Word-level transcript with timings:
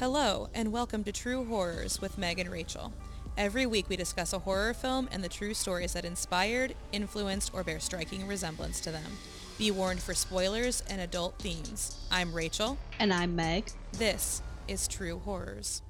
Hello, 0.00 0.48
and 0.52 0.72
welcome 0.72 1.04
to 1.04 1.12
True 1.12 1.44
Horrors 1.44 2.00
with 2.00 2.18
Meg 2.18 2.40
and 2.40 2.50
Rachel. 2.50 2.92
Every 3.38 3.64
week 3.64 3.88
we 3.88 3.94
discuss 3.94 4.32
a 4.32 4.40
horror 4.40 4.74
film 4.74 5.08
and 5.12 5.22
the 5.22 5.28
true 5.28 5.54
stories 5.54 5.92
that 5.92 6.04
inspired, 6.04 6.74
influenced, 6.90 7.54
or 7.54 7.62
bear 7.62 7.78
striking 7.78 8.26
resemblance 8.26 8.80
to 8.80 8.90
them. 8.90 9.18
Be 9.56 9.70
warned 9.70 10.02
for 10.02 10.12
spoilers 10.12 10.82
and 10.90 11.00
adult 11.00 11.38
themes. 11.38 11.96
I'm 12.10 12.34
Rachel. 12.34 12.76
And 12.98 13.14
I'm 13.14 13.36
Meg. 13.36 13.70
This 13.92 14.42
is 14.66 14.88
True 14.88 15.20
Horrors. 15.20 15.80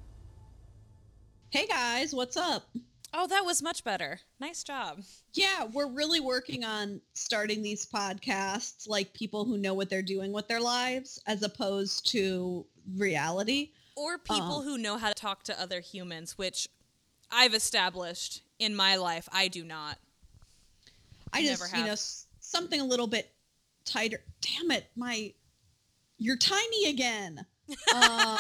Hey 1.49 1.67
guys, 1.67 2.13
what's 2.13 2.37
up? 2.37 2.65
Oh, 3.15 3.27
that 3.27 3.47
was 3.47 3.63
much 3.63 3.85
better. 3.85 4.21
Nice 4.39 4.63
job. 4.63 5.01
Yeah, 5.33 5.65
we're 5.73 5.89
really 5.89 6.21
working 6.21 6.63
on 6.63 7.01
starting 7.15 7.63
these 7.63 7.87
podcasts 7.87 8.87
like 8.87 9.15
people 9.15 9.47
who 9.47 9.57
know 9.57 9.73
what 9.73 9.89
they're 9.89 10.03
doing 10.03 10.31
with 10.31 10.47
their 10.47 10.61
lives 10.61 11.19
as 11.27 11.43
opposed 11.43 12.11
to 12.11 12.67
reality. 12.99 13.71
Or 13.97 14.19
people 14.19 14.59
Um, 14.59 14.65
who 14.65 14.79
know 14.79 14.97
how 14.99 15.09
to 15.09 15.15
talk 15.15 15.45
to 15.45 15.61
other 15.61 15.81
humans, 15.81 16.37
which 16.37 16.69
I've 17.31 17.55
established 17.55 18.43
in 18.59 18.75
my 18.75 18.97
life. 18.97 19.29
I 19.33 19.49
do 19.49 19.65
not. 19.65 19.99
I 21.33 21.43
Never 21.43 21.65
just, 21.65 21.73
you 21.73 21.79
have. 21.79 21.87
know, 21.87 21.97
something 22.41 22.81
a 22.81 22.85
little 22.85 23.07
bit 23.07 23.33
tighter. 23.85 24.23
Damn 24.41 24.71
it, 24.71 24.87
my 24.97 25.33
you're 26.19 26.37
tiny 26.37 26.89
again. 26.91 27.45
Um, 27.95 28.39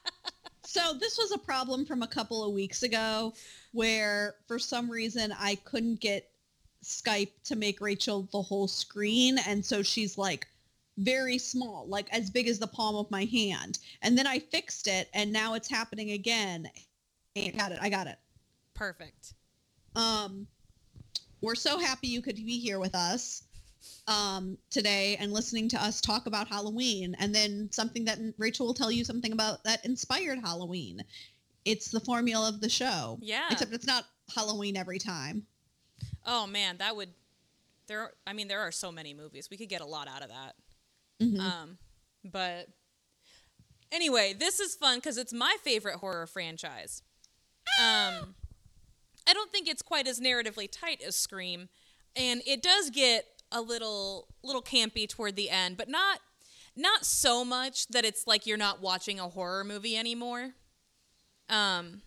so 0.64 0.94
this 0.98 1.18
was 1.18 1.32
a 1.32 1.38
problem 1.38 1.84
from 1.84 2.02
a 2.02 2.06
couple 2.06 2.44
of 2.44 2.52
weeks 2.52 2.82
ago 2.82 3.34
where 3.72 4.36
for 4.46 4.58
some 4.58 4.90
reason 4.90 5.34
I 5.38 5.56
couldn't 5.64 6.00
get 6.00 6.30
Skype 6.84 7.32
to 7.44 7.56
make 7.56 7.80
Rachel 7.80 8.28
the 8.32 8.40
whole 8.42 8.68
screen 8.68 9.38
and 9.46 9.64
so 9.64 9.82
she's 9.82 10.16
like 10.16 10.46
very 10.98 11.38
small, 11.38 11.86
like 11.88 12.06
as 12.12 12.30
big 12.30 12.48
as 12.48 12.58
the 12.58 12.66
palm 12.66 12.96
of 12.96 13.10
my 13.10 13.24
hand. 13.24 13.78
And 14.02 14.16
then 14.16 14.26
I 14.26 14.38
fixed 14.38 14.86
it 14.86 15.08
and 15.14 15.32
now 15.32 15.54
it's 15.54 15.68
happening 15.68 16.10
again. 16.12 16.70
I 17.36 17.52
got 17.56 17.72
it. 17.72 17.78
I 17.80 17.88
got 17.88 18.06
it. 18.06 18.18
Perfect. 18.74 19.34
Um, 19.96 20.46
we're 21.40 21.54
so 21.54 21.78
happy 21.78 22.08
you 22.08 22.22
could 22.22 22.36
be 22.36 22.58
here 22.58 22.78
with 22.78 22.94
us 22.94 23.44
um, 24.08 24.58
today 24.70 25.16
and 25.20 25.32
listening 25.32 25.68
to 25.70 25.82
us 25.82 26.00
talk 26.00 26.26
about 26.26 26.48
Halloween, 26.48 27.16
and 27.18 27.34
then 27.34 27.68
something 27.72 28.04
that 28.04 28.18
Rachel 28.38 28.66
will 28.66 28.74
tell 28.74 28.90
you 28.90 29.04
something 29.04 29.32
about 29.32 29.64
that 29.64 29.84
inspired 29.84 30.38
Halloween. 30.38 31.02
It's 31.64 31.90
the 31.90 32.00
formula 32.00 32.48
of 32.48 32.60
the 32.60 32.68
show. 32.68 33.18
Yeah. 33.20 33.48
Except 33.50 33.72
it's 33.72 33.86
not 33.86 34.04
Halloween 34.34 34.76
every 34.76 34.98
time. 34.98 35.46
Oh 36.26 36.46
man, 36.46 36.78
that 36.78 36.96
would 36.96 37.10
there 37.86 38.12
I 38.26 38.32
mean 38.32 38.48
there 38.48 38.60
are 38.60 38.72
so 38.72 38.90
many 38.90 39.14
movies. 39.14 39.48
We 39.50 39.56
could 39.56 39.68
get 39.68 39.80
a 39.80 39.86
lot 39.86 40.08
out 40.08 40.22
of 40.22 40.28
that. 40.28 40.54
Mhm. 41.20 41.40
Um 41.40 41.78
but 42.24 42.68
anyway, 43.92 44.32
this 44.32 44.60
is 44.60 44.74
fun 44.74 45.00
cuz 45.00 45.16
it's 45.16 45.32
my 45.32 45.56
favorite 45.62 45.96
horror 45.96 46.26
franchise. 46.26 47.02
Um 47.80 48.34
I 49.26 49.32
don't 49.34 49.52
think 49.52 49.68
it's 49.68 49.82
quite 49.82 50.08
as 50.08 50.20
narratively 50.20 50.68
tight 50.70 51.02
as 51.02 51.16
Scream 51.16 51.68
and 52.16 52.42
it 52.46 52.62
does 52.62 52.90
get 52.90 53.26
a 53.52 53.60
little 53.60 54.28
little 54.42 54.62
campy 54.62 55.08
toward 55.08 55.36
the 55.36 55.50
end, 55.50 55.76
but 55.76 55.88
not 55.88 56.20
not 56.76 57.04
so 57.06 57.44
much 57.44 57.88
that 57.88 58.04
it's 58.04 58.26
like 58.26 58.46
you're 58.46 58.56
not 58.58 58.80
watching 58.80 59.20
a 59.20 59.28
horror 59.28 59.64
movie 59.64 59.96
anymore. 59.96 60.54
Um 61.48 62.02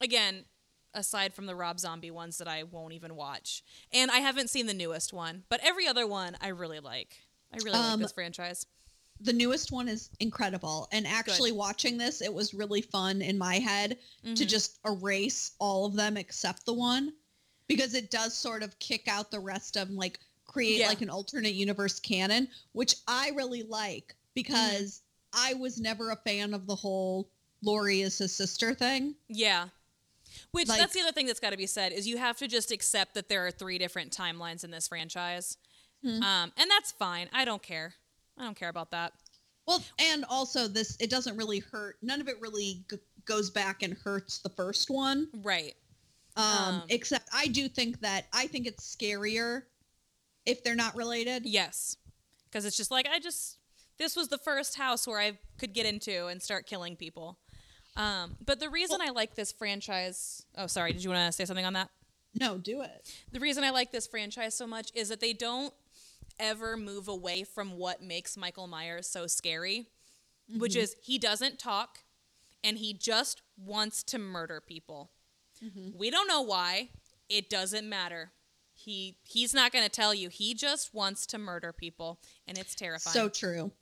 again, 0.00 0.46
aside 0.94 1.34
from 1.34 1.46
the 1.46 1.56
Rob 1.56 1.80
Zombie 1.80 2.10
ones 2.10 2.38
that 2.38 2.48
I 2.48 2.64
won't 2.64 2.94
even 2.94 3.16
watch. 3.16 3.62
And 3.92 4.10
I 4.10 4.18
haven't 4.18 4.50
seen 4.50 4.66
the 4.66 4.74
newest 4.74 5.12
one, 5.12 5.44
but 5.48 5.60
every 5.64 5.86
other 5.88 6.06
one 6.06 6.36
I 6.40 6.48
really 6.48 6.80
like. 6.80 7.25
I 7.52 7.56
really 7.58 7.70
like 7.72 7.92
Um, 7.92 8.00
this 8.00 8.12
franchise. 8.12 8.66
The 9.20 9.32
newest 9.32 9.72
one 9.72 9.88
is 9.88 10.10
incredible. 10.20 10.88
And 10.92 11.06
actually 11.06 11.52
watching 11.52 11.96
this, 11.96 12.20
it 12.20 12.32
was 12.32 12.52
really 12.52 12.82
fun 12.82 13.22
in 13.22 13.38
my 13.38 13.58
head 13.58 13.98
to 14.24 14.30
Mhm. 14.44 14.48
just 14.48 14.78
erase 14.84 15.52
all 15.58 15.86
of 15.86 15.94
them 15.94 16.16
except 16.18 16.66
the 16.66 16.74
one 16.74 17.14
because 17.66 17.94
it 17.94 18.10
does 18.10 18.36
sort 18.36 18.62
of 18.62 18.78
kick 18.78 19.08
out 19.08 19.30
the 19.30 19.40
rest 19.40 19.76
of 19.76 19.88
them, 19.88 19.96
like 19.96 20.20
create 20.44 20.80
Yeah. 20.80 20.88
like 20.88 21.00
an 21.00 21.08
alternate 21.10 21.54
universe 21.54 21.98
canon, 21.98 22.48
which 22.72 22.96
I 23.08 23.30
really 23.30 23.62
like 23.62 24.14
because 24.34 25.00
I 25.32 25.54
was 25.54 25.78
never 25.78 26.10
a 26.10 26.16
fan 26.16 26.52
of 26.52 26.66
the 26.66 26.76
whole 26.76 27.30
Laurie 27.62 28.02
is 28.02 28.18
his 28.18 28.34
sister 28.34 28.74
thing. 28.74 29.16
Yeah. 29.28 29.70
Which 30.50 30.68
like- 30.68 30.78
that's 30.78 30.92
the 30.92 31.00
other 31.00 31.12
thing 31.12 31.26
that's 31.26 31.40
got 31.40 31.50
to 31.50 31.56
be 31.56 31.66
said 31.66 31.92
is 31.92 32.06
you 32.06 32.18
have 32.18 32.36
to 32.38 32.46
just 32.48 32.70
accept 32.70 33.14
that 33.14 33.28
there 33.30 33.46
are 33.46 33.50
three 33.50 33.78
different 33.78 34.14
timelines 34.14 34.62
in 34.62 34.70
this 34.70 34.88
franchise. 34.88 35.56
Hmm. 36.06 36.22
Um, 36.22 36.52
and 36.56 36.70
that's 36.70 36.92
fine. 36.92 37.28
I 37.32 37.44
don't 37.44 37.62
care. 37.62 37.94
I 38.38 38.44
don't 38.44 38.56
care 38.56 38.68
about 38.68 38.90
that. 38.92 39.12
Well, 39.66 39.82
and 39.98 40.24
also 40.28 40.68
this, 40.68 40.96
it 41.00 41.10
doesn't 41.10 41.36
really 41.36 41.58
hurt. 41.58 41.96
None 42.02 42.20
of 42.20 42.28
it 42.28 42.40
really 42.40 42.84
g- 42.88 42.98
goes 43.24 43.50
back 43.50 43.82
and 43.82 43.94
hurts 43.94 44.38
the 44.38 44.50
first 44.50 44.88
one. 44.90 45.28
Right. 45.42 45.74
Um, 46.36 46.44
Um, 46.44 46.82
except 46.90 47.28
I 47.34 47.46
do 47.48 47.68
think 47.68 48.00
that 48.02 48.26
I 48.32 48.46
think 48.46 48.66
it's 48.66 48.94
scarier 48.96 49.62
if 50.44 50.62
they're 50.62 50.76
not 50.76 50.94
related. 50.94 51.44
Yes. 51.46 51.96
Because 52.44 52.64
it's 52.64 52.76
just 52.76 52.90
like 52.92 53.08
I 53.10 53.18
just 53.18 53.58
this 53.98 54.14
was 54.14 54.28
the 54.28 54.38
first 54.38 54.76
house 54.76 55.06
where 55.08 55.18
I 55.18 55.38
could 55.58 55.72
get 55.72 55.86
into 55.86 56.26
and 56.26 56.40
start 56.42 56.66
killing 56.66 56.94
people. 56.94 57.38
Um, 57.96 58.36
but 58.44 58.60
the 58.60 58.68
reason 58.68 59.00
I 59.00 59.08
like 59.10 59.34
this 59.34 59.50
franchise 59.50 60.44
oh 60.56 60.66
sorry, 60.68 60.92
did 60.92 61.02
you 61.02 61.10
want 61.10 61.26
to 61.26 61.32
say 61.32 61.44
something 61.46 61.64
on 61.64 61.72
that? 61.72 61.88
No, 62.38 62.58
do 62.58 62.82
it. 62.82 63.10
the 63.32 63.40
reason 63.40 63.64
I 63.64 63.70
like 63.70 63.90
this 63.90 64.06
franchise 64.06 64.54
so 64.54 64.66
much 64.66 64.90
is 64.94 65.08
that 65.08 65.20
they 65.20 65.32
don't 65.32 65.72
ever 66.38 66.76
move 66.76 67.08
away 67.08 67.44
from 67.44 67.76
what 67.78 68.02
makes 68.02 68.36
Michael 68.36 68.66
Myers 68.66 69.08
so 69.08 69.26
scary, 69.26 69.86
which 70.56 70.72
mm-hmm. 70.72 70.82
is 70.82 70.96
he 71.02 71.18
doesn't 71.18 71.58
talk 71.58 72.00
and 72.62 72.78
he 72.78 72.92
just 72.92 73.42
wants 73.56 74.02
to 74.04 74.18
murder 74.18 74.60
people. 74.60 75.10
Mm-hmm. 75.64 75.96
We 75.96 76.10
don't 76.10 76.28
know 76.28 76.42
why. 76.42 76.90
It 77.28 77.48
doesn't 77.48 77.88
matter. 77.88 78.32
He 78.74 79.16
he's 79.24 79.54
not 79.54 79.72
going 79.72 79.84
to 79.84 79.90
tell 79.90 80.12
you. 80.12 80.28
He 80.28 80.54
just 80.54 80.92
wants 80.92 81.26
to 81.26 81.38
murder 81.38 81.72
people 81.72 82.20
and 82.46 82.58
it's 82.58 82.74
terrifying. 82.74 83.14
So 83.14 83.28
true. 83.28 83.72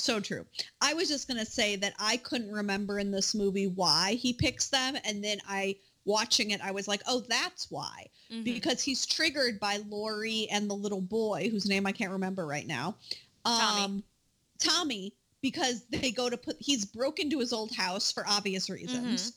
So 0.00 0.18
true. 0.18 0.46
I 0.80 0.94
was 0.94 1.08
just 1.08 1.28
going 1.28 1.38
to 1.38 1.46
say 1.46 1.76
that 1.76 1.92
I 1.98 2.16
couldn't 2.16 2.50
remember 2.50 2.98
in 2.98 3.10
this 3.10 3.34
movie 3.34 3.66
why 3.66 4.14
he 4.14 4.32
picks 4.32 4.68
them. 4.68 4.96
And 5.04 5.22
then 5.22 5.38
I, 5.46 5.76
watching 6.10 6.50
it, 6.52 6.60
I 6.64 6.72
was 6.72 6.88
like, 6.88 7.02
oh, 7.06 7.20
that's 7.28 7.70
why. 7.70 8.10
Mhm. 8.30 8.44
Because 8.44 8.82
he's 8.82 9.06
triggered 9.06 9.60
by 9.60 9.78
Laurie 9.88 10.48
and 10.50 10.70
the 10.70 10.76
little 10.76 11.00
boy, 11.02 11.48
whose 11.50 11.68
name 11.68 11.86
I 11.86 11.92
can't 11.92 12.12
remember 12.12 12.46
right 12.46 12.66
now. 12.66 12.96
Tommy. 13.54 13.86
Um, 13.86 14.04
Tommy, 14.58 15.14
because 15.42 15.84
they 15.90 16.10
go 16.12 16.30
to 16.30 16.36
put, 16.36 16.56
he's 16.60 16.84
broke 16.84 17.20
into 17.20 17.40
his 17.40 17.52
old 17.52 17.72
house 17.74 18.12
for 18.12 18.26
obvious 18.28 18.70
reasons. 18.70 19.32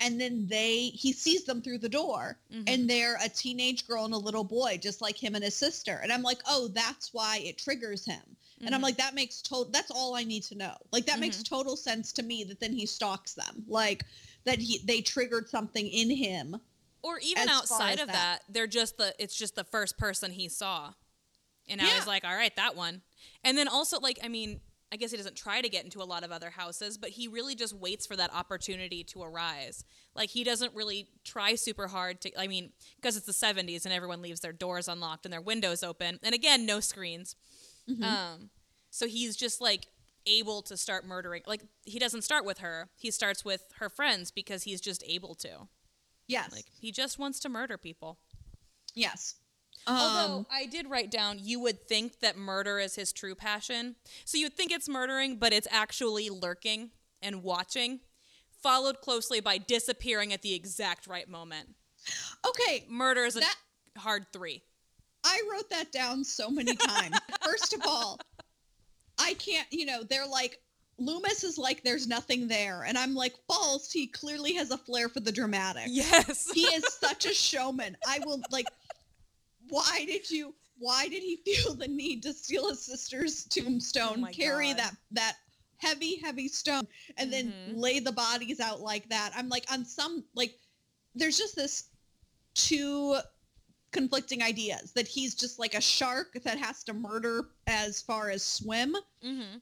And 0.00 0.20
then 0.20 0.46
they, 0.48 0.88
he 0.88 1.12
sees 1.12 1.44
them 1.44 1.62
through 1.62 1.78
the 1.78 1.88
door 1.88 2.38
Mhm. 2.50 2.66
and 2.66 2.90
they're 2.90 3.18
a 3.24 3.28
teenage 3.28 3.86
girl 3.86 4.04
and 4.04 4.14
a 4.14 4.18
little 4.18 4.44
boy, 4.44 4.78
just 4.82 5.00
like 5.00 5.16
him 5.22 5.34
and 5.34 5.44
his 5.44 5.54
sister. 5.56 6.00
And 6.02 6.12
I'm 6.12 6.22
like, 6.22 6.40
oh, 6.48 6.68
that's 6.68 7.12
why 7.14 7.38
it 7.38 7.58
triggers 7.58 8.04
him. 8.04 8.36
And 8.66 8.74
I'm 8.74 8.80
Mhm. 8.80 8.82
like, 8.82 8.96
that 8.98 9.14
makes 9.14 9.42
total, 9.42 9.70
that's 9.72 9.90
all 9.90 10.14
I 10.14 10.24
need 10.24 10.42
to 10.44 10.56
know. 10.56 10.76
Like 10.92 11.06
that 11.06 11.20
makes 11.20 11.42
Mm-hmm. 11.42 11.42
total 11.42 11.76
sense 11.76 12.12
to 12.14 12.22
me 12.22 12.44
that 12.44 12.60
then 12.60 12.72
he 12.72 12.86
stalks 12.86 13.34
them. 13.34 13.64
Like 13.68 14.04
that 14.44 14.58
he, 14.58 14.78
they 14.84 15.00
triggered 15.00 15.48
something 15.48 15.86
in 15.86 16.10
him. 16.10 16.60
or 17.02 17.18
even 17.22 17.48
outside 17.48 17.98
of 18.00 18.06
that. 18.08 18.12
that. 18.12 18.42
they're 18.48 18.66
just 18.66 18.96
the 18.98 19.14
it's 19.18 19.36
just 19.36 19.54
the 19.56 19.64
first 19.64 19.96
person 19.98 20.30
he 20.32 20.48
saw 20.48 20.92
and 21.68 21.80
i 21.80 21.94
was 21.96 22.06
like 22.06 22.24
all 22.24 22.34
right 22.34 22.54
that 22.56 22.76
one 22.76 23.00
and 23.42 23.56
then 23.58 23.68
also 23.68 23.98
like 24.00 24.18
i 24.22 24.28
mean 24.28 24.60
i 24.92 24.96
guess 24.96 25.10
he 25.10 25.16
doesn't 25.16 25.36
try 25.36 25.60
to 25.62 25.68
get 25.68 25.84
into 25.84 26.02
a 26.02 26.04
lot 26.04 26.22
of 26.24 26.30
other 26.30 26.50
houses 26.50 26.96
but 26.98 27.10
he 27.10 27.26
really 27.28 27.54
just 27.54 27.72
waits 27.74 28.06
for 28.06 28.16
that 28.16 28.32
opportunity 28.34 29.02
to 29.04 29.22
arise 29.22 29.84
like 30.14 30.28
he 30.30 30.44
doesn't 30.44 30.74
really 30.74 31.08
try 31.24 31.54
super 31.54 31.88
hard 31.88 32.20
to 32.20 32.30
i 32.40 32.46
mean 32.46 32.70
because 32.96 33.16
it's 33.16 33.26
the 33.26 33.32
70s 33.32 33.84
and 33.84 33.94
everyone 33.94 34.20
leaves 34.22 34.40
their 34.40 34.52
doors 34.52 34.88
unlocked 34.88 35.24
and 35.26 35.32
their 35.32 35.40
windows 35.40 35.82
open 35.82 36.18
and 36.22 36.34
again 36.34 36.64
no 36.66 36.80
screens 36.80 37.34
Mm-hmm. 37.88 38.02
um 38.02 38.48
so 38.90 39.06
he's 39.06 39.36
just 39.36 39.60
like 39.60 39.88
able 40.26 40.62
to 40.62 40.76
start 40.76 41.04
murdering 41.06 41.42
like 41.46 41.62
he 41.84 41.98
doesn't 41.98 42.22
start 42.22 42.44
with 42.44 42.58
her 42.58 42.88
he 42.96 43.10
starts 43.10 43.44
with 43.44 43.62
her 43.78 43.88
friends 43.88 44.30
because 44.30 44.62
he's 44.64 44.80
just 44.80 45.02
able 45.06 45.34
to 45.34 45.68
Yes. 46.26 46.52
like 46.52 46.64
he 46.80 46.90
just 46.92 47.18
wants 47.18 47.38
to 47.40 47.48
murder 47.48 47.76
people 47.78 48.18
yes. 48.94 49.34
Although 49.86 50.34
Um, 50.36 50.46
I 50.50 50.64
did 50.64 50.88
write 50.88 51.10
down, 51.10 51.38
you 51.42 51.60
would 51.60 51.86
think 51.86 52.20
that 52.20 52.38
murder 52.38 52.78
is 52.78 52.94
his 52.94 53.12
true 53.12 53.34
passion. 53.34 53.96
So 54.24 54.38
you 54.38 54.46
would 54.46 54.56
think 54.56 54.72
it's 54.72 54.88
murdering, 54.88 55.36
but 55.36 55.52
it's 55.52 55.68
actually 55.70 56.30
lurking 56.30 56.90
and 57.20 57.42
watching, 57.42 58.00
followed 58.62 59.02
closely 59.02 59.40
by 59.40 59.58
disappearing 59.58 60.32
at 60.32 60.40
the 60.40 60.54
exact 60.54 61.06
right 61.06 61.28
moment. 61.28 61.74
okay. 62.48 62.86
Murder 62.88 63.24
is 63.26 63.36
a 63.36 63.40
That- 63.40 63.56
hard 63.98 64.32
three. 64.32 64.62
I 65.22 65.42
wrote 65.52 65.68
that 65.68 65.92
down 65.92 66.24
so 66.24 66.48
many 66.48 66.74
times. 66.76 67.18
First 67.44 67.74
of 67.74 67.82
all, 67.86 68.18
I 69.18 69.34
can't, 69.34 69.66
you 69.70 69.86
know, 69.86 70.02
they're 70.02 70.26
like, 70.26 70.60
Loomis 70.98 71.42
is 71.42 71.58
like, 71.58 71.82
there's 71.82 72.06
nothing 72.06 72.46
there. 72.46 72.84
And 72.84 72.96
I'm 72.96 73.14
like, 73.14 73.34
false. 73.48 73.90
He 73.90 74.06
clearly 74.06 74.54
has 74.54 74.70
a 74.70 74.78
flair 74.78 75.08
for 75.08 75.20
the 75.20 75.32
dramatic. 75.32 75.84
Yes. 75.88 76.50
He 76.52 76.62
is 76.62 76.84
such 77.00 77.26
a 77.26 77.34
showman. 77.34 77.96
I 78.06 78.20
will, 78.24 78.40
like, 78.50 78.66
why 79.68 80.04
did 80.06 80.30
you, 80.30 80.54
why 80.78 81.08
did 81.08 81.22
he 81.22 81.36
feel 81.44 81.74
the 81.74 81.88
need 81.88 82.22
to 82.24 82.32
steal 82.32 82.68
his 82.68 82.84
sister's 82.84 83.44
tombstone, 83.44 84.24
Oh 84.24 84.32
carry 84.32 84.68
God. 84.68 84.78
that, 84.78 84.96
that 85.12 85.36
heavy, 85.78 86.16
heavy 86.20 86.48
stone 86.48 86.86
and 87.16 87.32
then 87.32 87.52
Mhm. 87.52 87.76
lay 87.76 87.98
the 87.98 88.12
bodies 88.12 88.60
out 88.60 88.80
like 88.80 89.08
that. 89.08 89.32
I'm 89.36 89.48
like, 89.48 89.64
on 89.72 89.84
some, 89.84 90.24
like, 90.34 90.56
there's 91.14 91.38
just 91.38 91.56
this 91.56 91.84
two 92.54 93.16
conflicting 93.94 94.42
ideas 94.42 94.92
that 94.92 95.08
he's 95.08 95.34
just 95.34 95.58
like 95.58 95.74
a 95.74 95.80
shark 95.80 96.34
that 96.44 96.58
has 96.58 96.82
to 96.84 96.92
murder 96.92 97.48
as 97.66 98.02
far 98.02 98.28
as 98.28 98.42
swim, 98.42 98.94
Mm-hmm. 99.24 99.58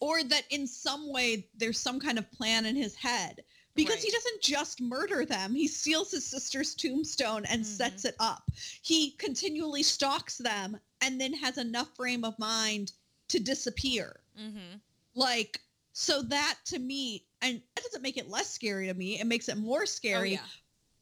or 0.00 0.22
that 0.24 0.44
in 0.50 0.66
some 0.66 1.12
way 1.12 1.46
there's 1.56 1.78
some 1.78 2.00
kind 2.00 2.18
of 2.18 2.30
plan 2.32 2.66
in 2.66 2.74
his 2.76 2.94
head. 2.96 3.44
Because 3.76 4.02
he 4.04 4.10
doesn't 4.10 4.40
just 4.40 4.80
murder 4.80 5.24
them. 5.24 5.52
He 5.52 5.66
steals 5.66 6.12
his 6.12 6.24
sister's 6.24 6.76
tombstone 6.76 7.44
and 7.46 7.62
Mhm. 7.64 7.76
sets 7.76 8.04
it 8.04 8.14
up. 8.20 8.48
He 8.82 9.12
continually 9.12 9.82
stalks 9.82 10.38
them 10.38 10.78
and 11.00 11.20
then 11.20 11.32
has 11.32 11.58
enough 11.58 11.92
frame 11.96 12.24
of 12.24 12.38
mind 12.38 12.92
to 13.28 13.40
disappear. 13.40 14.20
Mm-hmm. 14.38 14.76
Like, 15.16 15.60
so 15.92 16.22
that 16.22 16.58
to 16.66 16.78
me, 16.78 17.26
and 17.42 17.60
that 17.74 17.82
doesn't 17.84 18.02
make 18.02 18.16
it 18.16 18.28
less 18.28 18.48
scary 18.48 18.86
to 18.86 18.94
me. 18.94 19.18
It 19.18 19.26
makes 19.26 19.48
it 19.48 19.56
more 19.58 19.86
scary. 19.86 20.38
Oh, 20.38 20.42
yeah. 20.42 20.48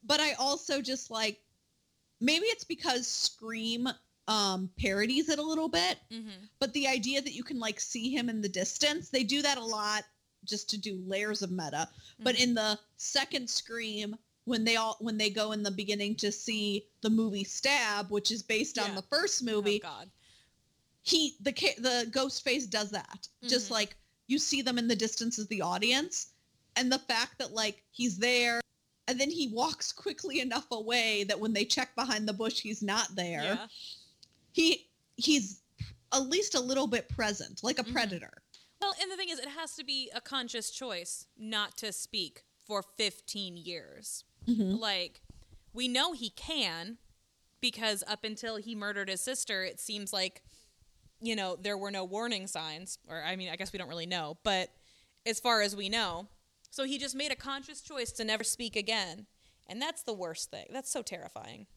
But 0.05 0.19
I 0.19 0.33
also 0.33 0.81
just 0.81 1.11
like, 1.11 1.42
maybe 2.23 2.45
it's 2.47 2.63
because 2.63 3.05
Scream 3.07 3.87
um 4.27 4.69
parodies 4.79 5.27
it 5.29 5.37
a 5.39 5.43
little 5.43 5.67
bit 5.67 5.97
Mm-hmm. 6.11 6.45
but 6.59 6.71
the 6.73 6.87
idea 6.87 7.21
that 7.21 7.33
you 7.33 7.43
can 7.43 7.59
like 7.59 7.79
see 7.79 8.09
him 8.09 8.29
in 8.29 8.41
the 8.41 8.49
distance 8.49 9.09
they 9.09 9.23
do 9.23 9.41
that 9.41 9.57
a 9.57 9.63
lot 9.65 10.03
just 10.45 10.69
to 10.71 10.77
do 10.77 11.01
layers 11.05 11.41
of 11.41 11.51
meta 11.51 11.89
but 12.19 12.35
Mm-hmm. 12.35 12.43
in 12.43 12.53
the 12.55 12.79
second 12.97 13.49
scream 13.49 14.15
when 14.45 14.63
they 14.63 14.77
all 14.77 14.95
when 15.01 15.17
they 15.17 15.29
go 15.29 15.51
in 15.51 15.61
the 15.63 15.71
beginning 15.71 16.15
to 16.17 16.31
see 16.31 16.85
the 17.01 17.09
movie 17.09 17.43
stab 17.43 18.09
which 18.09 18.31
is 18.31 18.41
based 18.43 18.77
on 18.79 18.95
the 18.95 19.01
first 19.03 19.41
oh, 19.43 19.51
movie 19.51 19.79
God. 19.79 20.09
he 21.01 21.35
the 21.41 21.51
the 21.79 22.07
ghost 22.11 22.43
face 22.43 22.65
does 22.65 22.91
that 22.91 23.27
just 23.47 23.67
Mhm. 23.67 23.71
like 23.71 23.97
you 24.27 24.39
see 24.39 24.61
them 24.61 24.77
in 24.77 24.87
the 24.87 24.95
distance 24.95 25.37
as 25.37 25.47
the 25.47 25.61
audience 25.61 26.27
and 26.77 26.89
the 26.91 26.99
fact 26.99 27.37
that 27.39 27.51
like 27.53 27.83
he's 27.91 28.17
there 28.17 28.61
and 29.07 29.19
then 29.19 29.29
he 29.29 29.49
walks 29.49 29.91
quickly 29.91 30.39
enough 30.39 30.67
away 30.71 31.23
that 31.25 31.39
when 31.39 31.53
they 31.53 31.65
check 31.65 31.93
behind 31.95 32.27
the 32.27 32.33
bush 32.33 32.59
he's 32.61 32.81
not 32.81 33.07
there 33.15 33.43
Yeah. 33.43 33.67
he 34.53 34.89
he's 35.17 35.61
at 36.11 36.27
least 36.29 36.55
a 36.55 36.59
little 36.59 36.87
bit 36.87 37.09
present 37.09 37.63
like 37.63 37.79
a 37.79 37.83
Mhm. 37.83 37.91
predator 37.93 38.43
Well, 38.81 38.93
and 39.01 39.09
the 39.09 39.15
thing 39.15 39.29
is, 39.29 39.39
it 39.39 39.47
has 39.47 39.75
to 39.77 39.83
be 39.85 40.11
a 40.13 40.19
conscious 40.19 40.69
choice 40.69 41.27
not 41.37 41.77
to 41.77 41.93
speak 41.93 42.43
for 42.65 42.83
15 42.83 43.55
years. 43.55 44.25
Mhm. 44.45 44.77
Like, 44.77 45.21
we 45.71 45.87
know 45.87 46.11
he 46.11 46.29
can 46.31 46.97
because 47.61 48.03
up 48.07 48.25
until 48.25 48.57
he 48.57 48.75
murdered 48.75 49.07
his 49.07 49.21
sister, 49.21 49.63
it 49.63 49.79
seems 49.79 50.11
like, 50.11 50.43
you 51.21 51.33
know, 51.33 51.55
there 51.55 51.77
were 51.77 51.91
no 51.91 52.03
warning 52.03 52.45
signs. 52.45 52.97
Or, 53.07 53.23
I 53.23 53.37
mean, 53.37 53.47
I 53.47 53.55
guess 53.55 53.71
we 53.71 53.79
don't 53.79 53.87
really 53.87 54.05
know, 54.05 54.37
but 54.43 54.69
as 55.25 55.39
far 55.39 55.61
as 55.61 55.77
we 55.77 55.87
know. 55.87 56.27
So 56.73 56.85
he 56.85 56.97
just 56.97 57.13
made 57.13 57.31
a 57.31 57.35
conscious 57.35 57.81
choice 57.81 58.11
to 58.13 58.23
never 58.23 58.43
speak 58.43 58.75
again. 58.75 59.27
And 59.67 59.79
that's 59.79 60.01
the 60.01 60.11
worst 60.11 60.49
thing. 60.49 60.65
That's 60.71 60.89
so 60.89 61.03
terrifying. 61.03 61.67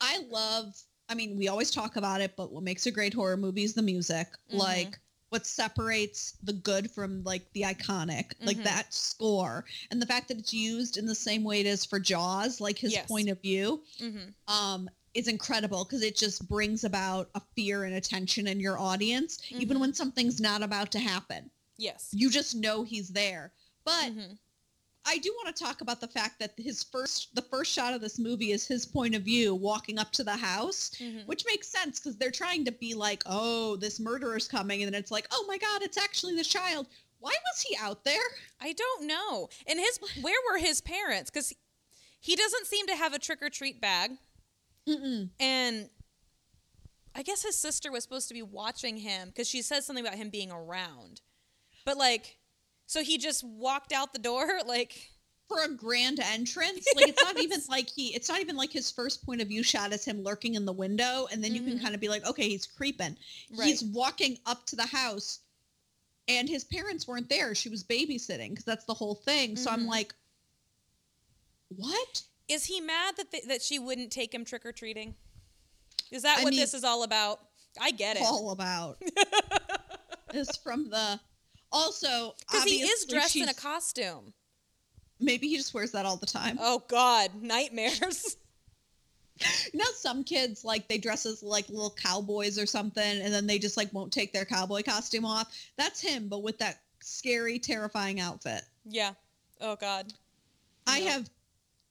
I 0.00 0.20
love, 0.30 0.74
I 1.10 1.14
mean, 1.14 1.36
we 1.36 1.48
always 1.48 1.70
talk 1.70 1.96
about 1.96 2.22
it, 2.22 2.36
but 2.38 2.52
what 2.52 2.62
makes 2.62 2.86
a 2.86 2.90
great 2.90 3.12
horror 3.12 3.36
movie 3.36 3.64
is 3.64 3.74
the 3.74 3.82
music. 3.82 4.28
Mhm. 4.50 4.56
Like 4.58 4.98
what 5.28 5.46
separates 5.46 6.38
the 6.42 6.54
good 6.54 6.90
from 6.90 7.22
like 7.24 7.52
the 7.52 7.60
iconic, 7.60 8.32
like 8.40 8.56
Mhm. 8.56 8.64
that 8.64 8.94
score. 8.94 9.66
And 9.90 10.00
the 10.00 10.06
fact 10.06 10.28
that 10.28 10.38
it's 10.38 10.54
used 10.54 10.96
in 10.96 11.04
the 11.04 11.14
same 11.14 11.44
way 11.44 11.60
it 11.60 11.66
is 11.66 11.84
for 11.84 12.00
Jaws, 12.00 12.62
like 12.62 12.78
his 12.78 12.92
Yes. 12.94 13.06
point 13.08 13.28
of 13.28 13.42
view, 13.42 13.84
hmm 13.98 14.28
um, 14.48 14.88
is 15.12 15.28
incredible 15.28 15.84
because 15.84 16.02
it 16.02 16.16
just 16.16 16.48
brings 16.48 16.82
about 16.84 17.30
a 17.34 17.42
fear 17.54 17.84
and 17.84 17.94
attention 17.94 18.46
in 18.46 18.58
your 18.58 18.78
audience, 18.78 19.38
even 19.50 19.76
Mhm. 19.76 19.80
when 19.80 19.94
something's 19.94 20.40
not 20.40 20.62
about 20.62 20.90
to 20.92 20.98
happen. 20.98 21.50
Yes. 21.80 22.08
You 22.12 22.30
just 22.30 22.54
know 22.54 22.82
he's 22.82 23.08
there. 23.08 23.52
But 23.84 24.12
Mhm. 24.12 24.38
I 25.06 25.16
do 25.18 25.32
want 25.32 25.56
to 25.56 25.64
talk 25.64 25.80
about 25.80 26.00
the 26.00 26.08
fact 26.08 26.38
that 26.40 26.52
his 26.58 26.82
first 26.82 27.34
the 27.34 27.40
first 27.42 27.72
shot 27.72 27.94
of 27.94 28.02
this 28.02 28.18
movie 28.18 28.52
is 28.52 28.66
his 28.66 28.84
point 28.84 29.14
of 29.14 29.22
view 29.22 29.54
walking 29.54 29.98
up 29.98 30.12
to 30.12 30.22
the 30.24 30.36
house, 30.36 30.90
Mhm. 30.98 31.26
which 31.26 31.46
makes 31.46 31.68
sense 31.68 31.98
because 31.98 32.16
they're 32.18 32.30
trying 32.30 32.66
to 32.66 32.72
be 32.72 32.92
like, 32.92 33.22
"Oh, 33.24 33.76
this 33.76 33.98
murderer's 33.98 34.46
coming," 34.46 34.82
and 34.82 34.92
then 34.94 35.00
it's 35.00 35.10
like, 35.10 35.26
"Oh 35.30 35.44
my 35.48 35.56
god, 35.56 35.82
it's 35.82 35.96
actually 35.96 36.34
the 36.36 36.44
child." 36.44 36.86
Why 37.18 37.30
was 37.32 37.62
he 37.62 37.76
out 37.76 38.04
there? 38.04 38.22
I 38.60 38.72
don't 38.74 39.06
know. 39.06 39.48
And 39.66 39.78
his 39.80 39.98
where 40.22 40.38
were 40.50 40.58
his 40.58 40.80
parents? 40.82 41.30
Because 41.30 41.54
he 42.20 42.36
doesn't 42.36 42.66
seem 42.66 42.86
to 42.88 42.96
have 42.96 43.14
a 43.14 43.18
trick 43.18 43.40
or 43.42 43.48
treat 43.48 43.80
bag, 43.80 44.18
Mm-mm. 44.86 45.30
and 45.40 45.88
I 47.14 47.22
guess 47.22 47.42
his 47.42 47.56
sister 47.56 47.90
was 47.90 48.04
supposed 48.04 48.28
to 48.28 48.34
be 48.34 48.42
watching 48.42 48.98
him 48.98 49.28
because 49.28 49.48
she 49.48 49.62
says 49.62 49.86
something 49.86 50.04
about 50.06 50.18
him 50.18 50.28
being 50.30 50.50
around. 50.50 51.22
But 51.84 51.96
like, 51.96 52.36
so 52.86 53.02
he 53.02 53.18
just 53.18 53.42
walked 53.44 53.92
out 53.92 54.12
the 54.12 54.18
door, 54.18 54.48
like, 54.66 55.10
For 55.48 55.62
a 55.64 55.68
grand 55.68 56.20
entrance, 56.20 56.86
like 56.94 57.08
it's 57.08 57.22
not 57.24 57.38
even 57.40 57.60
like 57.68 57.88
he. 57.88 58.14
It's 58.14 58.28
not 58.28 58.40
even 58.40 58.56
like 58.56 58.70
his 58.72 58.90
first 58.90 59.24
point 59.26 59.40
of 59.42 59.48
view 59.48 59.62
shot 59.64 59.92
is 59.92 60.04
him 60.04 60.22
lurking 60.22 60.54
in 60.54 60.64
the 60.64 60.72
window, 60.72 61.26
and 61.32 61.42
then 61.42 61.54
you 61.54 61.62
can 61.62 61.78
Mhm. 61.78 61.82
kind 61.82 61.94
of 61.94 62.00
be 62.00 62.08
like, 62.08 62.24
"Okay, 62.24 62.48
he's 62.48 62.66
creeping." 62.66 63.16
right? 63.56 63.66
He's 63.66 63.82
walking 63.82 64.38
up 64.46 64.64
to 64.66 64.76
the 64.76 64.86
house, 64.86 65.40
and 66.28 66.48
his 66.48 66.62
parents 66.62 67.08
weren't 67.08 67.28
there. 67.28 67.54
She 67.56 67.68
was 67.68 67.82
babysitting 67.82 68.50
because 68.50 68.64
that's 68.64 68.84
the 68.84 68.94
whole 68.94 69.16
thing. 69.16 69.56
So 69.56 69.70
I'm 69.70 69.84
Mhm. 69.86 69.88
like, 69.88 70.14
what? 71.68 72.22
Is 72.48 72.64
he 72.66 72.80
mad 72.80 73.16
that 73.16 73.30
th- 73.30 73.44
that 73.44 73.62
she 73.62 73.78
wouldn't 73.78 74.10
take 74.12 74.32
him 74.34 74.44
trick 74.44 74.64
or 74.66 74.72
treating? 74.72 75.14
Is 76.10 76.22
that 76.22 76.38
I 76.38 76.44
what 76.44 76.50
mean- 76.52 76.60
this 76.60 76.74
is 76.74 76.84
all 76.84 77.02
about? 77.02 77.40
I 77.80 77.92
get 77.92 78.16
it. 78.16 78.22
all 78.22 78.50
about 78.50 79.00
is 80.34 80.48
from 80.62 80.90
the 80.90 81.20
also 81.72 82.34
Because 82.50 82.64
he 82.64 82.80
is 82.82 83.04
dressed 83.06 83.36
in 83.36 83.48
a 83.48 83.54
costume. 83.54 84.32
maybe 85.20 85.48
he 85.48 85.56
just 85.56 85.72
wears 85.74 85.92
that 85.92 86.06
all 86.06 86.16
the 86.16 86.26
time 86.26 86.58
Oh 86.60 86.82
God, 86.88 87.30
nightmares. 87.40 88.36
you 89.72 89.78
know 89.78 89.86
some 89.94 90.22
kids 90.22 90.64
like 90.64 90.86
they 90.88 90.98
dress 90.98 91.24
as 91.24 91.42
like 91.42 91.68
little 91.70 91.94
cowboys 92.02 92.58
or 92.58 92.66
something 92.66 93.20
and 93.22 93.32
then 93.32 93.46
they 93.46 93.58
just 93.58 93.76
like 93.76 93.90
won't 93.94 94.12
take 94.12 94.32
their 94.34 94.44
cowboy 94.44 94.82
costume 94.82 95.24
off 95.24 95.50
that's 95.78 96.00
him 96.00 96.28
but 96.28 96.42
with 96.42 96.58
that 96.58 96.80
scary 97.00 97.58
terrifying 97.58 98.20
outfit 98.20 98.62
yeah. 98.84 99.12
Oh 99.62 99.76
God. 99.76 100.12
i 100.86 100.98
have 100.98 101.30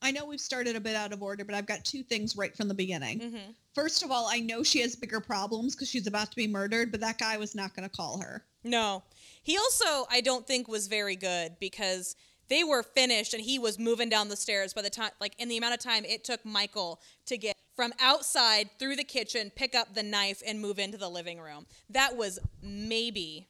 i 0.03 0.11
know 0.11 0.25
we've 0.25 0.39
started 0.39 0.75
a 0.75 0.79
bit 0.79 0.95
out 0.95 1.11
of 1.11 1.23
order 1.23 1.43
but 1.43 1.55
i've 1.55 1.65
got 1.65 1.83
two 1.83 2.03
things 2.03 2.35
right 2.37 2.55
from 2.55 2.67
the 2.67 2.73
beginning 2.75 3.19
Mm-hmm. 3.19 3.51
first 3.73 4.03
of 4.03 4.11
all 4.11 4.27
i 4.29 4.39
know 4.39 4.61
she 4.61 4.81
has 4.81 4.95
bigger 4.95 5.19
problems 5.19 5.75
because 5.75 5.89
she's 5.89 6.05
about 6.05 6.29
to 6.29 6.35
be 6.35 6.47
murdered 6.47 6.91
but 6.91 6.99
that 7.01 7.17
guy 7.17 7.37
was 7.37 7.55
not 7.55 7.75
going 7.75 7.89
to 7.89 7.95
call 7.95 8.19
her 8.21 8.45
No. 8.63 9.03
He 9.41 9.57
also, 9.57 10.07
I 10.11 10.21
don't 10.21 10.45
think, 10.45 10.67
was 10.67 10.87
very 10.87 11.15
good 11.15 11.57
because 11.59 12.15
they 12.49 12.63
were 12.63 12.83
finished 12.83 13.33
and 13.33 13.43
he 13.43 13.59
was 13.59 13.79
moving 13.79 14.09
down 14.09 14.29
the 14.29 14.35
stairs 14.35 14.73
by 14.73 14.81
the 14.81 14.89
time, 14.89 15.11
like, 15.21 15.33
in 15.37 15.49
the 15.49 15.57
amount 15.57 15.75
of 15.75 15.79
time 15.79 16.03
it 16.05 16.23
took 16.23 16.43
Michael 16.45 16.99
to 17.25 17.37
get 17.37 17.55
from 17.75 17.93
outside 17.99 18.69
through 18.77 18.97
the 18.97 19.03
kitchen, 19.03 19.51
pick 19.55 19.73
up 19.73 19.93
the 19.93 20.03
knife, 20.03 20.41
and 20.45 20.59
move 20.59 20.79
into 20.79 20.97
the 20.97 21.09
living 21.09 21.39
room. 21.39 21.65
That 21.89 22.17
was 22.17 22.39
maybe 22.61 23.47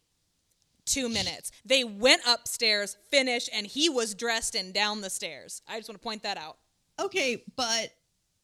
two 0.86 1.10
minutes. 1.10 1.51
They 1.65 1.84
went 1.84 2.22
upstairs, 2.27 2.98
finished, 3.10 3.50
and 3.53 3.65
he 3.65 3.89
was 3.89 4.13
dressed 4.13 4.53
and 4.53 4.74
down 4.74 5.01
the 5.01 5.10
stairs. 5.10 5.62
I 5.67 5.77
just 5.77 5.89
want 5.89 6.00
to 6.00 6.03
point 6.03 6.24
that 6.24 6.38
out. 6.38 6.57
Okay, 7.00 7.43
but 7.55 7.91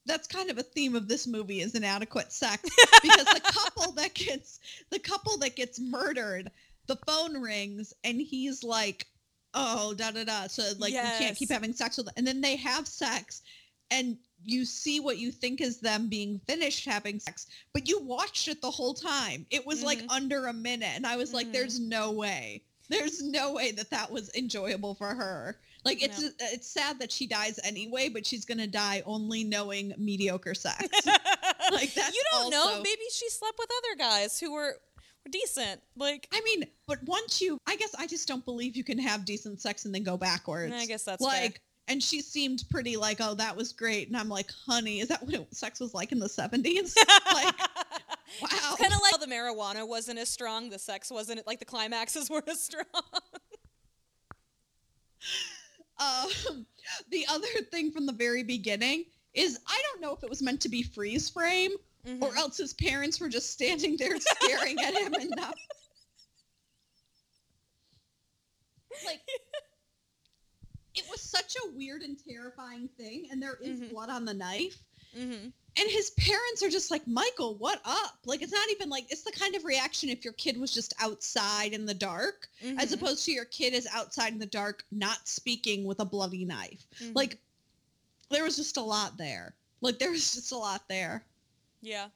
that's 0.05 0.27
kind 0.27 0.49
of 0.49 0.57
a 0.57 0.63
theme 0.63 0.95
of 0.95 1.07
this 1.07 1.25
movie 1.27 1.61
is 1.61 1.75
inadequate 1.75 2.31
sex 2.31 2.61
because 3.01 3.25
the 3.25 3.41
couple 3.43 3.91
that 3.93 4.13
gets 4.13 4.59
the 4.91 4.99
couple 4.99 5.37
that 5.39 5.55
gets 5.55 5.79
murdered, 5.79 6.51
the 6.87 6.97
phone 7.07 7.41
rings 7.41 7.93
and 8.03 8.21
he's 8.21 8.63
like, 8.63 9.07
"Oh, 9.53 9.93
da 9.93 10.11
da 10.11 10.23
da." 10.23 10.47
So 10.47 10.63
like 10.79 10.93
you 10.93 10.99
can't 10.99 11.35
keep 11.37 11.49
having 11.51 11.73
sex 11.73 11.97
with 11.97 12.05
them. 12.07 12.13
and 12.17 12.27
then 12.27 12.41
they 12.41 12.55
have 12.57 12.87
sex 12.87 13.41
and 13.91 14.17
you 14.43 14.65
see 14.65 14.99
what 14.99 15.17
you 15.17 15.31
think 15.31 15.61
is 15.61 15.79
them 15.79 16.07
being 16.07 16.39
finished 16.47 16.85
having 16.85 17.19
sex, 17.19 17.47
but 17.73 17.87
you 17.87 17.99
watched 18.01 18.47
it 18.47 18.61
the 18.61 18.69
whole 18.69 18.93
time. 18.93 19.45
It 19.49 19.65
was 19.65 19.83
like 19.83 19.99
Mhm. 19.99 20.11
under 20.11 20.47
a 20.47 20.53
minute 20.53 20.91
and 20.95 21.05
I 21.07 21.15
was 21.17 21.33
like 21.33 21.47
Mhm. 21.47 21.53
there's 21.53 21.79
no 21.79 22.11
way. 22.11 22.61
There's 22.89 23.23
no 23.23 23.53
way 23.53 23.71
that 23.71 23.89
that 23.89 24.11
was 24.11 24.29
enjoyable 24.35 24.93
for 24.93 25.15
her. 25.15 25.59
Like 25.85 26.01
it's 26.03 26.21
No. 26.21 26.27
Uh, 26.27 26.51
it's 26.51 26.67
sad 26.67 26.99
that 26.99 27.11
she 27.11 27.27
dies 27.27 27.59
anyway, 27.63 28.09
but 28.09 28.25
she's 28.25 28.43
gonna 28.43 28.67
die 28.67 29.03
only 29.05 29.43
knowing 29.43 29.93
mediocre 29.97 30.55
sex. 30.55 30.87
Like, 31.71 31.95
that's 31.95 32.15
you 32.15 32.21
don't 32.31 32.51
know. 32.51 32.77
Maybe 32.83 33.01
she 33.11 33.27
slept 33.27 33.57
with 33.57 33.69
other 33.71 33.97
guys 33.97 34.39
who 34.39 34.53
were 34.53 34.77
decent. 35.31 35.81
Like, 35.95 36.27
I 36.31 36.41
mean, 36.41 36.65
but 36.87 36.99
once 37.03 37.41
you, 37.41 37.57
I 37.67 37.75
guess 37.75 37.95
I 37.97 38.07
just 38.07 38.27
don't 38.27 38.45
believe 38.45 38.75
you 38.75 38.83
can 38.83 38.99
have 38.99 39.25
decent 39.25 39.61
sex 39.61 39.85
and 39.85 39.93
then 39.93 40.03
go 40.03 40.17
backwards. 40.17 40.73
I 40.73 40.85
guess 40.85 41.03
that's 41.03 41.21
like, 41.21 41.53
fair. 41.53 41.59
and 41.87 42.03
she 42.03 42.21
seemed 42.21 42.63
pretty 42.69 42.97
like, 42.97 43.17
oh, 43.19 43.33
that 43.35 43.55
was 43.55 43.73
great, 43.73 44.07
and 44.07 44.17
I'm 44.17 44.29
like, 44.29 44.51
honey, 44.65 44.99
is 44.99 45.07
that 45.09 45.23
what 45.23 45.53
sex 45.55 45.79
was 45.79 45.93
like 45.93 46.11
in 46.11 46.19
the 46.19 46.27
'70s? 46.27 46.95
like, 47.33 47.59
wow. 48.41 48.75
kind 48.77 48.93
of 48.93 48.99
like 49.01 49.19
the 49.19 49.27
marijuana 49.27 49.87
wasn't 49.87 50.19
as 50.19 50.29
strong, 50.29 50.69
the 50.69 50.79
sex 50.79 51.11
wasn't 51.11 51.45
like 51.47 51.59
the 51.59 51.65
climaxes 51.65 52.29
weren't 52.29 52.47
as 52.47 52.61
strong. 52.63 52.85
Um, 55.99 56.65
the 57.09 57.25
other 57.29 57.47
thing 57.71 57.91
from 57.91 58.05
the 58.05 58.13
very 58.13 58.43
beginning 58.43 59.05
is 59.33 59.59
I 59.67 59.81
don't 59.91 60.01
know 60.01 60.13
if 60.13 60.23
it 60.23 60.29
was 60.29 60.41
meant 60.41 60.61
to 60.61 60.69
be 60.69 60.83
freeze 60.83 61.29
frame 61.29 61.71
mm-hmm. 62.05 62.23
or 62.23 62.35
else 62.37 62.57
his 62.57 62.73
parents 62.73 63.19
were 63.19 63.29
just 63.29 63.51
standing 63.51 63.97
there 63.97 64.17
staring 64.41 64.77
at 64.79 64.93
him 64.93 65.13
and 65.13 65.31
not 65.35 65.55
like 69.05 69.19
it 70.95 71.03
was 71.11 71.21
such 71.21 71.55
a 71.55 71.75
weird 71.75 72.01
and 72.01 72.17
terrifying 72.17 72.89
thing 72.97 73.27
and 73.31 73.41
there 73.41 73.57
is 73.61 73.79
mm-hmm. 73.79 73.93
blood 73.93 74.09
on 74.09 74.23
the 74.25 74.33
knife 74.33 74.77
Mm-hmm. 75.17 75.49
And 75.77 75.89
his 75.89 76.11
parents 76.11 76.63
are 76.63 76.69
just 76.69 76.89
like, 76.89 77.05
Michael, 77.05 77.55
what 77.55 77.81
up? 77.83 78.19
Like, 78.25 78.41
it's 78.41 78.53
not 78.53 78.69
even 78.71 78.89
like, 78.89 79.05
it's 79.09 79.23
the 79.23 79.31
kind 79.31 79.55
of 79.55 79.65
reaction 79.65 80.09
if 80.09 80.23
your 80.23 80.33
kid 80.33 80.57
was 80.57 80.73
just 80.73 80.93
outside 81.01 81.73
in 81.73 81.85
the 81.85 81.93
dark, 81.93 82.47
Mm-hmm. 82.63 82.79
as 82.79 82.93
opposed 82.93 83.25
to 83.25 83.31
your 83.31 83.45
kid 83.45 83.73
is 83.73 83.87
outside 83.93 84.31
in 84.31 84.39
the 84.39 84.45
dark, 84.45 84.85
not 84.91 85.27
speaking 85.27 85.83
with 85.83 85.99
a 85.99 86.05
bloody 86.05 86.45
knife. 86.45 86.85
Mm-hmm. 87.01 87.13
Like, 87.13 87.39
there 88.31 88.43
was 88.43 88.55
just 88.55 88.77
a 88.77 88.81
lot 88.81 89.17
there. 89.17 89.53
Like, 89.81 89.99
there 89.99 90.11
was 90.11 90.33
just 90.33 90.51
a 90.51 90.57
lot 90.57 90.87
there. 90.87 91.25
Yeah. 91.81 92.07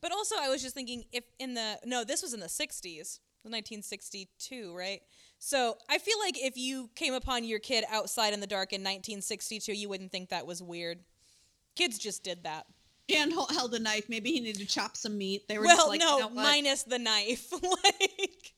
But 0.00 0.12
also, 0.12 0.36
I 0.40 0.48
was 0.48 0.62
just 0.62 0.74
thinking 0.74 1.04
if 1.12 1.24
in 1.38 1.54
the 1.54 1.78
no, 1.84 2.04
this 2.04 2.22
was 2.22 2.34
in 2.34 2.40
the 2.40 2.46
'60s, 2.46 3.20
1962, 3.42 4.74
right? 4.76 5.02
So 5.38 5.76
I 5.88 5.98
feel 5.98 6.18
like 6.18 6.36
if 6.36 6.56
you 6.56 6.90
came 6.94 7.14
upon 7.14 7.44
your 7.44 7.58
kid 7.58 7.84
outside 7.90 8.32
in 8.32 8.40
the 8.40 8.46
dark 8.46 8.72
in 8.72 8.80
1962, 8.80 9.72
you 9.72 9.88
wouldn't 9.88 10.10
think 10.10 10.30
that 10.30 10.46
was 10.46 10.62
weird. 10.62 11.00
Kids 11.76 11.98
just 11.98 12.24
did 12.24 12.42
that. 12.42 12.66
Hel- 13.08 13.46
held 13.46 13.72
a 13.74 13.78
knife. 13.78 14.08
Maybe 14.08 14.32
he 14.32 14.40
needed 14.40 14.58
to 14.58 14.66
chop 14.66 14.96
some 14.96 15.16
meat. 15.16 15.46
They 15.46 15.58
were 15.58 15.64
Well, 15.66 15.76
just 15.76 15.88
like, 15.88 16.00
no, 16.00 16.14
you 16.16 16.20
know 16.22 16.26
what? 16.28 16.34
minus 16.42 16.82
the 16.82 16.98
knife. 16.98 17.52
like, 17.84 18.52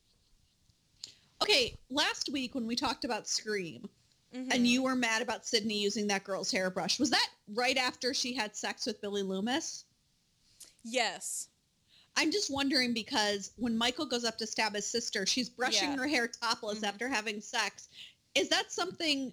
Okay, 1.41 1.77
last 1.89 2.29
week 2.31 2.53
when 2.55 2.67
we 2.67 2.75
talked 2.75 3.05
about 3.05 3.27
Scream, 3.27 3.87
mhm. 4.35 4.53
and 4.53 4.67
you 4.67 4.83
were 4.83 4.95
mad 4.95 5.21
about 5.21 5.45
Sidney 5.45 5.79
using 5.79 6.07
that 6.07 6.23
girl's 6.23 6.51
hairbrush, 6.51 6.99
was 6.99 7.11
that 7.11 7.27
right 7.53 7.77
after 7.77 8.13
she 8.13 8.33
had 8.33 8.55
sex 8.55 8.85
with 8.85 9.01
Billy 9.01 9.21
Loomis? 9.23 9.85
yes, 10.83 11.47
I'm 12.17 12.31
just 12.31 12.51
wondering 12.51 12.93
because 12.93 13.51
when 13.55 13.77
Michael 13.77 14.05
goes 14.05 14.25
up 14.25 14.37
to 14.39 14.47
stab 14.47 14.73
his 14.75 14.85
sister, 14.85 15.25
she's 15.25 15.47
brushing 15.49 15.91
Yeah. 15.91 15.97
her 15.97 16.07
hair 16.07 16.27
topless 16.27 16.79
Mhm. 16.79 16.87
after 16.87 17.07
having 17.07 17.39
sex. 17.39 17.87
Is 18.35 18.49
that 18.49 18.71
something 18.73 19.31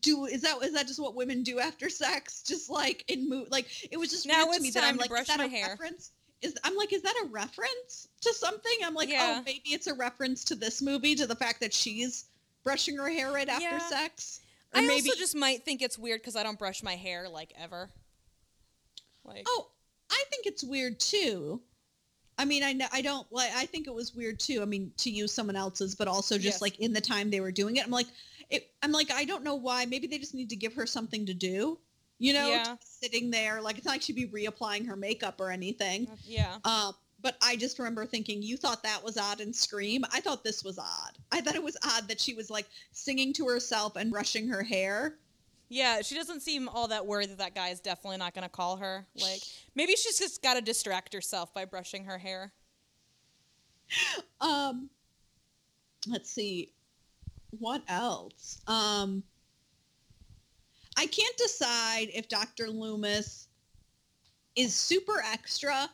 do 0.00 0.26
is 0.26 0.42
that 0.42 0.62
is 0.62 0.72
that 0.72 0.86
just 0.86 1.00
what 1.00 1.14
women 1.14 1.42
do 1.42 1.58
after 1.58 1.88
sex? 1.90 2.42
Just 2.42 2.70
like 2.70 3.04
in 3.08 3.28
mo- 3.28 3.46
like 3.50 3.66
it 3.90 3.96
was 3.98 4.10
just 4.10 4.26
Now 4.26 4.44
weird 4.46 4.56
to 4.56 4.62
me 4.62 4.70
that 4.70 4.84
I'm 4.84 4.96
like, 4.96 5.10
brush 5.10 5.22
is 5.22 5.28
that 5.28 5.38
my 5.38 5.44
a 5.46 5.48
hair. 5.48 5.68
reference? 5.70 6.12
Is 6.42 6.54
I'm 6.64 6.74
like, 6.76 6.92
is 6.92 7.02
that 7.02 7.14
a 7.24 7.26
reference 7.28 8.08
to 8.22 8.32
something? 8.32 8.72
I'm 8.84 8.94
like, 8.94 9.08
oh, 9.10 9.12
Yeah. 9.12 9.36
oh, 9.40 9.42
maybe 9.44 9.62
it's 9.70 9.88
a 9.88 9.94
reference 9.94 10.44
to 10.44 10.54
this 10.54 10.80
movie, 10.80 11.14
to 11.16 11.26
the 11.26 11.34
fact 11.34 11.60
that 11.60 11.74
she's 11.74 12.26
brushing 12.64 12.96
her 12.96 13.10
hair 13.10 13.30
right 13.32 13.48
after 13.48 13.64
Yeah. 13.64 13.78
sex. 13.88 14.40
Or 14.74 14.78
I 14.78 14.86
maybe 14.86 15.08
also 15.10 15.18
just 15.18 15.34
might 15.36 15.64
think 15.64 15.82
it's 15.82 15.98
weird 15.98 16.20
because 16.20 16.36
I 16.36 16.42
don't 16.44 16.58
brush 16.58 16.82
my 16.82 16.94
hair 16.96 17.28
like 17.28 17.52
ever. 17.58 17.90
Like, 19.24 19.44
Oh, 19.46 19.70
I 20.10 20.22
think 20.30 20.46
it's 20.46 20.64
weird 20.64 20.98
too. 21.00 21.60
I 22.38 22.44
mean, 22.46 22.62
I 22.62 22.72
know 22.72 22.86
I 22.90 23.02
don't 23.02 23.30
like. 23.30 23.50
I 23.54 23.66
think 23.66 23.86
it 23.86 23.92
was 23.94 24.14
weird 24.14 24.40
too. 24.40 24.62
I 24.62 24.64
mean, 24.64 24.92
to 24.98 25.10
use 25.10 25.32
someone 25.32 25.56
else's, 25.56 25.94
but 25.94 26.08
also 26.08 26.36
just 26.36 26.56
Yes. 26.56 26.60
like 26.62 26.78
in 26.80 26.92
the 26.94 27.00
time 27.00 27.30
they 27.30 27.40
were 27.40 27.52
doing 27.52 27.76
it, 27.76 27.84
I'm 27.84 27.90
like, 27.90 28.06
it. 28.50 28.70
I'm 28.82 28.92
like, 28.92 29.10
I 29.10 29.24
don't 29.24 29.44
know 29.44 29.54
why. 29.54 29.86
Maybe 29.86 30.06
they 30.06 30.18
just 30.18 30.34
need 30.34 30.50
to 30.50 30.56
give 30.56 30.74
her 30.74 30.86
something 30.86 31.26
to 31.26 31.34
do. 31.34 31.78
You 32.18 32.34
know, 32.34 32.48
Yeah. 32.48 32.76
sitting 32.84 33.30
there, 33.30 33.60
like 33.62 33.76
it's 33.78 33.86
not 33.86 33.92
like 33.92 34.02
she'd 34.02 34.16
be 34.16 34.26
reapplying 34.28 34.86
her 34.86 34.96
makeup 34.96 35.40
or 35.40 35.50
anything. 35.50 36.06
yeah. 36.24 36.58
Um, 36.64 36.94
but 37.22 37.36
I 37.42 37.56
just 37.56 37.78
remember 37.78 38.06
thinking, 38.06 38.42
you 38.42 38.56
thought 38.56 38.82
that 38.82 39.04
was 39.04 39.18
odd 39.18 39.40
in 39.40 39.52
Scream. 39.52 40.04
I 40.12 40.20
thought 40.20 40.42
this 40.42 40.64
was 40.64 40.78
odd. 40.78 41.12
I 41.32 41.40
thought 41.42 41.54
it 41.54 41.62
was 41.62 41.76
odd 41.84 42.08
that 42.08 42.18
she 42.20 42.32
was 42.34 42.50
like 42.50 42.66
singing 42.92 43.32
to 43.34 43.46
herself 43.46 43.96
and 43.96 44.10
brushing 44.10 44.48
her 44.48 44.62
hair. 44.62 45.18
Yeah, 45.68 46.00
she 46.02 46.14
doesn't 46.14 46.40
seem 46.40 46.68
all 46.68 46.88
that 46.88 47.06
worried 47.06 47.28
that 47.30 47.38
that 47.38 47.54
guy 47.54 47.68
is 47.68 47.78
definitely 47.80 48.16
not 48.18 48.34
going 48.34 48.42
to 48.42 48.48
call 48.50 48.76
her. 48.78 49.06
Like, 49.20 49.40
maybe 49.74 49.92
she's 49.96 50.18
just 50.18 50.42
got 50.42 50.54
to 50.54 50.60
distract 50.62 51.12
herself 51.14 51.54
by 51.54 51.64
brushing 51.64 52.04
her 52.06 52.18
hair. 52.18 52.52
Um, 54.40 54.88
let's 56.08 56.30
see, 56.30 56.72
what 57.58 57.82
else? 57.88 58.60
Um, 58.66 59.22
I 60.96 61.06
can't 61.06 61.36
decide 61.36 62.08
if 62.14 62.28
Dr. 62.28 62.68
Loomis 62.68 63.48
is 64.56 64.74
super 64.74 65.22
extra 65.24 65.88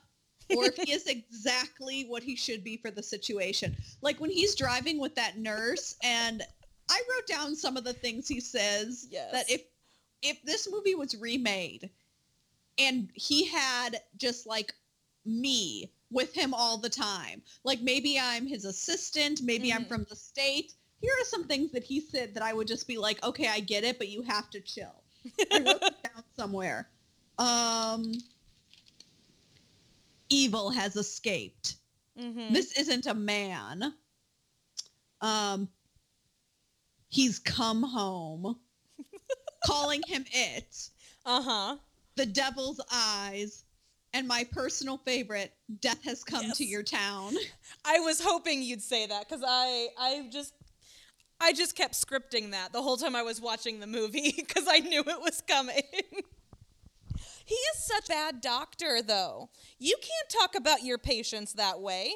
or 0.48 0.66
if 0.66 0.76
he 0.76 0.92
is 0.92 1.06
exactly 1.06 2.04
what 2.04 2.22
he 2.22 2.36
should 2.36 2.64
be 2.64 2.76
for 2.76 2.90
the 2.90 3.02
situation. 3.02 3.76
Like 4.02 4.20
when 4.20 4.30
he's 4.30 4.54
driving 4.54 4.98
with 5.00 5.14
that 5.16 5.38
nurse, 5.38 5.96
and 6.02 6.42
I 6.88 7.02
wrote 7.10 7.26
down 7.26 7.54
some 7.56 7.76
of 7.76 7.84
the 7.84 7.92
things 7.92 8.28
he 8.28 8.40
says 8.40 9.06
Yes. 9.10 9.32
that 9.32 9.50
if 9.50 9.62
if 10.22 10.42
this 10.42 10.68
movie 10.70 10.94
was 10.94 11.14
remade 11.16 11.90
and 12.78 13.10
he 13.14 13.44
had 13.46 14.00
just 14.16 14.46
like 14.46 14.72
me 15.24 15.92
with 16.10 16.32
him 16.32 16.54
all 16.54 16.78
the 16.78 16.88
time. 16.88 17.42
Like 17.64 17.80
maybe 17.80 18.18
I'm 18.18 18.46
his 18.46 18.64
assistant, 18.64 19.42
maybe 19.42 19.72
I'm 19.72 19.84
Mhm. 19.84 19.88
from 19.88 20.06
the 20.08 20.16
state. 20.16 20.74
Here 21.06 21.14
are 21.20 21.24
some 21.26 21.44
things 21.44 21.70
that 21.70 21.84
he 21.84 22.00
said 22.00 22.34
that 22.34 22.42
I 22.42 22.52
would 22.52 22.66
just 22.66 22.88
be 22.88 22.98
like, 22.98 23.22
okay, 23.22 23.46
I 23.46 23.60
get 23.60 23.84
it, 23.84 23.96
but 23.96 24.08
you 24.08 24.22
have 24.22 24.50
to 24.50 24.60
chill. 24.60 25.04
I 25.52 25.58
wrote 25.58 25.80
it 25.80 25.94
down 26.02 26.24
somewhere. 26.36 26.88
Um, 27.38 28.12
evil 30.28 30.70
has 30.70 30.96
escaped. 30.96 31.76
Mm-hmm. 32.20 32.52
This 32.52 32.76
isn't 32.76 33.06
a 33.06 33.14
man. 33.14 33.94
Um, 35.20 35.68
he's 37.08 37.38
come 37.38 37.84
home. 37.84 38.56
Calling 39.64 40.02
him 40.08 40.24
it. 40.32 40.88
Uh 41.24 41.40
huh. 41.40 41.76
The 42.16 42.26
devil's 42.26 42.80
eyes. 42.92 43.62
And 44.12 44.26
my 44.26 44.42
personal 44.50 44.98
favorite, 44.98 45.52
death 45.80 46.02
has 46.02 46.24
come 46.24 46.50
to 46.50 46.64
your 46.64 46.82
town. 46.82 47.36
I 47.84 48.00
was 48.00 48.20
hoping 48.20 48.60
you'd 48.60 48.82
say 48.82 49.06
that 49.06 49.28
because 49.28 49.44
I, 49.46 49.88
I 49.96 50.28
just, 50.32 50.54
I 51.40 51.52
just 51.52 51.76
kept 51.76 51.94
scripting 51.94 52.52
that 52.52 52.72
the 52.72 52.82
whole 52.82 52.96
time 52.96 53.14
I 53.14 53.22
was 53.22 53.40
watching 53.40 53.80
the 53.80 53.86
movie 53.86 54.32
because 54.36 54.66
I 54.68 54.78
knew 54.80 55.00
it 55.00 55.20
was 55.20 55.42
coming. 55.46 55.82
he 57.44 57.54
is 57.54 57.84
such 57.84 58.06
a 58.06 58.12
bad 58.12 58.40
doctor, 58.40 59.00
though. 59.02 59.50
You 59.78 59.96
can't 60.00 60.30
talk 60.40 60.54
about 60.54 60.82
your 60.82 60.98
patients 60.98 61.54
that 61.54 61.80
way. 61.80 62.12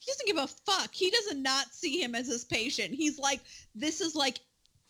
He 0.00 0.12
doesn't 0.12 0.26
give 0.26 0.36
a 0.36 0.46
fuck. 0.46 0.94
He 0.94 1.10
does 1.10 1.34
not 1.36 1.72
see 1.72 2.00
him 2.00 2.14
as 2.14 2.28
his 2.28 2.44
patient. 2.44 2.94
He's 2.94 3.18
like, 3.18 3.40
this 3.74 4.00
is 4.00 4.14
like 4.14 4.38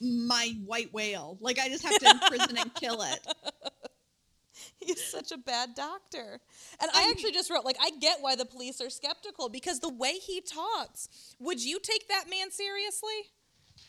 my 0.01 0.55
white 0.67 0.93
whale. 0.93 1.39
Like 1.41 1.59
I 1.59 1.69
just 1.69 1.85
have 1.85 1.99
to 1.99 2.11
imprison 2.11 2.59
and 2.59 2.75
kill 2.75 3.03
it. 3.03 3.21
He's 4.81 5.03
such 5.03 5.33
a 5.33 5.39
bad 5.39 5.75
doctor. 5.75 6.41
And 6.81 6.91
I 6.95 7.07
I- 7.07 7.11
actually 7.11 7.33
just 7.33 7.51
wrote, 7.51 7.65
like, 7.65 7.77
I 7.81 7.91
get 7.91 8.19
why 8.21 8.37
the 8.37 8.45
police 8.45 8.81
are 8.81 8.91
skeptical 8.91 9.49
because 9.49 9.81
the 9.81 9.89
way 9.89 10.15
he 10.15 10.41
talks, 10.41 11.09
would 11.39 11.65
you 11.65 11.79
take 11.81 12.09
that 12.09 12.25
man 12.29 12.51
seriously? 12.51 13.31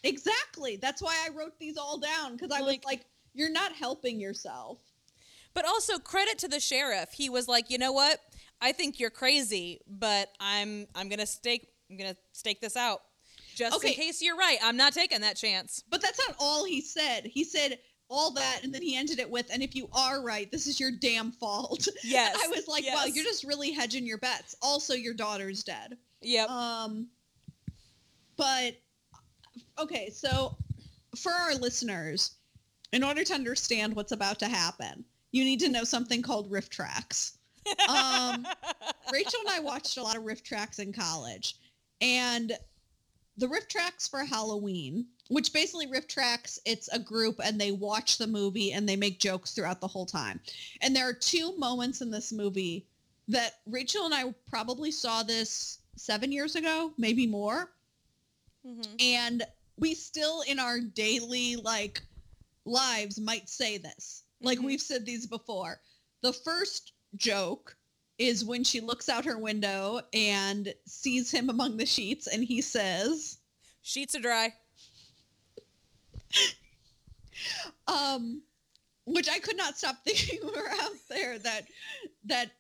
Exactly. 0.03 0.77
That's 0.77 1.01
why 1.01 1.15
I 1.25 1.29
wrote 1.29 1.58
these 1.60 1.77
all 1.77 1.98
down 1.98 2.34
because 2.36 2.51
I 2.51 2.60
Like- 2.60 2.82
was 2.82 2.86
like, 2.86 3.06
you're 3.34 3.50
not 3.51 3.74
helping 3.74 4.20
yourself. 4.20 4.79
But 5.53 5.65
also 5.65 5.98
credit 6.00 6.38
to 6.39 6.48
the 6.48 6.60
sheriff. 6.60 7.10
He 7.13 7.29
was 7.29 7.48
like, 7.48 7.70
you 7.70 7.77
know 7.77 7.91
what? 7.91 8.22
I 8.62 8.72
think 8.72 9.00
you're 9.00 9.10
crazy, 9.10 9.82
but 9.88 10.32
I'm 10.39 10.88
I'm 10.96 11.10
gonna 11.10 11.25
stake 11.25 11.70
I'm 11.89 11.98
gonna 11.98 12.15
stake 12.34 12.62
this 12.62 12.75
out. 12.77 13.01
Just 13.56 13.75
Okay. 13.77 13.89
in 13.89 13.94
case 13.96 14.22
you're 14.22 14.36
right. 14.38 14.58
I'm 14.63 14.77
not 14.77 14.94
taking 14.94 15.22
that 15.22 15.36
chance. 15.36 15.84
But 15.89 16.01
that's 16.01 16.20
not 16.27 16.36
all 16.39 16.65
he 16.65 16.82
said. 16.82 17.25
He 17.25 17.44
said 17.44 17.79
all 18.10 18.32
that 18.32 18.62
and 18.63 18.74
then 18.74 18.82
he 18.82 18.96
ended 18.96 19.20
it 19.20 19.29
with, 19.29 19.48
and 19.51 19.62
if 19.62 19.75
you 19.75 19.88
are 19.94 20.22
right, 20.24 20.51
this 20.51 20.65
is 20.68 20.79
your 20.79 20.91
damn 20.91 21.32
fault. 21.32 21.88
Yes. 22.03 22.36
I 22.41 22.48
was 22.48 22.68
like, 22.68 22.86
wow, 22.86 23.03
yes. 23.06 23.15
you're 23.15 23.25
just 23.25 23.44
really 23.44 23.72
hedging 23.72 24.06
your 24.06 24.18
bets. 24.18 24.56
Also, 24.62 24.94
your 24.94 25.13
daughter's 25.13 25.63
dead. 25.63 25.98
Yep. 26.22 26.50
Um, 26.50 27.08
but 28.38 28.75
okay, 29.82 30.10
so 30.10 30.56
for 31.16 31.32
our 31.32 31.56
listeners, 31.56 32.32
in 32.92 33.04
order 33.04 33.24
to 33.24 33.34
understand 33.34 33.96
what's 33.96 34.12
about 34.12 34.40
to 34.40 34.48
happen, 34.48 35.04
you 35.32 35.44
need 35.44 35.60
to 35.60 35.70
know 35.70 35.84
something 35.84 36.22
called 36.22 36.52
RiffTrax. 36.52 37.38
Um, 37.88 38.48
Rachel 39.14 39.40
and 39.42 39.50
I 39.50 39.60
watched 39.60 39.98
a 39.98 40.04
lot 40.04 40.18
of 40.18 40.24
RiffTrax 40.24 40.80
in 40.80 40.94
college, 40.94 41.56
and 42.02 42.54
the 43.38 43.48
RiffTrax 43.48 44.10
for 44.10 44.24
Halloween, 44.24 45.06
which 45.30 45.54
basically 45.54 45.88
RiffTrax, 45.88 46.60
it's 46.66 46.90
a 46.90 47.00
group 47.00 47.40
and 47.44 47.60
they 47.60 47.72
watch 47.72 48.18
the 48.18 48.28
movie 48.28 48.74
and 48.74 48.88
they 48.88 48.96
make 48.96 49.20
jokes 49.20 49.52
throughout 49.52 49.80
the 49.80 49.88
whole 49.88 50.06
time. 50.06 50.40
And 50.82 50.96
there 50.96 51.08
are 51.08 51.14
two 51.14 51.56
moments 51.58 52.02
in 52.02 52.12
this 52.12 52.34
movie 52.34 52.86
that 53.30 53.60
Rachel 53.66 54.06
and 54.06 54.14
I 54.14 54.34
probably 54.50 54.92
saw 54.92 55.24
this 55.24 55.80
seven 55.96 56.32
years 56.32 56.56
ago, 56.56 56.92
maybe 56.98 57.28
more. 57.28 57.72
Mhm. 58.66 59.02
And 59.02 59.44
we 59.80 59.96
still 59.96 60.42
in 60.42 60.60
our 60.60 60.80
daily 60.80 61.56
like 61.56 62.02
lives 62.66 63.20
might 63.20 63.50
say 63.50 63.78
this. 63.78 64.24
Like 64.42 64.60
Mhm. 64.60 64.66
we've 64.66 64.82
said 64.82 65.06
these 65.06 65.26
before. 65.26 65.82
The 66.22 66.34
first 66.34 66.94
joke 67.16 67.78
is 68.18 68.44
when 68.44 68.64
she 68.64 68.82
looks 68.82 69.08
out 69.10 69.26
her 69.26 69.38
window 69.38 70.02
and 70.14 70.74
sees 70.86 71.32
him 71.32 71.50
among 71.50 71.78
the 71.78 71.86
sheets 71.86 72.28
and 72.28 72.44
he 72.44 72.62
says, 72.62 73.40
Sheets 73.82 74.14
are 74.16 74.20
dry. 74.20 74.54
um 77.88 78.44
which 79.06 79.28
I 79.28 79.40
could 79.40 79.58
not 79.58 79.78
stop 79.78 79.96
thinking 80.06 80.46
were 80.46 80.70
out 80.70 80.92
there 81.10 81.40
that 81.40 81.68
that 82.26 82.52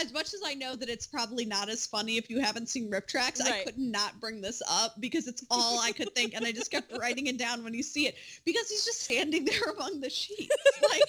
as 0.00 0.12
much 0.12 0.34
as 0.34 0.40
I 0.44 0.54
know 0.54 0.74
that 0.76 0.88
it's 0.88 1.06
probably 1.06 1.44
not 1.44 1.68
as 1.68 1.86
funny 1.86 2.16
if 2.16 2.30
you 2.30 2.40
haven't 2.40 2.68
seen 2.68 2.90
RiffTrax, 2.90 3.40
I 3.42 3.64
could 3.64 3.78
not 3.78 4.18
bring 4.20 4.40
this 4.40 4.62
up 4.68 5.00
because 5.00 5.26
it's 5.28 5.44
all 5.50 5.78
I 5.80 5.92
could 5.92 6.14
think, 6.14 6.34
and 6.34 6.44
I 6.44 6.52
just 6.52 6.70
kept 6.70 6.96
writing 6.98 7.26
it 7.26 7.38
down 7.38 7.62
when 7.64 7.74
you 7.74 7.82
see 7.82 8.06
it 8.06 8.16
because 8.44 8.68
he's 8.68 8.84
just 8.84 9.02
standing 9.02 9.44
there 9.44 9.70
among 9.76 10.00
the 10.00 10.10
sheets. 10.10 10.54
Like 10.88 11.02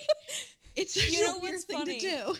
it's 0.75 0.93
such 0.93 1.12
You 1.12 1.25
know 1.25 1.38
a 1.38 1.39
weird 1.39 1.53
what's 1.53 1.63
thing 1.65 1.77
funny? 1.77 2.00
to 2.00 2.10
do. 2.10 2.36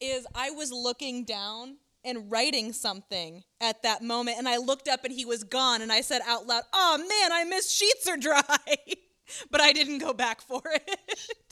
is 0.00 0.26
I 0.34 0.50
was 0.50 0.72
looking 0.72 1.24
down 1.24 1.76
and 2.04 2.30
writing 2.30 2.72
something 2.72 3.42
at 3.60 3.82
that 3.82 4.02
moment, 4.02 4.36
and 4.38 4.46
I 4.48 4.58
looked 4.58 4.88
up 4.88 5.04
and 5.04 5.12
he 5.14 5.24
was 5.24 5.42
gone, 5.44 5.80
and 5.80 5.90
I 5.90 6.02
said 6.02 6.20
out 6.26 6.46
loud, 6.46 6.64
"Oh 6.72 6.98
man, 6.98 7.32
I 7.32 7.44
miss 7.44 7.70
sheets 7.72 8.06
are 8.06 8.16
dry," 8.18 8.42
but 9.50 9.60
I 9.60 9.72
didn't 9.72 9.98
go 9.98 10.12
back 10.12 10.42
for 10.42 10.60
it. 10.66 10.90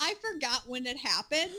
I 0.01 0.15
forgot 0.21 0.63
when 0.67 0.87
it 0.87 0.99
happened. 0.99 1.53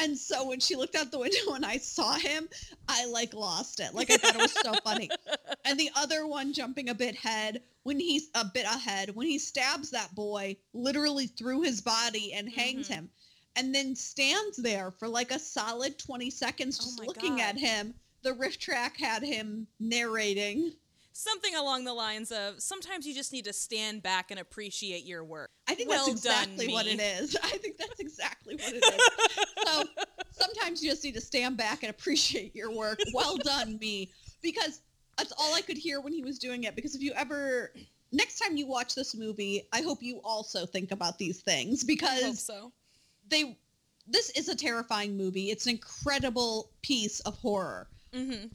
And 0.00 0.16
so 0.18 0.48
when 0.48 0.60
she 0.60 0.76
looked 0.76 0.94
out 0.96 1.10
the 1.10 1.18
window 1.18 1.52
and 1.54 1.64
I 1.64 1.76
saw 1.76 2.14
him, 2.14 2.48
I 2.88 3.06
like 3.06 3.34
lost 3.34 3.80
it. 3.80 3.94
Like 3.94 4.10
I 4.10 4.16
thought 4.16 4.34
it 4.34 4.40
was 4.40 4.52
so 4.52 4.72
funny. 4.82 5.10
And 5.66 5.78
the 5.78 5.90
other 5.94 6.26
one 6.26 6.54
jumping 6.54 6.88
a 6.88 6.94
bit 6.94 7.14
ahead 7.16 7.62
when 7.82 8.00
he's 8.00 8.28
a 8.34 8.44
bit 8.46 8.64
ahead 8.64 9.14
when 9.14 9.26
he 9.26 9.38
stabs 9.38 9.90
that 9.90 10.14
boy 10.14 10.56
literally 10.72 11.26
through 11.26 11.62
his 11.62 11.82
body 11.82 12.32
and 12.32 12.48
hangs 12.50 12.88
Mhm. 12.88 12.94
him 12.94 13.10
and 13.56 13.74
then 13.74 13.94
stands 13.94 14.56
there 14.56 14.90
for 14.90 15.06
like 15.06 15.30
a 15.30 15.38
solid 15.38 15.98
20 15.98 16.30
seconds 16.30 16.78
Oh 16.80 16.84
just 16.84 16.98
my 16.98 17.04
looking 17.06 17.36
God. 17.36 17.40
at 17.40 17.58
him. 17.58 17.94
The 18.22 18.32
riff 18.32 18.58
track 18.58 18.96
had 18.98 19.22
him 19.22 19.66
narrating. 19.78 20.72
Something 21.12 21.54
along 21.54 21.84
the 21.84 21.92
lines 21.92 22.30
of 22.32 22.60
sometimes 22.60 23.06
you 23.06 23.14
just 23.14 23.32
need 23.32 23.44
to 23.44 23.52
stand 23.52 24.02
back 24.02 24.30
and 24.30 24.40
appreciate 24.40 25.04
your 25.04 25.24
work. 25.24 25.50
I 25.68 25.74
think 25.74 25.88
Well 25.88 26.06
that's 26.06 26.22
done, 26.22 26.42
exactly 26.44 26.68
what 26.68 26.86
me. 26.86 26.92
it 26.92 27.00
is. 27.00 27.36
I 27.42 27.48
think 27.58 27.76
that's 27.78 28.00
exactly 28.00 28.56
what 28.56 28.72
it 28.72 28.84
is. 28.84 29.44
so 29.66 29.84
sometimes 30.30 30.82
you 30.82 30.90
just 30.90 31.04
need 31.04 31.14
to 31.14 31.20
stand 31.20 31.56
back 31.56 31.82
and 31.82 31.90
appreciate 31.90 32.54
your 32.54 32.70
work. 32.72 33.00
Well 33.12 33.36
done, 33.36 33.78
me. 33.78 34.10
Because 34.42 34.80
that's 35.18 35.32
all 35.38 35.54
I 35.54 35.60
could 35.60 35.76
hear 35.76 36.00
when 36.00 36.12
he 36.12 36.22
was 36.22 36.38
doing 36.38 36.64
it. 36.64 36.74
Because 36.74 36.94
if 36.94 37.02
you 37.02 37.12
ever, 37.14 37.72
next 38.12 38.38
time 38.38 38.56
you 38.56 38.66
watch 38.66 38.94
this 38.94 39.14
movie, 39.14 39.68
I 39.72 39.82
hope 39.82 40.02
you 40.02 40.20
also 40.24 40.66
think 40.66 40.92
about 40.92 41.18
these 41.18 41.40
things 41.40 41.82
I 41.82 41.86
hope 41.86 41.86
because 41.88 42.40
so. 42.40 42.72
they, 43.28 43.58
this 44.06 44.30
is 44.30 44.48
a 44.48 44.56
terrifying 44.56 45.16
movie. 45.16 45.50
It's 45.50 45.66
an 45.66 45.72
incredible 45.72 46.70
piece 46.82 47.20
of 47.20 47.36
horror. 47.36 47.88
hmm 48.14 48.46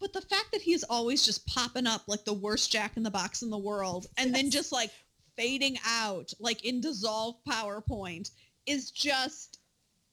But 0.00 0.12
the 0.12 0.20
fact 0.20 0.52
that 0.52 0.62
he's 0.62 0.84
always 0.84 1.24
just 1.24 1.46
popping 1.46 1.86
up 1.86 2.02
like 2.06 2.24
the 2.24 2.32
worst 2.32 2.70
Jack 2.70 2.96
in 2.96 3.02
the 3.02 3.10
Box 3.10 3.42
in 3.42 3.50
the 3.50 3.58
world 3.58 4.06
and 4.16 4.34
then 4.34 4.50
just 4.50 4.72
like 4.72 4.90
fading 5.36 5.78
out 5.86 6.32
like 6.40 6.64
in 6.64 6.80
dissolved 6.80 7.38
PowerPoint 7.48 8.30
is 8.66 8.90
just 8.90 9.58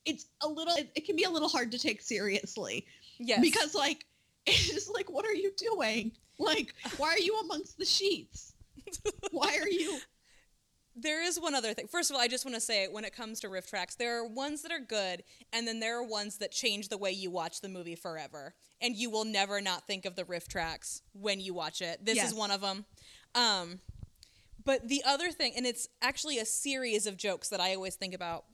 it's 0.05 0.25
a 0.41 0.47
little 0.47 0.75
it, 0.75 0.91
it 0.95 1.05
can 1.05 1.15
be 1.15 1.23
a 1.23 1.29
little 1.29 1.49
hard 1.49 1.71
to 1.71 1.79
take 1.79 2.01
seriously 2.01 2.85
Yes. 3.19 3.39
because 3.41 3.73
like 3.75 4.05
it's 4.45 4.69
just 4.69 4.93
like 4.93 5.09
what 5.09 5.25
are 5.25 5.33
you 5.33 5.51
doing? 5.57 6.11
Like 6.37 6.73
why 6.97 7.09
are 7.09 7.19
you 7.19 7.39
amongst 7.39 7.77
the 7.77 7.85
sheets? 7.85 8.53
Why 9.31 9.57
are 9.59 9.67
you 9.67 9.99
There 10.95 11.21
is 11.21 11.39
one 11.39 11.55
other 11.55 11.73
thing. 11.73 11.87
First 11.87 12.09
of 12.09 12.15
all, 12.15 12.21
I 12.21 12.27
just 12.29 12.45
want 12.45 12.55
to 12.55 12.61
say 12.61 12.87
when 12.89 13.03
it 13.03 13.13
comes 13.13 13.41
to 13.41 13.47
RiffTrax, 13.47 13.97
there 13.97 14.17
are 14.17 14.25
ones 14.25 14.61
that 14.61 14.71
are 14.71 14.79
good, 14.79 15.23
and 15.51 15.67
then 15.67 15.81
there 15.81 15.97
are 15.99 16.03
ones 16.03 16.37
that 16.37 16.51
change 16.51 16.87
the 16.87 16.97
way 16.97 17.11
you 17.11 17.29
watch 17.29 17.59
the 17.59 17.67
movie 17.67 17.95
forever. 17.95 18.53
And 18.81 18.95
you 18.95 19.09
will 19.09 19.25
never 19.25 19.59
not 19.59 19.85
think 19.87 20.05
of 20.05 20.15
the 20.15 20.23
RiffTrax 20.23 21.01
when 21.13 21.41
you 21.41 21.53
watch 21.53 21.81
it. 21.81 22.05
This 22.05 22.15
Yes. 22.15 22.29
is 22.29 22.33
one 22.33 22.51
of 22.51 22.61
them. 22.61 22.85
Um, 23.33 23.81
but 24.63 24.87
the 24.87 25.03
other 25.03 25.31
thing, 25.31 25.53
and 25.57 25.65
it's 25.65 25.89
actually 26.01 26.39
a 26.39 26.45
series 26.45 27.05
of 27.05 27.17
jokes 27.17 27.49
that 27.49 27.59
I 27.59 27.75
always 27.75 27.95
think 27.95 28.13
about, 28.13 28.45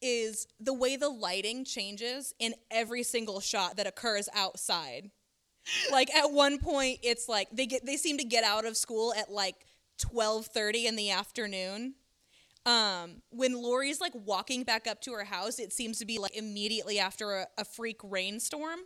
is 0.00 0.46
the 0.60 0.74
way 0.74 0.96
the 0.96 1.08
lighting 1.08 1.64
changes 1.64 2.34
in 2.38 2.54
every 2.70 3.02
single 3.02 3.40
shot 3.40 3.76
that 3.76 3.86
occurs 3.86 4.28
outside. 4.34 5.10
Like 5.92 6.12
at 6.14 6.32
one 6.32 6.58
point, 6.58 7.00
it's 7.02 7.28
like 7.28 7.48
they 7.52 7.66
get 7.66 7.84
they 7.84 7.96
seem 7.96 8.16
to 8.18 8.24
get 8.24 8.42
out 8.42 8.64
of 8.64 8.76
school 8.76 9.12
at 9.14 9.30
like 9.30 9.66
twelve 9.98 10.46
thirty 10.46 10.86
in 10.86 10.96
the 10.96 11.10
afternoon. 11.10 11.94
Um, 12.66 13.22
when 13.30 13.54
Laurie's 13.54 14.00
like 14.00 14.12
walking 14.14 14.62
back 14.62 14.86
up 14.86 15.00
to 15.02 15.12
her 15.12 15.24
house, 15.24 15.58
it 15.58 15.72
seems 15.72 15.98
to 16.00 16.06
be 16.06 16.18
like 16.18 16.36
immediately 16.36 16.98
after 16.98 17.32
a, 17.32 17.46
a 17.56 17.64
freak 17.64 17.98
rainstorm. 18.02 18.80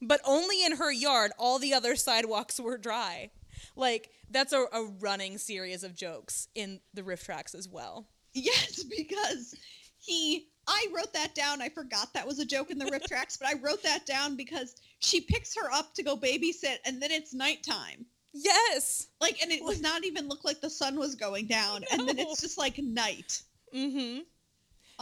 But 0.00 0.20
only 0.24 0.64
in 0.64 0.76
her 0.76 0.92
yard, 0.92 1.32
all 1.38 1.58
the 1.58 1.74
other 1.74 1.96
sidewalks 1.96 2.58
were 2.60 2.76
dry. 2.76 3.30
Like 3.76 4.10
that's 4.30 4.52
a, 4.52 4.64
a 4.72 4.84
running 5.00 5.38
series 5.38 5.84
of 5.84 5.94
jokes 5.94 6.48
in 6.54 6.80
the 6.92 7.02
RiffTrax 7.02 7.54
as 7.54 7.68
well. 7.68 8.08
Yes, 8.34 8.82
because 8.82 9.54
he 9.98 10.48
I 10.66 10.86
wrote 10.94 11.12
that 11.14 11.34
down. 11.34 11.60
I 11.60 11.68
forgot 11.68 12.12
that 12.14 12.26
was 12.26 12.38
a 12.38 12.44
joke 12.44 12.70
in 12.70 12.78
the 12.78 12.86
riff 12.86 13.04
tracks, 13.08 13.36
but 13.36 13.48
I 13.48 13.54
wrote 13.60 13.82
that 13.82 14.06
down 14.06 14.36
because 14.36 14.76
she 15.00 15.20
picks 15.20 15.54
her 15.56 15.72
up 15.72 15.94
to 15.94 16.02
go 16.02 16.16
babysit 16.16 16.76
and 16.84 17.02
then 17.02 17.10
it's 17.10 17.34
nighttime. 17.34 18.06
Yes. 18.32 19.08
Like 19.20 19.40
and 19.42 19.50
it 19.52 19.62
was 19.64 19.80
not 19.80 20.04
even 20.04 20.28
look 20.28 20.44
like 20.44 20.60
the 20.60 20.70
sun 20.70 20.98
was 20.98 21.14
going 21.14 21.46
down 21.46 21.84
and 21.92 22.08
then 22.08 22.18
it's 22.18 22.40
just 22.40 22.58
like 22.58 22.78
night. 22.78 23.42
Mm-hmm. 23.74 24.20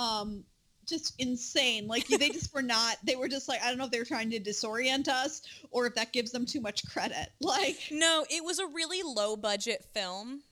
Um 0.03 0.45
just 0.87 1.15
insane. 1.21 1.87
Like 1.87 2.07
they 2.09 2.31
just 2.31 2.53
were 2.53 2.63
not 2.63 2.97
they 3.05 3.15
were 3.17 3.29
just 3.29 3.49
like 3.49 3.63
I 3.63 3.69
don't 3.69 3.79
know 3.79 3.85
if 3.85 3.91
they 3.93 3.99
were 4.01 4.05
trying 4.05 4.31
to 4.31 4.41
disorient 4.41 5.09
us 5.09 5.43
or 5.71 5.87
if 5.87 5.95
that 5.95 6.13
gives 6.13 6.33
them 6.33 6.45
too 6.47 6.61
much 6.61 6.85
credit. 6.87 7.29
Like 7.41 7.79
No, 7.91 8.25
it 8.29 8.45
was 8.45 8.59
a 8.59 8.67
really 8.67 9.03
low 9.05 9.37
budget 9.37 9.85
film. 9.95 10.43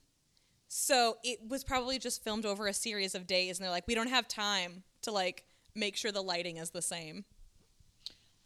So 0.69 1.17
it 1.25 1.39
was 1.49 1.65
probably 1.65 1.99
just 1.99 2.23
filmed 2.23 2.45
over 2.47 2.67
a 2.69 2.75
series 2.75 3.15
of 3.15 3.27
days 3.27 3.59
and 3.59 3.65
they're 3.65 3.71
like, 3.73 3.87
we 3.89 3.95
don't 3.95 4.11
have 4.11 4.29
time 4.29 4.83
to 5.03 5.11
like 5.11 5.45
make 5.75 5.97
sure 5.97 6.13
the 6.13 6.23
lighting 6.23 6.59
is 6.59 6.71
the 6.71 6.83
same. 6.83 7.25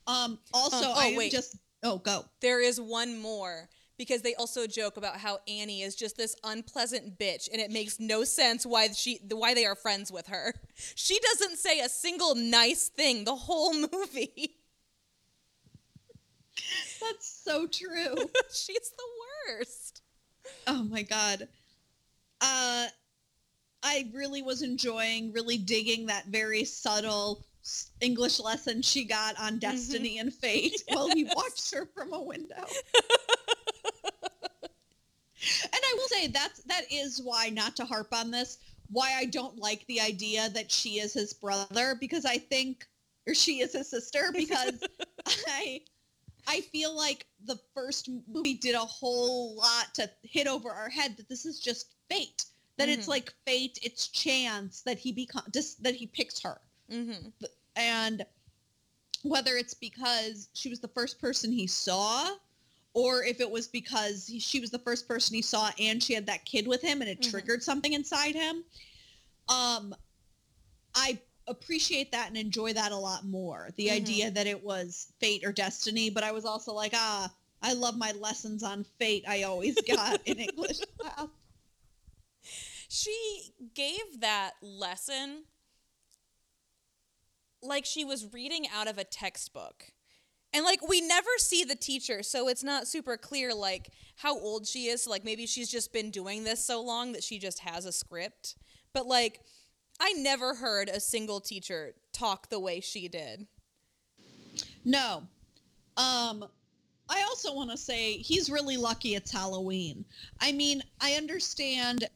um 0.07 0.39
also 0.55 0.77
Um, 0.77 0.83
oh, 0.87 0.95
I 0.97 1.15
wait. 1.17 1.33
just 1.33 1.57
oh 1.83 1.99
go. 1.99 2.25
There 2.41 2.61
is 2.63 2.81
one 2.81 3.21
more 3.21 3.69
because 3.99 4.23
they 4.23 4.35
also 4.35 4.67
joke 4.67 4.97
about 4.97 5.19
how 5.19 5.39
Annie 5.47 5.83
is 5.83 5.95
just 5.95 6.17
this 6.17 6.37
unpleasant 6.45 7.19
bitch 7.19 7.49
and 7.53 7.61
it 7.61 7.71
makes 7.71 8.01
no 8.01 8.25
sense 8.25 8.67
why 8.67 8.89
she 8.89 9.21
why 9.31 9.55
they 9.55 9.67
are 9.67 9.77
friends 9.77 10.11
with 10.11 10.27
her. 10.29 10.55
She 10.95 11.19
doesn't 11.21 11.59
say 11.59 11.81
a 11.81 11.89
single 11.89 12.35
nice 12.35 12.89
thing 12.89 13.25
the 13.25 13.37
whole 13.37 13.73
movie. 13.93 14.57
That's 17.01 17.43
so 17.45 17.67
true. 17.67 18.15
She's 18.53 18.91
the 18.97 19.05
worst. 19.49 20.03
Oh 20.67 20.83
my 20.83 21.03
god. 21.03 21.49
Uh 22.41 22.87
I 23.85 24.09
really 24.15 24.43
was 24.43 24.63
enjoying 24.63 25.33
really 25.33 25.59
digging 25.59 26.07
that 26.07 26.27
very 26.27 26.65
subtle 26.65 27.45
English 28.01 28.41
lesson 28.41 28.83
she 28.83 29.05
got 29.05 29.39
on 29.39 29.59
destiny 29.59 30.19
and 30.19 30.33
fate 30.33 30.83
while 30.89 31.09
he 31.15 31.25
watched 31.25 31.73
her 31.75 31.87
from 31.95 32.13
a 32.13 32.23
window. 32.23 32.65
And 35.65 35.71
I 35.75 35.95
will 35.97 36.09
say 36.09 36.27
that's 36.29 36.61
that 36.65 36.85
is 36.91 37.21
why 37.23 37.49
not 37.49 37.77
to 37.77 37.85
harp 37.85 38.13
on 38.15 38.31
this, 38.31 38.59
why 38.91 39.13
I 39.17 39.25
don't 39.27 39.59
like 39.59 39.87
the 39.87 40.01
idea 40.01 40.49
that 40.51 40.71
she 40.71 40.99
is 41.01 41.13
his 41.13 41.33
brother 41.33 41.97
because 41.99 42.25
I 42.25 42.39
think 42.39 42.87
or 43.27 43.35
she 43.35 43.61
is 43.61 43.73
his 43.73 43.89
sister 43.89 44.33
because 44.35 44.83
I 45.49 45.81
I 46.47 46.61
feel 46.61 46.97
like 46.97 47.27
the 47.45 47.59
first 47.75 48.09
movie 48.29 48.55
did 48.55 48.75
a 48.75 48.79
whole 48.81 49.55
lot 49.57 49.95
to 49.95 50.11
hit 50.23 50.47
over 50.47 50.71
our 50.71 50.89
head 50.89 51.17
that 51.17 51.29
this 51.29 51.47
is 51.47 51.61
just 51.61 51.95
fate. 52.09 52.45
That 52.79 52.89
it's 52.89 53.07
Mhm. 53.07 53.11
like 53.11 53.35
fate, 53.47 53.79
it's 53.83 54.09
chance 54.09 54.81
that 54.83 54.99
he 54.99 55.13
become 55.13 55.45
just 55.53 55.83
that 55.83 55.95
he 55.95 56.07
picks 56.07 56.41
her. 56.41 56.61
Mm-hmm. 56.91 57.29
And 57.77 58.25
whether 59.23 59.57
it's 59.57 59.75
because 59.75 60.49
she 60.53 60.69
was 60.69 60.81
the 60.81 60.89
first 60.89 61.21
person 61.21 61.53
he 61.53 61.67
saw 61.67 62.29
or 62.95 63.25
if 63.25 63.41
it 63.41 63.51
was 63.51 63.67
because 63.69 64.27
he, 64.27 64.39
she 64.39 64.61
was 64.61 64.71
the 64.71 64.79
first 64.79 65.09
person 65.09 65.35
he 65.35 65.43
saw 65.43 65.71
and 65.79 66.03
she 66.03 66.15
had 66.15 66.27
that 66.27 66.45
kid 66.45 66.67
with 66.67 66.83
him 66.83 67.01
and 67.01 67.11
it 67.11 67.21
Mhm. 67.21 67.31
triggered 67.31 67.63
something 67.63 67.93
inside 67.93 68.35
him. 68.35 68.65
Um 69.49 69.95
I 70.95 71.19
appreciate 71.49 72.13
that 72.13 72.29
and 72.29 72.37
enjoy 72.37 72.73
that 72.75 72.93
a 72.93 72.97
lot 72.97 73.25
more. 73.25 73.71
The 73.77 73.89
Mhm. 73.89 73.93
idea 73.95 74.31
that 74.31 74.47
it 74.47 74.63
was 74.63 75.13
fate 75.19 75.43
or 75.45 75.53
destiny, 75.53 76.11
but 76.11 76.23
I 76.23 76.33
was 76.33 76.45
also 76.45 76.73
like, 76.73 76.93
ah, 76.95 77.33
I 77.63 77.73
love 77.73 77.97
my 77.97 78.13
lessons 78.13 78.63
on 78.63 78.85
fate 78.99 79.25
I 79.27 79.43
always 79.45 79.81
got 79.89 80.21
in 80.27 80.39
English 80.39 80.81
class. 80.99 81.29
She 82.89 83.55
gave 83.75 84.21
that 84.21 84.55
lesson 84.61 85.45
like 87.63 87.85
she 87.87 88.05
was 88.05 88.33
reading 88.33 88.67
out 88.69 88.89
of 88.89 88.99
a 88.99 89.05
textbook. 89.05 89.93
And 90.55 90.65
like 90.65 90.87
we 90.87 91.01
never 91.01 91.31
see 91.39 91.65
the 91.65 91.75
teacher, 91.75 92.23
so 92.23 92.49
it's 92.49 92.63
not 92.63 92.87
super 92.87 93.17
clear 93.17 93.55
like 93.55 93.91
how 94.17 94.39
old 94.39 94.67
she 94.67 94.87
is. 94.87 95.07
Like 95.07 95.25
maybe 95.25 95.47
she's 95.47 95.71
just 95.71 95.93
been 95.93 96.11
doing 96.11 96.45
this 96.45 96.65
so 96.65 96.83
long 96.83 97.13
that 97.13 97.25
she 97.25 97.39
just 97.39 97.61
has 97.61 97.87
a 97.87 97.93
script. 97.93 98.57
But 98.93 99.07
like 99.07 99.41
I 99.99 100.13
never 100.15 100.55
heard 100.55 100.89
a 100.89 101.01
single 101.01 101.41
teacher 101.41 101.95
talk 102.13 102.51
the 102.51 102.61
way 102.61 102.81
she 102.81 103.09
did. 103.09 103.47
No. 104.85 105.23
Um 105.97 106.45
I 107.09 107.23
also 107.23 107.55
want 107.55 107.71
to 107.71 107.77
say 107.77 108.19
he's 108.19 108.51
really 108.51 108.77
lucky 108.77 109.15
it's 109.15 109.31
Halloween. 109.31 110.05
I 110.41 110.53
mean, 110.53 110.83
I 111.01 111.15
understand 111.15 112.09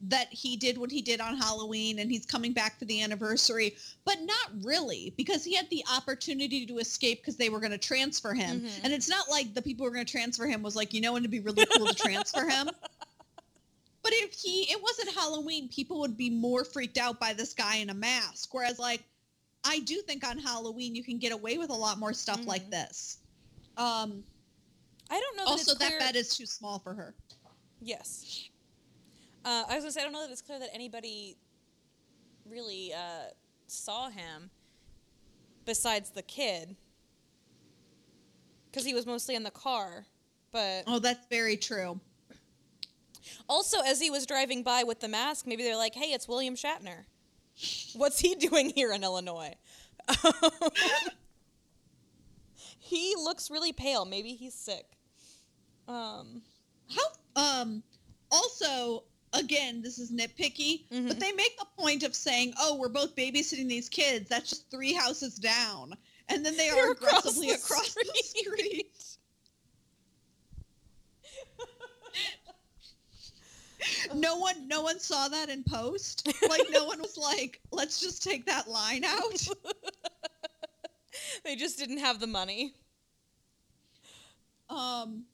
that 0.00 0.28
he 0.32 0.56
did 0.56 0.78
what 0.78 0.90
he 0.90 1.02
did 1.02 1.20
on 1.20 1.36
Halloween 1.36 1.98
and 1.98 2.10
he's 2.10 2.24
coming 2.24 2.52
back 2.52 2.78
for 2.78 2.84
the 2.84 3.02
anniversary, 3.02 3.76
but 4.04 4.20
not 4.22 4.64
really 4.64 5.12
because 5.16 5.42
he 5.42 5.54
had 5.56 5.68
the 5.70 5.84
opportunity 5.92 6.64
to 6.66 6.78
escape 6.78 7.20
because 7.20 7.36
they 7.36 7.48
were 7.48 7.58
going 7.58 7.72
to 7.72 7.78
transfer 7.78 8.32
him. 8.32 8.60
Mhm. 8.60 8.84
And 8.84 8.92
it's 8.92 9.08
not 9.08 9.28
like 9.28 9.54
the 9.54 9.62
people 9.62 9.84
who 9.84 9.90
were 9.90 9.94
going 9.94 10.06
to 10.06 10.12
transfer 10.12 10.46
him 10.46 10.62
was 10.62 10.76
like, 10.76 10.94
you 10.94 11.00
know, 11.00 11.14
when 11.14 11.22
it'd 11.22 11.30
be 11.32 11.40
really 11.40 11.66
cool 11.66 11.86
to 11.86 11.94
transfer 11.94 12.48
him. 12.48 12.70
But 14.00 14.12
if 14.14 14.32
he, 14.32 14.62
it 14.70 14.80
wasn't 14.80 15.10
Halloween, 15.14 15.68
people 15.68 15.98
would 16.00 16.16
be 16.16 16.30
more 16.30 16.64
freaked 16.64 16.96
out 16.96 17.18
by 17.18 17.34
this 17.34 17.52
guy 17.52 17.76
in 17.76 17.90
a 17.90 17.94
mask. 17.94 18.54
Whereas, 18.54 18.78
like, 18.78 19.02
I 19.64 19.80
do 19.80 20.00
think 20.02 20.26
on 20.26 20.38
Halloween 20.38 20.94
you 20.94 21.02
can 21.02 21.18
get 21.18 21.32
away 21.32 21.58
with 21.58 21.68
a 21.68 21.74
lot 21.74 21.98
more 21.98 22.14
stuff 22.14 22.46
like 22.46 22.66
Mhm. 22.66 22.70
this. 22.70 23.18
Um, 23.76 24.24
I 25.10 25.20
don't 25.20 25.36
know. 25.36 25.44
That 25.44 25.50
also, 25.50 25.74
that 25.74 25.98
bed 25.98 26.16
is 26.16 26.34
too 26.36 26.46
small 26.46 26.78
for 26.78 26.94
her. 26.94 27.16
Yes. 27.80 28.48
Uh, 29.48 29.64
I 29.66 29.76
was 29.76 29.84
gonna 29.84 29.92
say 29.92 30.00
I 30.02 30.04
don't 30.04 30.12
know 30.12 30.20
that 30.26 30.30
it's 30.30 30.42
clear 30.42 30.58
that 30.58 30.68
anybody 30.74 31.38
really 32.44 32.92
uh, 32.92 33.30
saw 33.66 34.10
him 34.10 34.50
besides 35.64 36.10
the 36.10 36.20
kid, 36.20 36.76
because 38.70 38.84
he 38.84 38.92
was 38.92 39.06
mostly 39.06 39.34
in 39.34 39.44
the 39.44 39.50
car. 39.50 40.04
But 40.52 40.84
Oh, 40.86 40.98
that's 40.98 41.26
very 41.30 41.56
true. 41.56 41.98
also, 43.48 43.78
as 43.80 43.98
he 43.98 44.10
was 44.10 44.26
driving 44.26 44.62
by 44.62 44.82
with 44.82 45.00
the 45.00 45.08
mask, 45.08 45.46
maybe 45.46 45.62
they're 45.62 45.76
like, 45.76 45.94
"Hey, 45.94 46.12
it's 46.12 46.28
William 46.28 46.54
Shatner. 46.54 47.04
What's 47.94 48.18
he 48.18 48.34
doing 48.48 48.68
here 48.68 48.92
in 48.92 49.02
Illinois?" 49.02 49.54
he 52.78 53.14
looks 53.16 53.50
really 53.50 53.72
pale. 53.72 54.04
Maybe 54.04 54.34
he's 54.34 54.52
sick. 54.52 54.98
Um, 55.86 56.42
How 56.94 57.62
um 57.62 57.82
also 58.30 59.04
again, 59.32 59.82
this 59.82 59.98
is 59.98 60.10
nitpicky, 60.10 60.88
Mhm. 60.90 61.08
but 61.08 61.20
they 61.20 61.32
make 61.32 61.56
a 61.60 61.64
point 61.80 62.02
of 62.02 62.14
saying, 62.14 62.54
"Oh, 62.58 62.76
we're 62.76 62.88
both 62.88 63.14
babysitting 63.14 63.68
these 63.68 63.88
kids. 63.88 64.28
That's 64.28 64.50
just 64.50 64.70
three 64.70 64.92
houses 64.92 65.34
down." 65.36 65.96
And 66.28 66.44
then 66.44 66.56
they 66.56 66.68
They're 66.70 66.88
are 66.88 66.92
across 66.92 67.20
aggressively 67.20 67.48
the 67.48 67.54
across 67.54 67.94
the 67.94 68.22
street. 68.22 68.96
No 74.14 74.36
one 74.36 74.66
no 74.66 74.82
one 74.82 74.98
saw 74.98 75.28
that 75.28 75.48
in 75.48 75.62
post. 75.62 76.26
Like 76.48 76.68
no 76.70 76.84
one 76.84 77.00
was 77.00 77.16
like, 77.16 77.60
"Let's 77.70 78.00
just 78.00 78.22
take 78.22 78.44
that 78.46 78.68
line 78.68 79.04
out." 79.04 79.46
they 81.44 81.54
just 81.56 81.78
didn't 81.78 81.98
have 81.98 82.18
the 82.18 82.26
money. 82.26 82.74
Um 84.68 85.24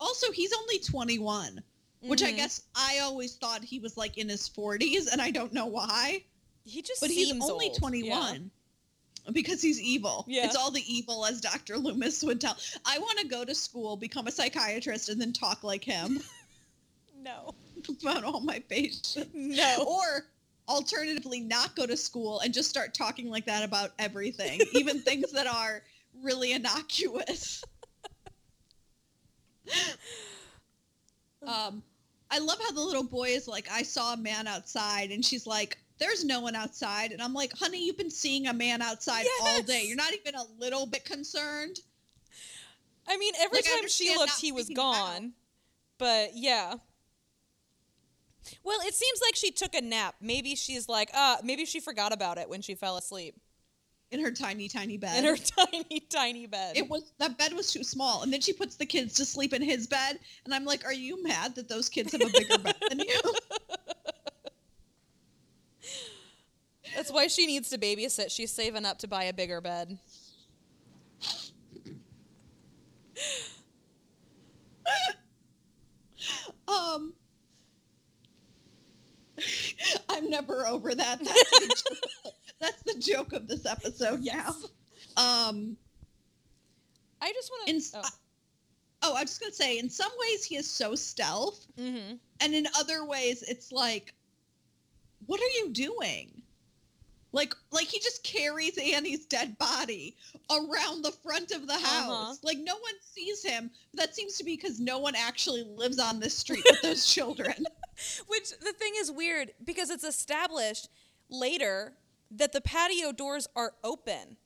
Also, 0.00 0.30
he's 0.32 0.52
only 0.52 0.78
21, 0.80 1.62
which 2.02 2.22
I 2.22 2.32
Mhm. 2.32 2.36
guess 2.36 2.62
I 2.74 2.98
always 3.00 3.34
thought 3.36 3.64
he 3.64 3.78
was 3.78 3.96
like 3.96 4.18
in 4.18 4.28
his 4.28 4.48
40s 4.48 5.06
and 5.10 5.20
I 5.22 5.30
don't 5.30 5.52
know 5.52 5.66
why. 5.66 6.24
He 6.64 6.82
just 6.82 7.00
but 7.00 7.10
he's 7.10 7.32
only 7.32 7.68
old. 7.70 7.78
21 7.78 8.50
because 9.32 9.62
he's 9.62 9.80
evil. 9.80 10.24
Yeah. 10.28 10.46
It's 10.46 10.56
all 10.56 10.70
the 10.70 10.84
evil, 10.92 11.24
as 11.26 11.40
Dr. 11.40 11.76
Loomis 11.78 12.22
would 12.22 12.40
tell. 12.40 12.56
I 12.84 12.98
want 12.98 13.18
to 13.20 13.26
go 13.26 13.44
to 13.44 13.54
school, 13.54 13.96
become 13.96 14.26
a 14.26 14.30
psychiatrist, 14.32 15.08
and 15.08 15.20
then 15.20 15.32
talk 15.32 15.62
like 15.64 15.84
him 15.84 16.22
No. 17.16 17.54
about 18.02 18.24
all 18.24 18.40
my 18.40 18.58
patients. 18.60 19.16
No. 19.32 19.84
Or 19.86 20.26
alternatively, 20.68 21.40
not 21.40 21.74
go 21.76 21.86
to 21.86 21.96
school 21.96 22.40
and 22.40 22.52
just 22.52 22.68
start 22.68 22.94
talking 22.94 23.30
like 23.30 23.46
that 23.46 23.62
about 23.62 23.92
everything, 23.98 24.60
even 24.72 25.00
things 25.00 25.32
that 25.32 25.46
are 25.46 25.82
really 26.22 26.52
innocuous. 26.52 27.62
um, 31.46 31.82
I 32.30 32.38
love 32.38 32.58
how 32.60 32.72
the 32.72 32.80
little 32.80 33.04
boy 33.04 33.28
is 33.28 33.46
like, 33.46 33.68
I 33.70 33.82
saw 33.82 34.14
a 34.14 34.16
man 34.16 34.46
outside, 34.46 35.10
and 35.10 35.24
she's 35.24 35.46
like, 35.46 35.78
there's 35.98 36.24
no 36.24 36.40
one 36.40 36.54
outside. 36.54 37.12
And 37.12 37.22
I'm 37.22 37.32
like, 37.32 37.52
honey, 37.56 37.84
you've 37.84 37.96
been 37.96 38.10
seeing 38.10 38.46
a 38.48 38.52
man 38.52 38.82
outside 38.82 39.26
all 39.42 39.62
day. 39.62 39.84
You're 39.86 39.96
not 39.96 40.12
even 40.12 40.34
a 40.34 40.44
little 40.58 40.86
bit 40.86 41.04
concerned. 41.04 41.80
I 43.08 43.16
mean, 43.16 43.32
every 43.40 43.58
Like, 43.58 43.64
time 43.64 43.88
she 43.88 44.14
looked, 44.16 44.38
he 44.40 44.52
was 44.52 44.68
freaking 44.68 44.72
out. 44.78 44.94
gone. 44.94 45.32
But 45.98 46.30
yeah. 46.34 46.74
Well, 48.62 48.78
it 48.82 48.94
seems 48.94 49.20
like 49.24 49.36
she 49.36 49.50
took 49.50 49.74
a 49.74 49.80
nap. 49.80 50.16
Maybe 50.20 50.54
she's 50.54 50.88
like, 50.88 51.10
uh, 51.14 51.36
maybe 51.42 51.64
she 51.64 51.80
forgot 51.80 52.12
about 52.12 52.38
it 52.38 52.48
when 52.48 52.62
she 52.62 52.74
fell 52.74 52.96
asleep 52.96 53.36
In 54.12 54.20
her 54.24 54.30
tiny, 54.30 54.68
tiny 54.68 54.96
bed. 54.96 55.18
in 55.18 55.24
her 55.24 55.36
tiny, 55.66 56.00
tiny 56.08 56.46
bed. 56.46 56.76
it 56.76 56.88
was 56.88 57.10
that 57.18 57.36
bed 57.38 57.52
was 57.52 57.72
too 57.72 57.82
small 57.82 58.22
and 58.22 58.32
then 58.32 58.40
she 58.40 58.52
puts 58.52 58.76
the 58.76 58.86
kids 58.86 59.14
to 59.14 59.24
sleep 59.24 59.52
in 59.52 59.60
his 59.60 59.88
bed 59.88 60.20
and 60.44 60.54
i'm 60.54 60.64
like 60.64 60.84
are 60.84 60.92
you 60.92 61.20
mad 61.24 61.56
that 61.56 61.68
those 61.68 61.88
kids 61.88 62.12
have 62.12 62.20
a 62.20 62.30
bigger 62.32 62.56
bed 62.58 62.76
than 62.88 63.00
you 63.00 63.20
That's 66.94 67.10
why 67.12 67.26
she 67.26 67.46
needs 67.46 67.68
to 67.70 67.78
babysit. 67.78 68.30
She's 68.30 68.50
saving 68.50 68.86
up 68.86 68.98
to 69.00 69.08
buy 69.08 69.24
a 69.24 69.32
bigger 69.34 69.60
bed. 69.60 69.98
um 76.68 77.12
i'm 80.08 80.30
never 80.30 80.66
over 80.66 80.94
that 80.94 81.20
that's 82.60 82.82
the, 82.82 82.92
joke. 82.94 83.00
that's 83.00 83.02
the 83.04 83.12
joke 83.12 83.32
of 83.32 83.48
this 83.48 83.66
episode 83.66 84.20
Yes. 84.22 84.54
now 85.16 85.46
um 85.48 85.76
I 87.20 87.32
just 87.32 87.50
want 87.50 87.82
to. 87.82 88.12
oh. 89.02 89.14
i 89.16 89.22
was 89.22 89.30
just 89.30 89.40
gonna 89.40 89.52
say 89.52 89.78
in 89.78 89.88
some 89.90 90.10
ways 90.20 90.44
he 90.44 90.56
is 90.56 90.68
so 90.70 90.94
stealth 90.94 91.66
Oh. 91.78 91.82
hmm 91.82 92.14
and 92.40 92.54
in 92.54 92.66
other 92.78 93.04
ways 93.04 93.42
it's 93.42 93.72
like 93.72 94.12
what 95.26 95.40
are 95.40 95.54
you 95.58 95.70
doing 95.72 96.42
like 97.32 97.54
like 97.72 97.86
he 97.86 97.98
just 97.98 98.22
carries 98.22 98.76
annie's 98.78 99.24
dead 99.26 99.56
body 99.58 100.16
around 100.50 101.02
the 101.02 101.12
front 101.24 101.50
of 101.52 101.66
the 101.66 101.72
house 101.74 101.82
Uh-huh. 102.10 102.34
like 102.42 102.58
no 102.58 102.74
one 102.74 102.92
sees 103.00 103.42
him 103.42 103.70
that 103.94 104.14
seems 104.14 104.36
to 104.38 104.44
be 104.44 104.54
because 104.56 104.78
no 104.78 104.98
one 104.98 105.14
actually 105.16 105.64
lives 105.64 105.98
on 105.98 106.20
this 106.20 106.36
street 106.36 106.64
with 106.70 106.82
those 106.82 107.06
children 107.14 107.54
Which 108.28 108.50
the 108.60 108.72
thing 108.74 108.92
is 108.98 109.10
weird 109.10 109.52
because 109.64 109.88
it's 109.90 110.04
established 110.04 110.88
later 111.30 111.94
that 112.36 112.52
the 112.52 112.60
patio 112.60 113.12
doors 113.12 113.48
are 113.56 113.72
open. 113.82 114.36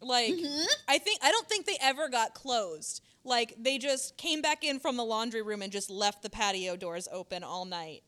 Like 0.00 0.34
Mhm. 0.34 0.66
I 0.88 0.98
think 0.98 1.20
I 1.22 1.30
don't 1.30 1.48
think 1.48 1.66
they 1.66 1.78
ever 1.80 2.08
got 2.08 2.34
closed. 2.34 3.00
Like 3.24 3.54
they 3.58 3.78
just 3.78 4.16
came 4.16 4.42
back 4.42 4.64
in 4.64 4.78
from 4.78 4.96
the 4.96 5.04
laundry 5.04 5.42
room 5.42 5.62
and 5.62 5.72
just 5.72 5.88
left 5.90 6.22
the 6.22 6.30
patio 6.30 6.76
doors 6.76 7.08
open 7.10 7.42
all 7.42 7.64
night. 7.64 8.02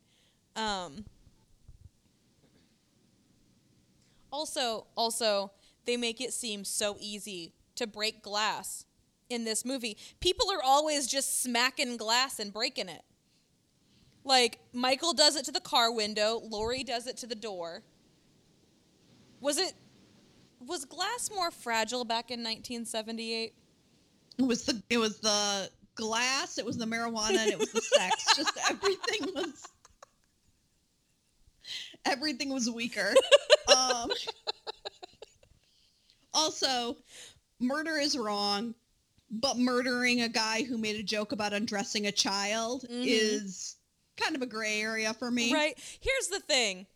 Um 0.54 1.06
Also, 4.32 4.86
also 4.96 5.52
they 5.86 5.96
make 5.96 6.20
it 6.20 6.32
seem 6.34 6.64
so 6.64 6.96
easy 7.00 7.54
to 7.76 7.86
break 7.86 8.22
glass 8.22 8.84
in 9.28 9.44
this 9.44 9.64
movie. 9.64 9.96
People 10.20 10.50
are 10.50 10.62
always 10.62 11.06
just 11.06 11.42
smacking 11.42 11.96
glass 11.96 12.38
and 12.38 12.52
breaking 12.52 12.88
it. 12.88 13.02
Like 14.24 14.58
Michael 14.72 15.12
does 15.12 15.36
it 15.36 15.44
to 15.46 15.52
the 15.52 15.60
car 15.60 15.90
window, 15.92 16.40
Laurie 16.42 16.84
does 16.84 17.06
it 17.06 17.16
to 17.18 17.26
the 17.26 17.34
door. 17.34 17.84
Was 19.40 19.58
it 19.58 19.72
was 20.66 20.84
glass 20.84 21.30
more 21.34 21.50
fragile 21.50 22.04
back 22.04 22.30
in 22.30 22.40
1978? 22.40 23.52
it 24.38 24.42
was 24.42 24.64
the 24.64 24.82
it 24.90 24.98
was 24.98 25.18
the 25.20 25.70
glass 25.94 26.58
it 26.58 26.66
was 26.66 26.76
the 26.76 26.84
marijuana 26.84 27.38
and 27.38 27.50
it 27.52 27.58
was 27.58 27.70
the 27.72 27.80
sex 27.80 28.26
just 28.36 28.52
everything 28.68 29.32
was 29.34 29.62
everything 32.04 32.50
was 32.52 32.68
weaker 32.70 33.14
um 33.76 34.10
also 36.34 36.96
murder 37.60 37.96
is 37.96 38.16
wrong 38.16 38.74
but 39.30 39.56
murdering 39.58 40.20
a 40.20 40.28
guy 40.28 40.62
who 40.62 40.76
made 40.78 40.96
a 40.96 41.02
joke 41.02 41.32
about 41.32 41.52
undressing 41.54 42.06
a 42.06 42.12
child 42.12 42.84
Mhm. 42.90 43.04
is 43.06 43.76
kind 44.18 44.36
of 44.36 44.42
a 44.42 44.46
gray 44.46 44.80
area 44.82 45.14
for 45.14 45.30
me 45.30 45.52
Right. 45.52 45.78
Here's 46.00 46.28
the 46.28 46.40
thing. 46.40 46.86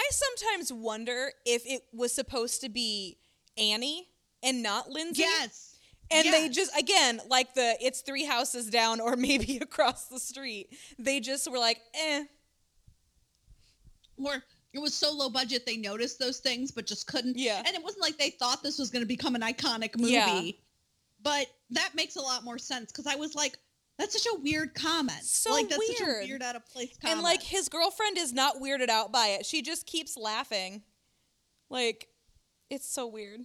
I 0.00 0.08
sometimes 0.12 0.72
wonder 0.72 1.32
if 1.44 1.66
it 1.66 1.82
was 1.92 2.14
supposed 2.14 2.60
to 2.60 2.68
be 2.68 3.18
Annie 3.58 4.06
and 4.44 4.62
not 4.62 4.88
Lindsay. 4.88 5.22
yes 5.22 5.76
And 6.12 6.32
they 6.32 6.48
just 6.48 6.70
again, 6.78 7.20
like 7.28 7.54
the 7.54 7.76
it's 7.80 8.02
three 8.02 8.24
houses 8.24 8.70
down 8.70 9.00
or 9.00 9.16
maybe 9.28 9.58
across 9.58 10.06
the 10.06 10.20
street. 10.20 10.68
They 11.00 11.18
just 11.18 11.50
were 11.50 11.58
like, 11.58 11.80
eh. 11.94 12.24
or 14.16 14.34
it 14.72 14.78
was 14.78 14.94
so 14.94 15.12
low 15.12 15.30
budget 15.30 15.64
they 15.66 15.76
noticed 15.76 16.18
those 16.20 16.38
things 16.38 16.70
but 16.70 16.86
just 16.86 17.06
couldn't 17.08 17.36
Yeah. 17.36 17.62
and 17.66 17.74
it 17.74 17.82
wasn't 17.82 18.02
like 18.02 18.18
they 18.18 18.30
thought 18.30 18.62
this 18.62 18.78
was 18.78 18.90
going 18.90 19.02
to 19.02 19.06
become 19.08 19.34
an 19.34 19.40
iconic 19.42 19.96
movie 19.98 20.12
Yeah. 20.12 20.50
but 21.22 21.46
that 21.70 21.90
makes 21.94 22.16
a 22.16 22.20
lot 22.20 22.44
more 22.44 22.58
sense 22.58 22.92
because 22.92 23.06
i 23.06 23.16
was 23.16 23.34
like 23.34 23.58
that's 23.98 24.20
such 24.22 24.32
a 24.32 24.40
weird 24.40 24.74
comment 24.74 25.22
So 25.24 25.50
like 25.50 25.68
that's 25.68 25.86
such 25.86 26.00
weird. 26.06 26.24
a 26.24 26.26
weird 26.28 26.42
out 26.42 26.56
of 26.56 26.66
place 26.66 26.96
comment 27.00 27.16
And 27.16 27.22
like 27.22 27.42
his 27.42 27.68
girlfriend 27.68 28.16
is 28.16 28.32
not 28.32 28.56
weirded 28.56 28.88
out 28.88 29.12
by 29.12 29.28
it. 29.28 29.44
She 29.44 29.60
just 29.62 29.86
keeps 29.86 30.16
laughing. 30.16 30.82
Like, 31.70 32.08
it's 32.70 32.90
so 32.90 33.06
weird. 33.06 33.40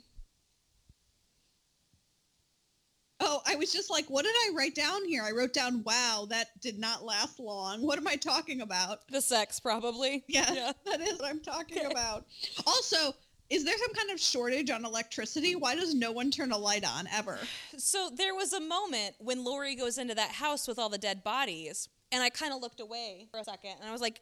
Oh, 3.20 3.42
I 3.48 3.56
was 3.56 3.72
just 3.72 3.90
like, 3.90 4.06
what 4.08 4.26
did 4.26 4.34
I 4.36 4.52
write 4.56 4.76
down 4.76 5.06
here? 5.06 5.24
I 5.24 5.32
wrote 5.32 5.54
down, 5.54 5.82
wow, 5.86 6.28
that 6.30 6.60
did 6.62 6.78
not 6.78 7.06
last 7.06 7.40
long. 7.40 7.82
What 7.82 7.98
am 7.98 8.08
I 8.08 8.16
talking 8.18 8.60
about? 8.62 9.00
The 9.10 9.22
sex, 9.22 9.60
probably. 9.62 10.26
Yeah, 10.28 10.52
Yeah. 10.54 10.72
that 10.86 11.00
is 11.00 11.20
what 11.20 11.30
I'm 11.30 11.40
talking 11.40 11.86
about. 11.86 12.26
Also, 12.68 13.14
is 13.50 13.64
there 13.66 13.78
some 13.78 13.94
kind 13.94 14.10
of 14.12 14.20
shortage 14.20 14.70
on 14.70 14.86
electricity? 14.86 15.56
Why 15.56 15.76
does 15.76 15.94
no 15.94 16.12
one 16.12 16.32
turn 16.32 16.52
a 16.52 16.58
light 16.58 16.86
on 16.86 17.08
ever? 17.14 17.38
So 17.78 18.10
there 18.14 18.34
was 18.34 18.54
a 18.54 18.62
moment 18.62 19.16
when 19.20 19.44
Laurie 19.44 19.76
goes 19.76 19.98
into 19.98 20.16
that 20.16 20.32
house 20.32 20.68
with 20.68 20.80
all 20.80 20.90
the 20.90 20.98
dead 20.98 21.24
bodies, 21.24 21.90
and 22.12 22.24
I 22.24 22.30
kind 22.30 22.54
of 22.54 22.62
looked 22.62 22.80
away 22.80 23.28
for 23.30 23.40
a 23.40 23.44
second, 23.44 23.74
and 23.80 23.88
I 23.88 23.92
was 23.92 24.02
like, 24.02 24.22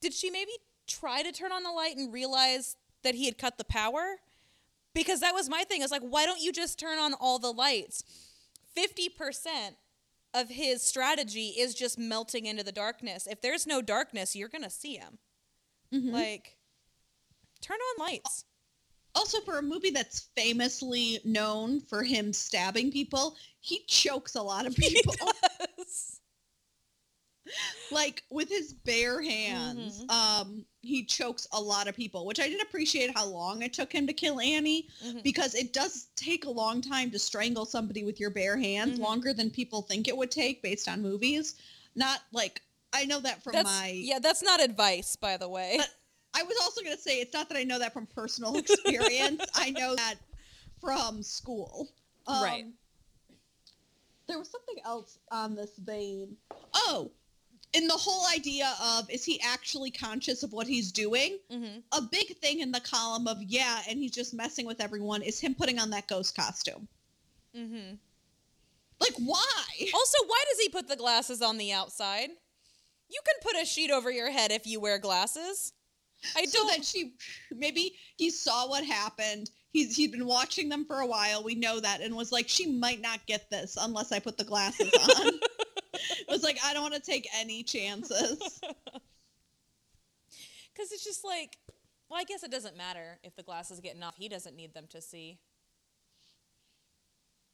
did 0.00 0.12
she 0.14 0.30
maybe 0.30 0.52
try 0.86 1.22
to 1.22 1.32
turn 1.32 1.52
on 1.52 1.62
the 1.62 1.70
light 1.70 1.96
and 1.96 2.12
realize 2.12 2.76
that 3.02 3.14
he 3.14 3.24
had 3.26 3.38
cut 3.38 3.58
the 3.58 3.64
power? 3.64 4.16
Because 4.94 5.20
that 5.20 5.34
was 5.34 5.48
my 5.48 5.64
thing. 5.64 5.82
I 5.82 5.84
was 5.84 5.90
like, 5.92 6.02
why 6.02 6.26
don't 6.26 6.40
you 6.40 6.52
just 6.52 6.78
turn 6.78 6.98
on 6.98 7.14
all 7.14 7.38
the 7.38 7.52
lights? 7.52 8.02
50% 8.76 9.76
of 10.34 10.48
his 10.48 10.82
strategy 10.82 11.48
is 11.58 11.74
just 11.74 11.98
melting 11.98 12.46
into 12.46 12.62
the 12.62 12.72
darkness. 12.72 13.26
If 13.30 13.40
there's 13.40 13.66
no 13.66 13.82
darkness, 13.82 14.34
you're 14.36 14.48
going 14.48 14.64
to 14.64 14.70
see 14.70 14.96
him. 14.96 15.18
Mhm. 15.92 16.12
Like, 16.12 16.56
turn 17.60 17.78
on 17.78 18.04
lights. 18.06 18.44
Also, 19.14 19.40
for 19.40 19.58
a 19.58 19.62
movie 19.62 19.90
that's 19.90 20.28
famously 20.36 21.18
known 21.24 21.80
for 21.80 22.02
him 22.02 22.32
stabbing 22.32 22.92
people, 22.92 23.36
he 23.60 23.84
chokes 23.86 24.34
a 24.36 24.42
lot 24.42 24.66
of 24.66 24.74
people. 24.76 25.14
like 27.90 28.22
with 28.30 28.48
his 28.48 28.72
bare 28.72 29.20
hands. 29.20 30.04
Mhm. 30.04 30.10
Um, 30.10 30.64
he 30.82 31.04
chokes 31.04 31.48
a 31.52 31.60
lot 31.60 31.88
of 31.88 31.96
people, 31.96 32.24
which 32.24 32.38
I 32.38 32.48
did 32.48 32.62
appreciate 32.62 33.10
how 33.16 33.26
long 33.26 33.62
it 33.62 33.72
took 33.72 33.92
him 33.92 34.06
to 34.06 34.12
kill 34.12 34.38
Annie 34.40 34.88
Mhm. 35.04 35.22
because 35.24 35.54
it 35.56 35.72
does 35.72 36.06
take 36.14 36.44
a 36.44 36.50
long 36.50 36.80
time 36.80 37.10
to 37.10 37.18
strangle 37.18 37.66
somebody 37.66 38.04
with 38.04 38.20
your 38.20 38.30
bare 38.30 38.56
hands, 38.56 38.98
Mhm. 38.98 39.02
longer 39.02 39.32
than 39.32 39.50
people 39.50 39.82
think 39.82 40.06
it 40.06 40.16
would 40.16 40.30
take 40.30 40.62
based 40.62 40.86
on 40.86 41.02
movies. 41.02 41.56
Not 41.96 42.22
like 42.32 42.62
I 42.92 43.04
know 43.04 43.20
that 43.20 43.42
from 43.42 43.52
That's, 43.52 43.64
my 43.66 43.88
yeah, 43.88 44.18
that's 44.20 44.42
not 44.42 44.60
advice, 44.62 45.16
by 45.16 45.36
the 45.36 45.48
way. 45.48 45.74
But- 45.78 45.94
I 46.34 46.42
was 46.42 46.56
also 46.62 46.82
going 46.82 46.96
to 46.96 47.02
say 47.02 47.20
it's 47.20 47.34
not 47.34 47.48
that 47.48 47.58
I 47.58 47.64
know 47.64 47.78
that 47.78 47.92
from 47.92 48.06
personal 48.06 48.56
experience. 48.58 49.44
I 49.54 49.70
know 49.70 49.94
that 49.96 50.14
from 50.80 51.22
school. 51.22 51.88
Um, 52.26 52.42
Right. 52.42 52.66
There 54.26 54.38
was 54.38 54.48
something 54.48 54.76
else 54.84 55.18
on 55.32 55.56
this 55.56 55.76
vein. 55.78 56.36
Oh, 56.72 57.10
in 57.72 57.88
the 57.88 57.94
whole 57.94 58.26
idea 58.32 58.72
of 58.80 59.10
is 59.10 59.24
he 59.24 59.40
actually 59.40 59.90
conscious 59.90 60.42
of 60.44 60.52
what 60.52 60.68
he's 60.68 60.92
doing? 60.92 61.38
hmm 61.50 61.78
A 61.92 62.00
big 62.00 62.36
thing 62.36 62.60
in 62.60 62.70
the 62.70 62.80
column 62.80 63.26
of 63.26 63.42
yeah, 63.42 63.80
and 63.88 63.98
he's 63.98 64.12
just 64.12 64.32
messing 64.32 64.66
with 64.66 64.80
everyone 64.80 65.22
is 65.22 65.40
him 65.40 65.54
putting 65.54 65.78
on 65.80 65.90
that 65.90 66.06
ghost 66.06 66.36
costume. 66.36 66.86
Mm-hmm. 67.56 67.94
Like 69.00 69.14
why? 69.18 69.90
Also, 69.94 70.18
why 70.26 70.44
does 70.50 70.60
he 70.60 70.68
put 70.68 70.88
the 70.88 70.96
glasses 70.96 71.42
on 71.42 71.58
the 71.58 71.72
outside? 71.72 72.30
You 73.08 73.20
can 73.24 73.34
put 73.42 73.60
a 73.60 73.66
sheet 73.66 73.90
over 73.90 74.10
your 74.12 74.30
head 74.30 74.52
if 74.52 74.66
you 74.66 74.78
wear 74.80 74.98
glasses. 74.98 75.72
I 76.36 76.44
so 76.44 76.58
don't. 76.58 76.68
that 76.68 76.84
she 76.84 77.14
maybe 77.50 77.94
he 78.16 78.30
saw 78.30 78.68
what 78.68 78.84
happened 78.84 79.50
he's 79.72 79.96
he'd 79.96 80.12
been 80.12 80.26
watching 80.26 80.68
them 80.68 80.84
for 80.84 81.00
a 81.00 81.06
while 81.06 81.42
we 81.42 81.54
know 81.54 81.80
that 81.80 82.00
and 82.00 82.14
was 82.14 82.30
like 82.32 82.48
she 82.48 82.66
might 82.66 83.00
not 83.00 83.24
get 83.26 83.48
this 83.50 83.78
unless 83.80 84.12
i 84.12 84.18
put 84.18 84.36
the 84.36 84.44
glasses 84.44 84.92
on 84.92 85.28
it 85.28 86.28
was 86.28 86.42
like 86.42 86.58
i 86.64 86.74
don't 86.74 86.82
want 86.82 86.94
to 86.94 87.00
take 87.00 87.26
any 87.38 87.62
chances 87.62 88.60
Because 90.80 90.92
it's 90.92 91.04
just 91.04 91.24
like, 91.24 91.58
well, 92.08 92.18
I 92.18 92.24
guess 92.24 92.42
it 92.42 92.50
doesn't 92.50 92.76
matter 92.76 93.18
if 93.22 93.36
the 93.36 93.42
glasses 93.42 93.80
getting 93.80 94.02
off. 94.02 94.16
He 94.16 94.30
doesn't 94.30 94.56
need 94.56 94.72
them 94.72 94.86
to 94.90 95.02
see. 95.02 95.38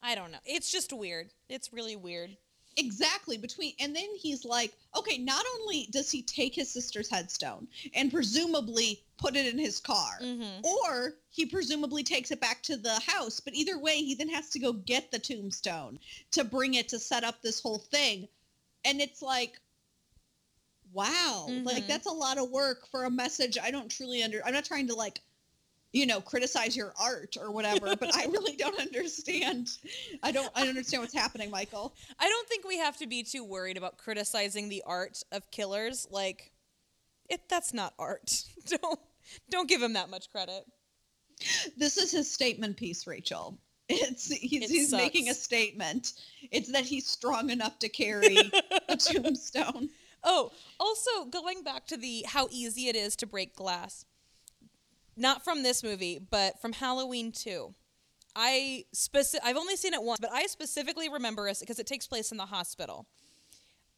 I 0.01 0.15
don't 0.15 0.31
know. 0.31 0.39
It's 0.45 0.71
just 0.71 0.93
weird. 0.93 1.33
It's 1.49 1.73
really 1.73 1.97
weird. 1.97 2.37
Exactly 2.79 3.39
between 3.39 3.73
and 3.81 3.97
then 3.97 4.09
he's 4.17 4.45
like 4.45 4.73
okay 4.97 5.17
not 5.19 5.45
only 5.61 5.89
does 5.91 6.11
he 6.11 6.21
take 6.23 6.55
his 6.55 6.71
sister's 6.71 7.09
headstone 7.09 7.67
and 7.95 8.13
presumably 8.13 9.01
put 9.17 9.35
it 9.35 9.47
in 9.47 9.59
his 9.59 9.81
car 9.81 10.19
Mm-hmm. 10.21 10.65
or 10.65 11.15
he 11.31 11.47
presumably 11.47 12.03
takes 12.03 12.31
it 12.31 12.41
back 12.41 12.63
to 12.65 12.77
the 12.77 13.01
house 13.07 13.41
but 13.41 13.55
either 13.55 13.79
way 13.79 13.97
he 13.97 14.15
then 14.15 14.29
has 14.29 14.51
to 14.51 14.59
go 14.59 14.73
get 14.75 15.11
the 15.11 15.19
tombstone 15.19 15.99
to 16.33 16.45
bring 16.45 16.75
it 16.75 16.89
to 16.91 16.99
set 16.99 17.25
up 17.25 17.41
this 17.41 17.61
whole 17.61 17.79
thing 17.79 18.29
and 18.85 19.01
it's 19.01 19.23
like 19.23 19.59
wow 20.93 21.47
like 21.65 21.85
Mhm. 21.85 21.89
that's 21.89 22.07
a 22.07 22.13
lot 22.13 22.39
of 22.39 22.51
work 22.51 22.87
for 22.91 23.05
a 23.05 23.11
message 23.11 23.59
i 23.63 23.71
don't 23.71 23.91
truly 23.91 24.23
under 24.23 24.45
i'm 24.47 24.55
not 24.55 24.65
trying 24.65 24.87
to 24.89 24.95
like 24.95 25.21
you 25.97 26.07
know 26.07 26.21
criticize 26.21 26.77
your 26.77 26.93
art 27.01 27.37
or 27.41 27.51
whatever 27.51 27.97
but 27.97 28.15
i 28.15 28.27
really 28.27 28.55
don't 28.57 28.79
understand 28.79 29.69
i 30.23 30.31
don't 30.31 30.51
i 30.55 30.61
don't 30.61 30.71
understand 30.71 31.03
what's 31.03 31.15
happening 31.15 31.51
michael 31.51 31.95
I 32.19 32.29
don't 32.29 32.49
think 32.49 32.67
we 32.67 32.79
have 32.79 32.97
to 32.99 33.07
be 33.07 33.23
too 33.23 33.45
worried 33.45 33.77
about 33.77 33.99
criticizing 33.99 34.69
the 34.69 34.83
art 34.87 35.23
of 35.33 35.51
killers. 35.51 36.07
Like, 36.11 36.53
it 37.29 37.49
that's 37.49 37.75
not 37.75 37.95
art. 37.99 38.45
don't 38.67 38.99
don't 39.51 39.69
give 39.69 39.83
him 39.83 39.95
that 39.95 40.11
much 40.11 40.31
credit. 40.31 40.65
this 41.77 41.97
is 41.97 42.13
his 42.13 42.31
statement 42.31 42.77
piece 42.77 43.07
rachel 43.07 43.59
it's 43.89 44.29
he's, 44.29 44.63
It 44.63 44.71
he's 44.71 44.93
making 44.93 45.29
a 45.29 45.35
statement 45.35 46.15
it's 46.51 46.73
that 46.73 46.85
he's 46.85 47.07
strong 47.07 47.51
enough 47.51 47.79
to 47.81 47.89
carry 47.89 48.37
a 48.89 48.97
tombstone 48.97 49.91
Oh, 50.29 50.51
also 50.81 51.27
going 51.27 51.63
back 51.63 51.87
to 51.87 51.97
the 51.97 52.25
how 52.27 52.49
easy 52.51 52.89
it 52.89 52.97
is 52.97 53.15
to 53.17 53.27
break 53.27 53.55
glass. 53.55 54.07
Not 55.17 55.45
from 55.45 55.63
this 55.63 55.83
movie, 55.83 56.19
but 56.19 56.61
from 56.61 56.73
Halloween 56.73 57.33
2. 57.33 57.75
I 58.35 58.85
speci- 58.95 59.41
I've 59.43 59.57
only 59.57 59.77
seen 59.77 59.95
it 59.95 60.03
once, 60.03 60.21
but 60.21 60.31
I 60.33 60.47
specifically 60.47 61.09
remember 61.09 61.49
us 61.49 61.61
because 61.61 61.79
it 61.79 61.87
takes 61.87 62.07
place 62.07 62.31
in 62.31 62.37
the 62.37 62.47
hospital. 62.47 63.07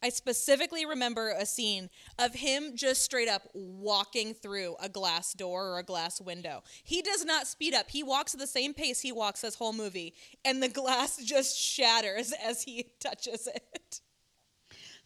I 0.01 0.09
specifically 0.09 0.85
remember 0.85 1.31
a 1.37 1.45
scene 1.45 1.89
of 2.17 2.33
him 2.33 2.71
just 2.75 3.01
straight 3.01 3.27
up 3.27 3.41
walking 3.53 4.33
through 4.33 4.77
a 4.81 4.87
glass 4.87 5.33
door 5.33 5.73
or 5.73 5.79
a 5.79 5.83
glass 5.83 6.21
window. 6.21 6.63
He 6.85 7.01
does 7.01 7.25
not 7.25 7.47
speed 7.47 7.73
up. 7.73 7.89
He 7.89 8.01
walks 8.01 8.33
at 8.33 8.39
the 8.39 8.47
same 8.47 8.73
pace 8.73 9.01
he 9.01 9.11
walks 9.11 9.41
this 9.41 9.55
whole 9.55 9.73
movie, 9.73 10.13
and 10.45 10.63
the 10.63 10.69
glass 10.69 11.17
just 11.25 11.57
shatters 11.59 12.33
as 12.41 12.63
he 12.63 12.85
touches 13.01 13.47
it. 13.47 13.99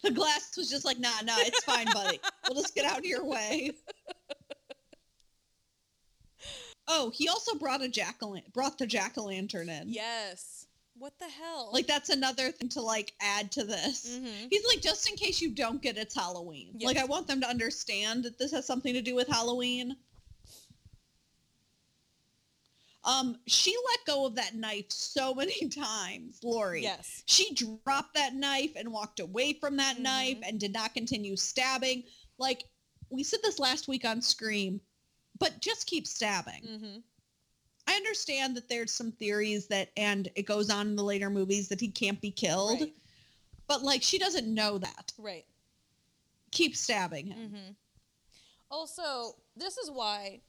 The 0.04 0.12
glass 0.12 0.52
was 0.58 0.70
just 0.70 0.86
like, 0.86 1.00
nah, 1.00 1.22
nah, 1.24 1.38
it's 1.40 1.64
fine, 1.64 1.88
buddy. 1.92 2.20
We'll 2.48 2.62
just 2.62 2.76
get 2.76 2.86
out 2.86 3.00
of 3.00 3.06
your 3.06 3.26
way. 3.26 3.72
Oh, 6.88 7.12
he 7.12 7.30
also 7.30 7.56
brought 7.56 7.82
a 7.82 7.88
jack 7.88 8.18
o' 8.22 8.38
brought 8.54 8.78
the 8.78 8.86
jack 8.86 9.18
o' 9.18 9.24
lantern 9.26 9.70
in. 9.70 9.90
Yes. 9.90 10.68
What 10.96 11.18
the 11.18 11.28
hell? 11.30 11.70
Like 11.74 11.88
that's 11.88 12.10
another 12.10 12.52
thing 12.52 12.70
to 12.70 12.82
like 12.82 13.14
add 13.20 13.52
to 13.54 13.64
this. 13.64 14.08
Mhm. 14.10 14.48
He's 14.50 14.66
like, 14.68 14.82
just 14.82 15.10
in 15.10 15.16
case 15.16 15.42
you 15.42 15.50
don't 15.50 15.82
get 15.82 15.98
it's 15.98 16.14
Halloween. 16.16 16.76
Yes. 16.78 16.88
Like 16.88 16.98
I 16.98 17.06
want 17.06 17.28
them 17.28 17.42
to 17.42 17.48
understand 17.50 18.24
that 18.24 18.38
this 18.38 18.52
has 18.52 18.66
something 18.68 18.94
to 18.94 19.02
do 19.02 19.16
with 19.16 19.28
Halloween. 19.28 19.96
Um, 23.06 23.38
she 23.48 23.76
let 23.90 24.06
go 24.06 24.26
of 24.26 24.36
that 24.36 24.56
knife 24.56 24.86
so 24.90 25.34
many 25.36 25.68
times, 25.70 26.40
Laurie. 26.44 26.84
Yes. 26.84 27.24
She 27.26 27.54
dropped 27.54 28.14
that 28.16 28.34
knife 28.34 28.72
and 28.76 28.92
walked 28.92 29.20
away 29.20 29.54
from 29.54 29.78
that 29.78 30.00
knife 30.00 30.38
Mhm. 30.38 30.48
and 30.50 30.60
did 30.60 30.74
not 30.74 30.94
continue 30.94 31.36
stabbing. 31.36 32.04
Like 32.38 32.66
we 33.10 33.24
said 33.24 33.42
this 33.44 33.60
last 33.60 33.88
week 33.88 34.06
on 34.06 34.22
Scream, 34.22 34.80
but 35.40 35.60
just 35.62 35.88
keep 35.88 36.08
stabbing. 36.08 36.62
Mm-hmm. 36.68 36.98
I 37.88 37.94
understand 37.96 38.56
that 38.56 38.70
there's 38.70 38.94
some 38.94 39.12
theories 39.12 39.68
that, 39.68 39.90
and 39.98 40.30
it 40.36 40.44
goes 40.46 40.70
on 40.70 40.88
in 40.88 40.96
the 40.96 41.04
later 41.04 41.30
movies 41.30 41.68
that 41.70 41.82
he 41.82 41.90
can't 41.90 42.22
be 42.22 42.32
killed, 42.32 42.80
Right. 42.82 42.94
but 43.68 43.82
like 43.84 44.02
she 44.04 44.18
doesn't 44.18 44.48
know 44.48 44.78
that. 44.78 45.12
Right. 45.18 45.46
Keep 46.52 46.76
stabbing 46.76 47.28
him. 47.28 47.38
Mm-hmm. 47.50 47.72
Also, 48.72 49.36
this 49.56 49.78
is 49.78 49.92
why 49.92 50.42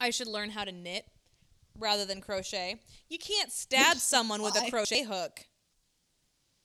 I 0.00 0.10
should 0.10 0.28
learn 0.28 0.50
how 0.50 0.64
to 0.64 0.72
knit 0.72 1.04
rather 1.78 2.04
than 2.04 2.20
crochet. 2.20 2.80
You 3.08 3.18
can't 3.18 3.50
stab 3.52 3.96
someone 3.98 4.42
with 4.42 4.56
a 4.56 4.70
crochet 4.70 5.02
hook. 5.02 5.40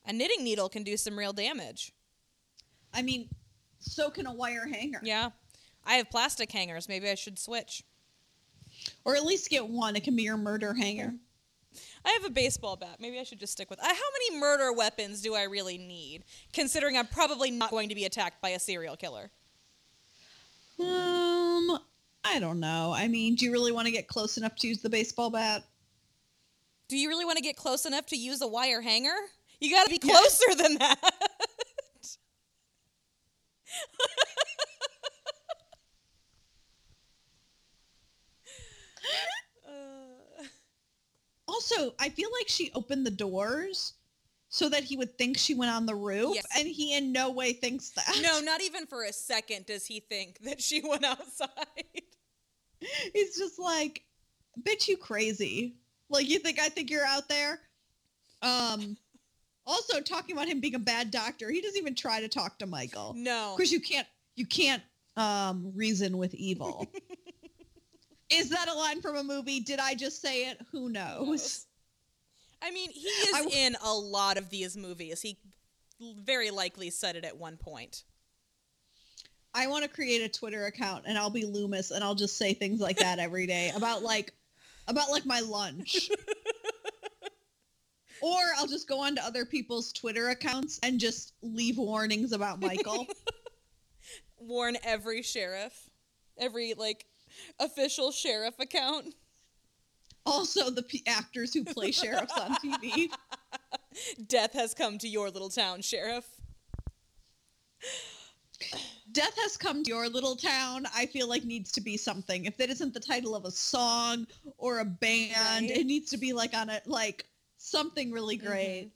A 0.06 0.13
knitting 0.13 0.43
needle 0.43 0.69
can 0.69 0.84
do 0.84 0.96
some 0.98 1.17
real 1.17 1.34
damage. 1.34 1.91
I 2.93 3.02
mean, 3.02 3.30
so 3.80 4.10
can 4.10 4.28
a 4.28 4.34
wire 4.34 4.67
hanger, 4.67 5.00
Yeah. 5.04 5.32
I 5.86 5.96
have 5.96 6.10
plastic 6.10 6.52
hangers. 6.52 6.88
Maybe 6.88 7.10
I 7.10 7.15
should 7.15 7.38
switch. 7.39 7.84
or 9.06 9.15
at 9.15 9.26
least 9.26 9.50
get 9.50 9.67
one. 9.67 9.96
It 9.96 10.04
can 10.04 10.15
be 10.15 10.24
your 10.24 10.38
murder 10.38 10.74
hanger. 10.74 11.13
I 12.06 12.12
have 12.12 12.26
a 12.26 12.30
baseball 12.30 12.76
bat. 12.76 12.98
Maybe 13.00 13.19
I 13.19 13.24
should 13.24 13.39
just 13.39 13.54
stick 13.54 13.69
with. 13.69 13.80
Uh, 13.80 13.86
how 13.88 13.91
many 13.91 14.39
murder 14.39 14.72
weapons 14.74 15.22
do 15.22 15.36
I 15.36 15.43
really 15.43 15.78
need? 15.78 16.24
Considering 16.54 16.98
I'm 16.98 17.08
probably 17.08 17.50
not 17.52 17.72
going 17.72 17.89
to 17.89 17.96
be 17.96 18.06
attacked 18.06 18.41
by 18.41 18.50
a 18.50 18.60
serial 18.60 18.96
killer. 18.96 19.32
Um, 20.80 21.80
I 22.24 22.39
don't 22.39 22.60
know. 22.60 22.93
I 22.96 23.08
mean, 23.08 23.36
do 23.36 23.46
you 23.46 23.52
really 23.52 23.72
want 23.72 23.86
to 23.88 23.91
get 23.91 24.08
close 24.08 24.38
enough 24.38 24.56
to 24.58 24.67
use 24.67 24.82
the 24.82 24.89
baseball 24.89 25.30
bat? 25.30 25.63
Do 26.89 26.98
you 26.98 27.10
really 27.10 27.26
want 27.26 27.38
to 27.38 27.43
get 27.43 27.56
close 27.56 27.86
enough 27.86 28.06
to 28.08 28.17
use 28.17 28.41
a 28.41 28.48
wire 28.48 28.82
hanger? 28.82 29.15
You 29.60 29.72
got 29.72 29.86
to 29.86 29.89
be 29.89 29.98
closer 30.00 30.56
than 30.56 30.78
that. 30.80 31.00
Uh, 39.67 40.43
Also, 41.63 41.93
I 41.99 42.10
feel 42.10 42.30
like 42.39 42.49
she 42.49 42.71
opened 42.76 43.06
the 43.06 43.12
doors 43.12 43.93
so 44.49 44.67
that 44.69 44.84
he 44.84 44.97
would 44.97 45.17
think 45.17 45.38
she 45.38 45.54
went 45.56 45.71
on 45.71 45.86
the 45.86 45.95
roof, 45.95 46.36
Yes. 46.36 46.45
and 46.58 46.67
he 46.67 46.95
in 46.95 47.12
no 47.13 47.32
way 47.32 47.54
thinks 47.54 47.89
that. 47.91 48.17
No, 48.21 48.39
not 48.43 48.62
even 48.62 48.86
for 48.86 49.04
a 49.06 49.13
second 49.13 49.65
does 49.65 49.86
he 49.86 50.02
think 50.02 50.39
that 50.39 50.62
she 50.62 50.82
went 50.88 51.06
outside. 51.06 51.49
He's 53.13 53.38
just 53.38 53.58
like, 53.60 54.04
bitch, 54.62 54.88
you 54.89 54.97
crazy. 54.97 55.78
Like, 56.10 56.30
you 56.30 56.38
think 56.39 56.60
I 56.60 56.67
think 56.69 56.89
you're 56.91 57.06
out 57.06 57.30
there? 57.30 57.60
Um, 58.41 58.97
also 59.65 60.02
talking 60.02 60.36
about 60.36 60.49
him 60.49 60.60
being 60.60 60.76
a 60.76 60.80
bad 60.80 61.12
doctor, 61.12 61.49
he 61.49 61.62
doesn't 61.62 61.78
even 61.80 61.95
try 61.95 62.19
to 62.19 62.28
talk 62.28 62.60
to 62.60 62.67
Michael. 62.67 63.13
No. 63.15 63.54
Because 63.56 63.71
you 63.71 63.80
can't, 63.80 64.08
you 64.36 64.45
can't 64.45 64.84
um, 65.15 65.71
reason 65.73 66.17
with 66.17 66.34
evil. 66.36 66.91
Is 68.34 68.50
that 68.50 68.67
a 68.67 68.74
line 68.74 69.02
from 69.02 69.15
a 69.15 69.24
movie? 69.24 69.60
Did 69.60 69.80
I 69.80 69.96
just 69.96 70.22
say 70.22 70.50
it? 70.50 70.60
Who 70.72 70.89
knows? 70.89 71.65
I 72.62 72.72
mean, 72.72 72.91
he 72.91 73.08
is 73.08 73.38
w- 73.38 73.56
in 73.56 73.76
a 73.84 73.93
lot 73.93 74.38
of 74.38 74.50
these 74.50 74.78
movies. 74.78 75.22
He 75.22 75.38
very 76.00 76.52
likely 76.52 76.89
said 76.89 77.15
it 77.15 77.26
at 77.26 77.38
one 77.38 77.58
point. 77.58 78.04
I 79.54 79.67
want 79.67 79.84
to 79.84 79.89
create 79.89 80.22
a 80.22 80.30
Twitter 80.30 80.65
account 80.65 81.04
and 81.06 81.17
I'll 81.17 81.30
be 81.30 81.46
Loomis 81.46 81.91
and 81.91 82.04
I'll 82.04 82.15
just 82.15 82.38
say 82.38 82.54
things 82.54 82.80
like 82.80 82.98
that 82.98 83.19
every 83.19 83.46
day 83.46 83.72
about 83.76 84.02
like 84.02 84.34
about 84.88 85.12
like 85.12 85.26
my 85.26 85.41
lunch. 85.41 86.10
or 88.22 88.39
I'll 88.58 88.67
just 88.67 88.88
go 88.88 89.02
onto 89.02 89.22
other 89.22 89.46
people's 89.46 89.93
Twitter 89.93 90.30
accounts 90.30 90.80
and 90.82 91.00
just 91.00 91.34
leave 91.41 91.78
warnings 91.78 92.32
about 92.32 92.60
Michael. 92.60 93.06
Warn 94.39 94.78
every 94.84 95.22
sheriff, 95.22 95.89
every 96.38 96.74
like 96.74 97.06
official 97.60 98.12
sheriff 98.12 98.56
account. 98.60 99.13
also 100.26 100.69
the 100.69 100.84
p- 100.84 101.04
actors 101.06 101.54
who 101.54 101.63
play 101.65 101.91
sheriffs 101.91 102.38
on 102.39 102.56
TV. 102.56 103.10
Death 104.28 104.54
has 104.54 104.74
come 104.74 104.98
to 105.00 105.08
your 105.08 105.30
little 105.30 105.50
town, 105.50 105.82
sheriff. 105.82 106.26
Death 109.12 109.36
has 109.41 109.58
come 109.58 109.84
to 109.84 109.89
your 109.89 110.08
little 110.10 110.36
town. 110.36 110.86
I 110.96 111.06
feel 111.06 111.28
like 111.28 111.43
needs 111.43 111.72
to 111.74 111.82
be 111.82 111.98
something. 111.98 112.46
If 112.46 112.58
that 112.58 112.69
isn't 112.69 112.93
the 112.93 113.00
title 113.00 113.36
of 113.36 113.46
a 113.46 113.52
song 113.52 114.26
or 114.58 114.80
a 114.80 114.86
band, 114.86 115.67
Right. 115.69 115.78
it 115.78 115.86
needs 115.86 116.10
to 116.12 116.17
be 116.17 116.34
like 116.34 116.54
on 116.54 116.69
a 116.69 116.82
like 116.86 117.26
something 117.58 118.12
really 118.12 118.38
mm-hmm. 118.38 118.48
great. 118.48 118.91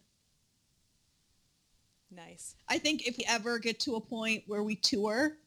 Nice. 2.09 2.55
I 2.69 2.77
think 2.79 3.05
if 3.05 3.17
we 3.17 3.25
ever 3.27 3.59
get 3.59 3.79
to 3.81 3.95
a 3.95 4.01
point 4.01 4.43
where 4.47 4.63
we 4.63 4.75
tour, 4.75 5.37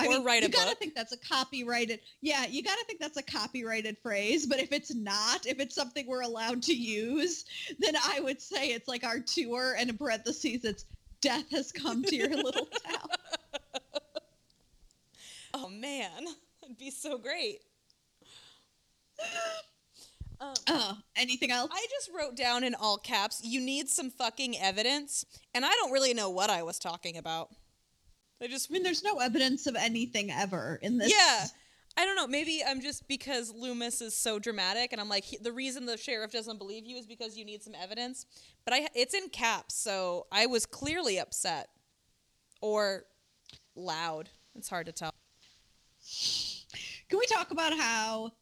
I 0.00 0.06
Or 0.06 0.10
mean, 0.10 0.24
write 0.24 0.42
you 0.42 0.48
gotta 0.48 0.70
book. 0.70 0.78
think 0.78 0.94
that's 0.94 1.12
a 1.12 1.16
copyrighted. 1.18 2.00
Yeah, 2.20 2.46
you 2.46 2.62
gotta 2.62 2.84
think 2.86 2.98
that's 3.00 3.16
a 3.16 3.22
copyrighted 3.22 3.96
phrase. 4.02 4.44
But 4.46 4.58
if 4.60 4.72
it's 4.72 4.92
not, 4.94 5.46
if 5.46 5.60
it's 5.60 5.74
something 5.74 6.06
we're 6.06 6.22
allowed 6.22 6.62
to 6.64 6.74
use, 6.74 7.44
then 7.78 7.94
I 7.96 8.20
would 8.20 8.42
say 8.42 8.68
it's 8.72 8.88
like 8.88 9.04
our 9.04 9.20
tour, 9.20 9.76
and 9.78 9.88
in 9.90 9.96
parentheses, 9.96 10.64
it's 10.64 10.84
death 11.20 11.48
has 11.52 11.70
come 11.72 12.02
to 12.02 12.16
your 12.16 12.28
little 12.28 12.66
town. 12.86 13.08
Oh 15.54 15.68
man, 15.68 16.24
that'd 16.60 16.76
be 16.78 16.90
so 16.90 17.16
great. 17.16 17.60
Um, 20.40 20.54
Uh, 20.66 20.94
anything 21.16 21.52
else? 21.52 21.70
I 21.72 21.86
just 21.90 22.10
wrote 22.12 22.34
down 22.36 22.64
in 22.64 22.74
all 22.74 22.98
caps, 22.98 23.40
you 23.44 23.60
need 23.60 23.88
some 23.88 24.10
fucking 24.10 24.58
evidence. 24.58 25.24
And 25.54 25.64
I 25.64 25.70
don't 25.70 25.92
really 25.92 26.12
know 26.14 26.28
what 26.28 26.50
I 26.50 26.62
was 26.64 26.78
talking 26.80 27.16
about. 27.16 27.50
I 28.42 28.46
just, 28.46 28.70
I 28.70 28.74
mean, 28.74 28.82
there's 28.82 29.04
no 29.04 29.18
evidence 29.18 29.66
of 29.66 29.76
anything 29.76 30.30
ever 30.30 30.78
in 30.82 30.98
this. 30.98 31.10
yeah. 31.10 31.46
I 31.96 32.04
don't 32.04 32.16
know. 32.16 32.26
Maybe 32.26 32.60
I'm 32.66 32.80
just 32.80 33.06
because 33.06 33.54
Loomis 33.54 34.00
is 34.00 34.16
so 34.16 34.40
dramatic, 34.40 34.92
and 34.92 35.00
I'm 35.00 35.08
like, 35.08 35.22
he, 35.22 35.36
the 35.36 35.52
reason 35.52 35.86
the 35.86 35.96
sheriff 35.96 36.32
doesn't 36.32 36.58
believe 36.58 36.84
you 36.86 36.96
is 36.96 37.06
because 37.06 37.38
you 37.38 37.44
need 37.44 37.62
some 37.62 37.74
evidence. 37.80 38.26
But 38.64 38.74
I, 38.74 38.88
it's 38.94 39.14
in 39.14 39.28
caps, 39.28 39.76
so 39.76 40.26
I 40.32 40.46
was 40.46 40.66
clearly 40.66 41.20
upset 41.20 41.68
or 42.60 43.04
loud. 43.76 44.28
It's 44.56 44.68
hard 44.68 44.86
to 44.86 44.92
tell. 44.92 45.12
Can 47.08 47.18
we 47.18 47.26
talk 47.26 47.52
about 47.52 47.78
how 47.78 48.32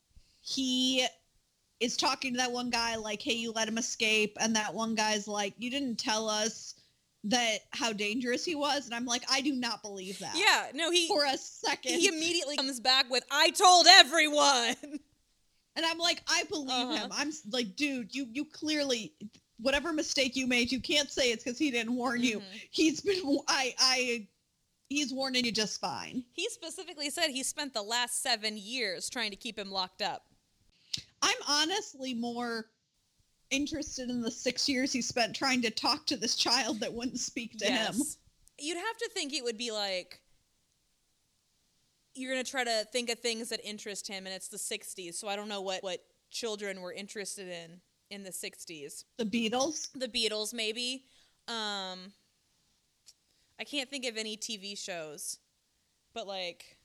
he 0.41 1.07
is 1.79 1.97
talking 1.97 2.33
to 2.33 2.39
that 2.39 2.53
one 2.53 2.71
guy 2.71 2.97
like, 2.97 3.21
"Hey, 3.21 3.35
you 3.35 3.53
let 3.53 3.69
him 3.69 3.77
escape," 3.77 4.37
and 4.41 4.57
that 4.57 4.73
one 4.73 4.95
guy's 4.95 5.29
like, 5.29 5.53
"You 5.59 5.71
didn't 5.71 5.97
tell 5.97 6.31
us 6.31 6.75
that 7.25 7.59
how 7.71 7.93
dangerous 7.93 8.45
he 8.45 8.55
was," 8.55 8.87
and 8.87 8.95
I'm 8.95 9.07
like, 9.07 9.23
I 9.31 9.41
do 9.41 9.53
not 9.55 9.83
believe 9.83 10.19
that. 10.21 10.37
Yeah, 10.37 10.71
no, 10.75 10.91
he 10.91 11.07
For 11.09 11.25
a 11.25 11.37
second. 11.39 11.93
he 11.99 12.09
immediately 12.09 12.57
comes 12.57 12.81
back 12.81 13.09
with, 13.11 13.25
"I 13.31 13.51
told 13.51 13.87
everyone." 13.89 14.77
and 15.77 15.87
I'm 15.87 15.99
like, 15.99 16.23
I 16.29 16.45
believe 16.45 16.71
Uh-huh. 16.71 16.97
him. 17.05 17.11
I'm 17.13 17.33
like, 17.51 17.77
dude, 17.77 18.15
you 18.15 18.27
you 18.33 18.45
clearly 18.45 19.15
whatever 19.59 19.93
mistake 19.93 20.35
you 20.35 20.47
made, 20.49 20.73
you 20.73 20.81
can't 20.81 21.11
say 21.11 21.31
it's 21.31 21.45
because 21.45 21.59
he 21.59 21.71
didn't 21.71 21.95
warn 21.95 22.23
you. 22.23 22.41
Mhm. 22.41 22.45
He's 22.71 23.01
been 23.01 23.39
I 23.49 23.75
I 23.79 24.29
he's 24.89 25.13
warning 25.15 25.45
you 25.45 25.53
just 25.53 25.81
fine. 25.81 26.25
He 26.35 26.49
specifically 26.51 27.09
said 27.11 27.29
he 27.31 27.43
spent 27.45 27.73
the 27.73 27.83
last 27.83 28.21
seven 28.23 28.57
years 28.59 29.09
trying 29.09 29.31
to 29.31 29.37
keep 29.37 29.57
him 29.59 29.71
locked 29.71 30.03
up. 30.03 30.27
I'm 31.23 31.37
honestly 31.47 32.13
more 32.13 32.67
interested 33.53 34.11
in 34.11 34.21
the 34.21 34.31
six 34.31 34.69
years 34.69 34.93
he 34.93 35.03
spent 35.03 35.37
trying 35.37 35.62
to 35.62 35.71
talk 35.71 36.07
to 36.07 36.17
this 36.17 36.35
child 36.35 36.81
that 36.81 36.93
wouldn't 36.93 37.21
speak 37.21 37.59
to 37.59 37.67
him. 37.67 37.95
You'd 38.59 38.79
have 38.79 38.97
to 38.99 39.11
think 39.12 39.33
it 39.33 39.45
would 39.45 39.59
be 39.59 39.71
like 39.71 40.21
you're 42.15 42.33
gonna 42.33 42.45
try 42.45 42.65
to 42.65 42.87
think 42.93 43.11
of 43.11 43.19
things 43.21 43.49
that 43.51 43.61
interest 43.65 44.09
him, 44.09 44.27
and 44.27 44.35
it's 44.35 44.49
the 44.49 44.57
'60s. 44.57 45.15
So 45.15 45.29
I 45.29 45.37
don't 45.37 45.49
know 45.49 45.61
what 45.61 45.83
what 45.83 46.01
children 46.31 46.81
were 46.81 46.93
interested 46.93 47.49
in 47.49 47.81
in 48.11 48.23
the 48.23 48.31
'60s. 48.31 49.05
The 49.19 49.25
Beatles. 49.25 49.88
The 49.95 50.09
Beatles, 50.09 50.53
maybe. 50.53 51.05
Um, 51.49 52.12
I 53.59 53.65
can't 53.65 53.88
think 53.88 54.07
of 54.07 54.17
any 54.17 54.37
TV 54.37 54.77
shows, 54.79 55.38
but 56.15 56.27
like 56.27 56.77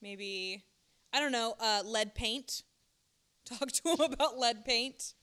maybe 0.00 0.64
I 1.12 1.20
don't 1.20 1.32
know. 1.32 1.54
Uh, 1.60 1.82
lead 1.84 2.14
paint. 2.14 2.62
Talk 3.44 3.70
to 3.72 3.88
him 3.90 4.00
about 4.12 4.38
lead 4.38 4.64
paint. 4.64 5.14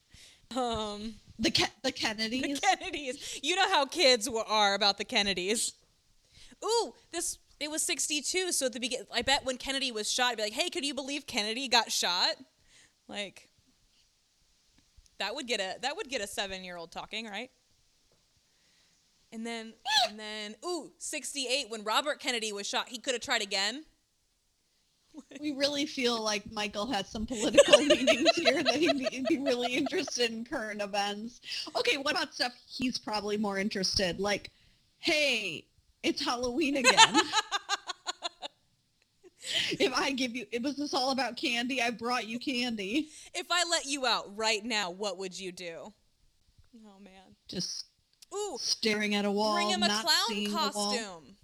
Um, 0.56 1.16
The 1.40 1.52
Ke- 1.52 1.72
the 1.82 1.92
Kennedys. 1.92 2.42
the 2.42 2.60
Kennedys. 2.60 3.40
You 3.42 3.56
know 3.56 3.70
how 3.70 3.86
kids 3.86 4.30
were, 4.30 4.44
are 4.48 4.74
about 4.76 4.98
the 4.98 5.06
Kennedys. 5.06 5.74
Ooh, 6.64 6.94
this 7.12 7.38
it 7.60 7.70
was 7.70 7.84
62, 7.84 8.52
so 8.52 8.66
at 8.66 8.74
the 8.74 8.80
begin 8.80 9.06
I 9.14 9.22
bet 9.22 9.46
when 9.46 9.58
Kennedy 9.58 9.92
was 9.92 10.12
shot, 10.12 10.32
I'd 10.32 10.38
be 10.38 10.44
like, 10.44 10.54
"Hey, 10.54 10.70
could 10.70 10.84
you 10.86 10.94
believe 10.94 11.26
Kennedy 11.28 11.68
got 11.68 11.92
shot?" 11.92 12.36
Like 13.08 13.50
that 15.20 15.36
would 15.36 15.48
get 15.48 15.60
a 15.60 15.80
that 15.82 15.96
would 15.96 16.10
get 16.10 16.22
a 16.22 16.26
7-year-old 16.26 16.92
talking, 16.92 17.28
right? 17.28 17.50
And 19.32 19.46
then 19.46 19.74
and 20.10 20.20
then 20.20 20.56
ooh, 20.66 20.92
68 20.98 21.70
when 21.70 21.84
Robert 21.84 22.20
Kennedy 22.20 22.52
was 22.52 22.68
shot, 22.68 22.90
he 22.90 22.98
could 23.00 23.14
have 23.14 23.22
tried 23.22 23.42
again. 23.42 23.86
We 25.40 25.52
really 25.52 25.86
feel 25.86 26.22
like 26.22 26.50
Michael 26.52 26.86
has 26.88 27.08
some 27.08 27.26
political 27.26 27.78
meanings 27.86 28.30
here 28.36 28.64
that 28.64 28.76
he'd 28.76 28.98
be, 28.98 29.06
he'd 29.06 29.26
be 29.26 29.40
really 29.40 29.76
interested 29.76 30.32
in 30.32 30.46
current 30.46 30.82
events. 30.82 31.42
Okay, 31.76 31.98
what 31.98 32.12
about 32.16 32.34
stuff 32.34 32.54
he's 32.68 32.98
probably 32.98 33.38
more 33.38 33.58
interested? 33.58 34.20
Like, 34.20 34.52
hey, 35.00 35.66
it's 36.04 36.24
Halloween 36.24 36.78
again. 36.78 36.94
if 39.72 39.94
I 39.94 40.12
give 40.12 40.36
you, 40.36 40.46
it 40.52 40.62
was 40.62 40.78
this 40.78 40.94
all 40.94 41.12
about 41.12 41.38
candy? 41.38 41.82
I 41.82 41.90
brought 41.90 42.28
you 42.28 42.40
candy. 42.40 43.10
If 43.34 43.48
I 43.50 43.64
let 43.70 43.86
you 43.86 44.06
out 44.06 44.36
right 44.36 44.64
now, 44.64 44.92
what 44.92 45.18
would 45.18 45.38
you 45.38 45.52
do? 45.52 45.94
Oh 46.86 47.00
man. 47.04 47.36
Just 47.48 47.86
Ooh, 48.34 48.58
staring 48.60 49.16
at 49.16 49.26
a 49.26 49.32
wall. 49.32 49.56
Bring 49.56 49.70
him 49.70 49.84
a 49.84 49.88
not 49.88 50.06
clown 50.06 50.16
seeing 50.28 50.50
the 50.50 50.56
wall. 50.56 50.72
costume. 50.72 51.36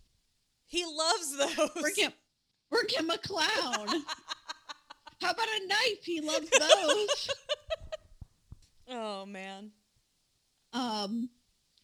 He 0.68 0.86
loves 0.86 1.38
those. 1.38 1.82
Bring 1.82 1.96
him, 1.96 2.14
bring 2.70 2.88
him 2.90 3.10
a 3.10 3.18
clown. 3.18 3.88
How 5.22 5.32
about 5.32 5.48
a 5.48 5.68
knife? 5.68 6.04
He 6.04 6.22
loves 6.22 6.50
those. 6.50 7.30
Oh 8.90 9.26
man. 9.26 9.72
um, 10.72 11.30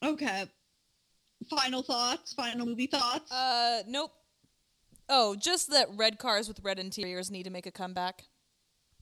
okay. 0.01 0.45
Final 1.49 1.83
thoughts. 1.83 2.33
Final 2.33 2.65
movie 2.65 2.87
thoughts. 2.87 3.29
Uh, 3.29 3.83
nope. 3.87 4.11
Oh, 5.09 5.35
just 5.35 5.69
that 5.71 5.89
red 5.97 6.17
cars 6.17 6.47
with 6.47 6.61
red 6.63 6.79
interiors 6.79 7.29
need 7.29 7.43
to 7.43 7.49
make 7.49 7.65
a 7.65 7.71
comeback. 7.71 8.23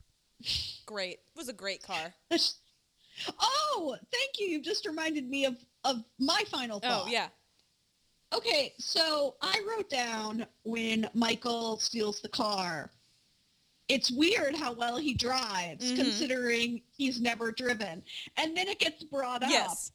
Great. 0.87 1.19
It 1.19 1.37
was 1.37 1.47
a 1.47 1.53
great 1.53 1.83
car. 1.83 2.15
Oh, 3.39 3.95
thank 4.11 4.39
you. 4.39 4.47
You've 4.47 4.63
just 4.63 4.87
reminded 4.87 5.29
me 5.29 5.45
of 5.45 5.55
of 5.83 5.97
my 6.19 6.41
final 6.49 6.79
thought. 6.79 7.03
Oh 7.05 7.07
yeah. 7.07 7.27
Okay, 8.33 8.73
so 8.79 9.35
I 9.41 9.61
wrote 9.67 9.89
down 9.89 10.45
when 10.63 11.09
Michael 11.13 11.77
steals 11.79 12.21
the 12.21 12.29
car. 12.29 12.91
It's 13.89 14.09
weird 14.09 14.55
how 14.55 14.71
well 14.71 14.95
he 14.97 15.13
drives, 15.13 15.91
Mhm. 15.91 15.95
considering 15.97 16.81
he's 16.95 17.19
never 17.19 17.51
driven. 17.51 18.03
And 18.37 18.55
then 18.55 18.69
it 18.69 18.79
gets 18.79 19.03
brought 19.03 19.43
up 19.43 19.49
Yes. 19.49 19.91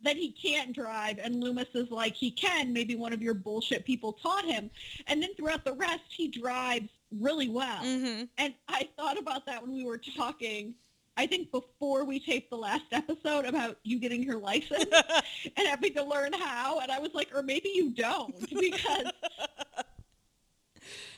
that 0.00 0.16
he 0.16 0.32
can't 0.32 0.72
drive, 0.72 1.18
and 1.18 1.42
Loomis 1.42 1.68
is 1.74 1.90
like, 1.90 2.14
he 2.14 2.30
can. 2.30 2.72
Maybe 2.72 2.94
one 2.94 3.12
of 3.12 3.20
your 3.20 3.34
bullshit 3.34 3.84
people 3.84 4.14
taught 4.14 4.46
him. 4.46 4.70
And 5.06 5.22
then 5.22 5.34
throughout 5.34 5.64
the 5.64 5.74
rest, 5.74 6.04
he 6.08 6.28
drives 6.28 6.88
really 7.10 7.48
well. 7.48 7.82
Mm-hmm. 7.82 8.24
And 8.38 8.54
I 8.68 8.88
thought 8.96 9.18
about 9.18 9.44
that 9.46 9.60
when 9.60 9.72
we 9.72 9.84
were 9.84 9.98
talking. 9.98 10.74
I 11.18 11.26
think 11.26 11.50
before 11.50 12.04
we 12.04 12.20
taped 12.20 12.48
the 12.48 12.56
last 12.56 12.84
episode 12.92 13.44
about 13.44 13.78
you 13.82 13.98
getting 13.98 14.22
your 14.22 14.38
license 14.38 14.84
and 15.56 15.66
having 15.66 15.92
to 15.94 16.04
learn 16.04 16.32
how, 16.32 16.78
and 16.78 16.92
I 16.92 17.00
was 17.00 17.12
like, 17.12 17.28
or 17.34 17.42
maybe 17.42 17.72
you 17.74 17.90
don't 17.90 18.38
because 18.60 19.06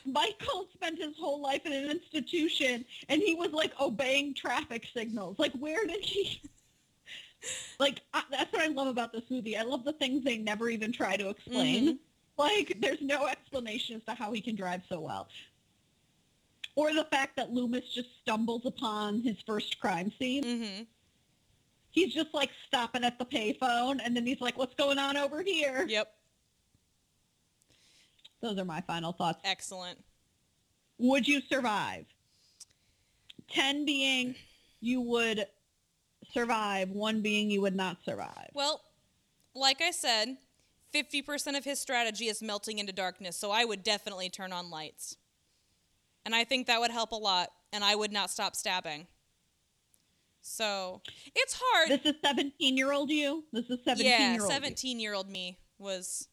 Michael 0.03 0.67
spent 0.73 0.97
his 0.97 1.15
whole 1.15 1.39
life 1.39 1.67
in 1.67 1.71
an 1.71 1.91
institution 1.91 2.83
and 3.09 3.21
he 3.21 3.35
was 3.35 3.51
like 3.51 3.79
obeying 3.79 4.33
traffic 4.33 4.87
signals. 4.91 5.37
Like, 5.37 5.53
where 5.53 5.85
did 5.85 6.03
he? 6.03 6.41
Like, 7.79 8.01
I, 8.13 8.21
that's 8.29 8.53
what 8.53 8.61
I 8.61 8.67
love 8.67 8.85
about 8.85 9.11
this 9.11 9.23
movie. 9.31 9.57
I 9.57 9.63
love 9.63 9.83
the 9.83 9.93
things 9.93 10.23
they 10.23 10.37
never 10.37 10.69
even 10.69 10.91
try 10.91 11.15
to 11.15 11.29
explain. 11.29 11.87
Mhm. 11.87 11.97
Like, 12.37 12.77
there's 12.79 13.01
no 13.01 13.25
explanation 13.25 13.95
as 13.95 14.03
to 14.03 14.13
how 14.13 14.31
he 14.31 14.41
can 14.41 14.55
drive 14.55 14.83
so 14.87 14.99
well. 14.99 15.27
Or 16.75 16.93
the 16.93 17.05
fact 17.05 17.35
that 17.35 17.51
Loomis 17.51 17.83
just 17.93 18.09
stumbles 18.21 18.65
upon 18.65 19.21
his 19.21 19.37
first 19.45 19.79
crime 19.79 20.11
scene. 20.17 20.43
Mm-hmm. 20.43 20.83
He's 21.91 22.13
just 22.13 22.33
like 22.33 22.49
stopping 22.67 23.03
at 23.03 23.19
the 23.19 23.25
payphone 23.25 23.99
and 24.03 24.15
then 24.15 24.25
he's 24.25 24.39
like, 24.39 24.57
what's 24.57 24.75
going 24.75 24.97
on 24.97 25.17
over 25.17 25.41
here? 25.43 25.85
Yep. 25.87 26.13
Those 28.41 28.57
are 28.57 28.65
my 28.65 28.81
final 28.81 29.11
thoughts. 29.11 29.41
Excellent. 29.43 29.99
Would 30.97 31.27
you 31.27 31.41
survive? 31.41 32.05
10 33.49 33.85
being 33.85 34.35
you 34.79 35.01
would 35.01 35.45
survive, 36.31 36.89
one 36.89 37.21
being 37.21 37.51
you 37.51 37.61
would 37.61 37.75
not 37.75 37.97
survive. 38.05 38.49
Well, 38.53 38.81
like 39.53 39.81
I 39.81 39.91
said, 39.91 40.37
50% 40.93 41.57
of 41.57 41.63
his 41.63 41.79
strategy 41.79 42.27
is 42.27 42.41
melting 42.41 42.79
into 42.79 42.93
darkness, 42.93 43.37
so 43.37 43.51
I 43.51 43.65
would 43.65 43.83
definitely 43.83 44.29
turn 44.29 44.53
on 44.53 44.69
lights. 44.69 45.17
And 46.25 46.35
I 46.35 46.43
think 46.43 46.67
that 46.67 46.79
would 46.79 46.91
help 46.91 47.11
a 47.11 47.15
lot, 47.15 47.49
and 47.73 47.83
I 47.83 47.95
would 47.95 48.11
not 48.11 48.29
stop 48.29 48.55
stabbing. 48.55 49.07
So, 50.43 51.01
it's 51.35 51.59
hard. 51.61 51.89
This 51.89 52.13
is 52.15 52.21
17-year-old 52.23 53.09
you? 53.11 53.43
This 53.51 53.65
is 53.69 53.79
17-year-old 53.87 53.99
yeah, 54.05 54.37
17 54.37 54.99
year 54.99 55.13
old 55.13 55.29
me 55.29 55.57
was 55.77 56.27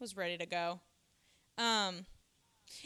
was 0.00 0.16
ready 0.16 0.38
to 0.38 0.46
go. 0.46 0.80
Um 1.58 2.06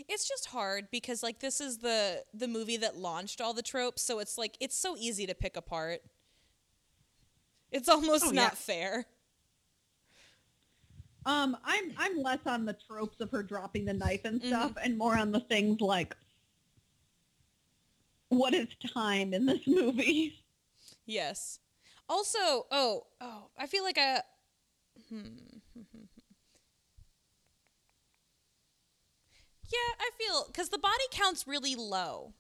it's 0.09 0.27
just 0.27 0.47
hard 0.47 0.87
because 0.91 1.23
like 1.23 1.41
this 1.41 1.61
is 1.61 1.79
the 1.79 2.25
the 2.33 2.49
movie 2.49 2.79
that 2.79 2.97
launched 2.97 3.41
all 3.41 3.53
the 3.55 3.63
tropes, 3.63 4.03
so 4.03 4.19
it's 4.19 4.37
like 4.39 4.57
it's 4.61 4.77
so 4.77 4.97
easy 4.99 5.27
to 5.27 5.35
pick 5.35 5.57
apart. 5.57 6.01
It's 7.71 7.89
almost 7.89 8.27
Oh, 8.27 8.31
not 8.31 8.43
yeah. 8.43 8.51
fair. 8.51 9.07
Um, 11.27 11.57
I'm 11.65 11.93
I'm 11.97 12.19
less 12.23 12.41
on 12.47 12.65
the 12.67 12.77
tropes 12.89 13.21
of 13.21 13.31
her 13.31 13.43
dropping 13.43 13.85
the 13.87 13.95
knife 13.95 14.25
and 14.25 14.41
Mhm. 14.41 14.49
stuff, 14.49 14.73
and 14.83 14.99
more 14.99 15.17
on 15.17 15.33
the 15.33 15.41
things 15.41 15.81
like 15.81 16.15
what 18.29 18.53
is 18.55 18.69
time 18.93 19.33
in 19.33 19.47
this 19.47 19.67
movie. 19.67 20.43
Yes. 21.07 21.61
Also, 22.09 22.67
oh, 22.71 23.07
oh, 23.21 23.51
I 23.57 23.67
feel 23.67 23.85
like 23.85 23.97
a. 23.97 24.23
Hmm. 25.09 25.29
Yeah, 29.73 29.95
I 29.99 30.11
feel 30.19 30.45
because 30.47 30.69
the 30.69 30.79
body 30.79 31.05
count's 31.11 31.47
really 31.47 31.75
low, 31.75 32.35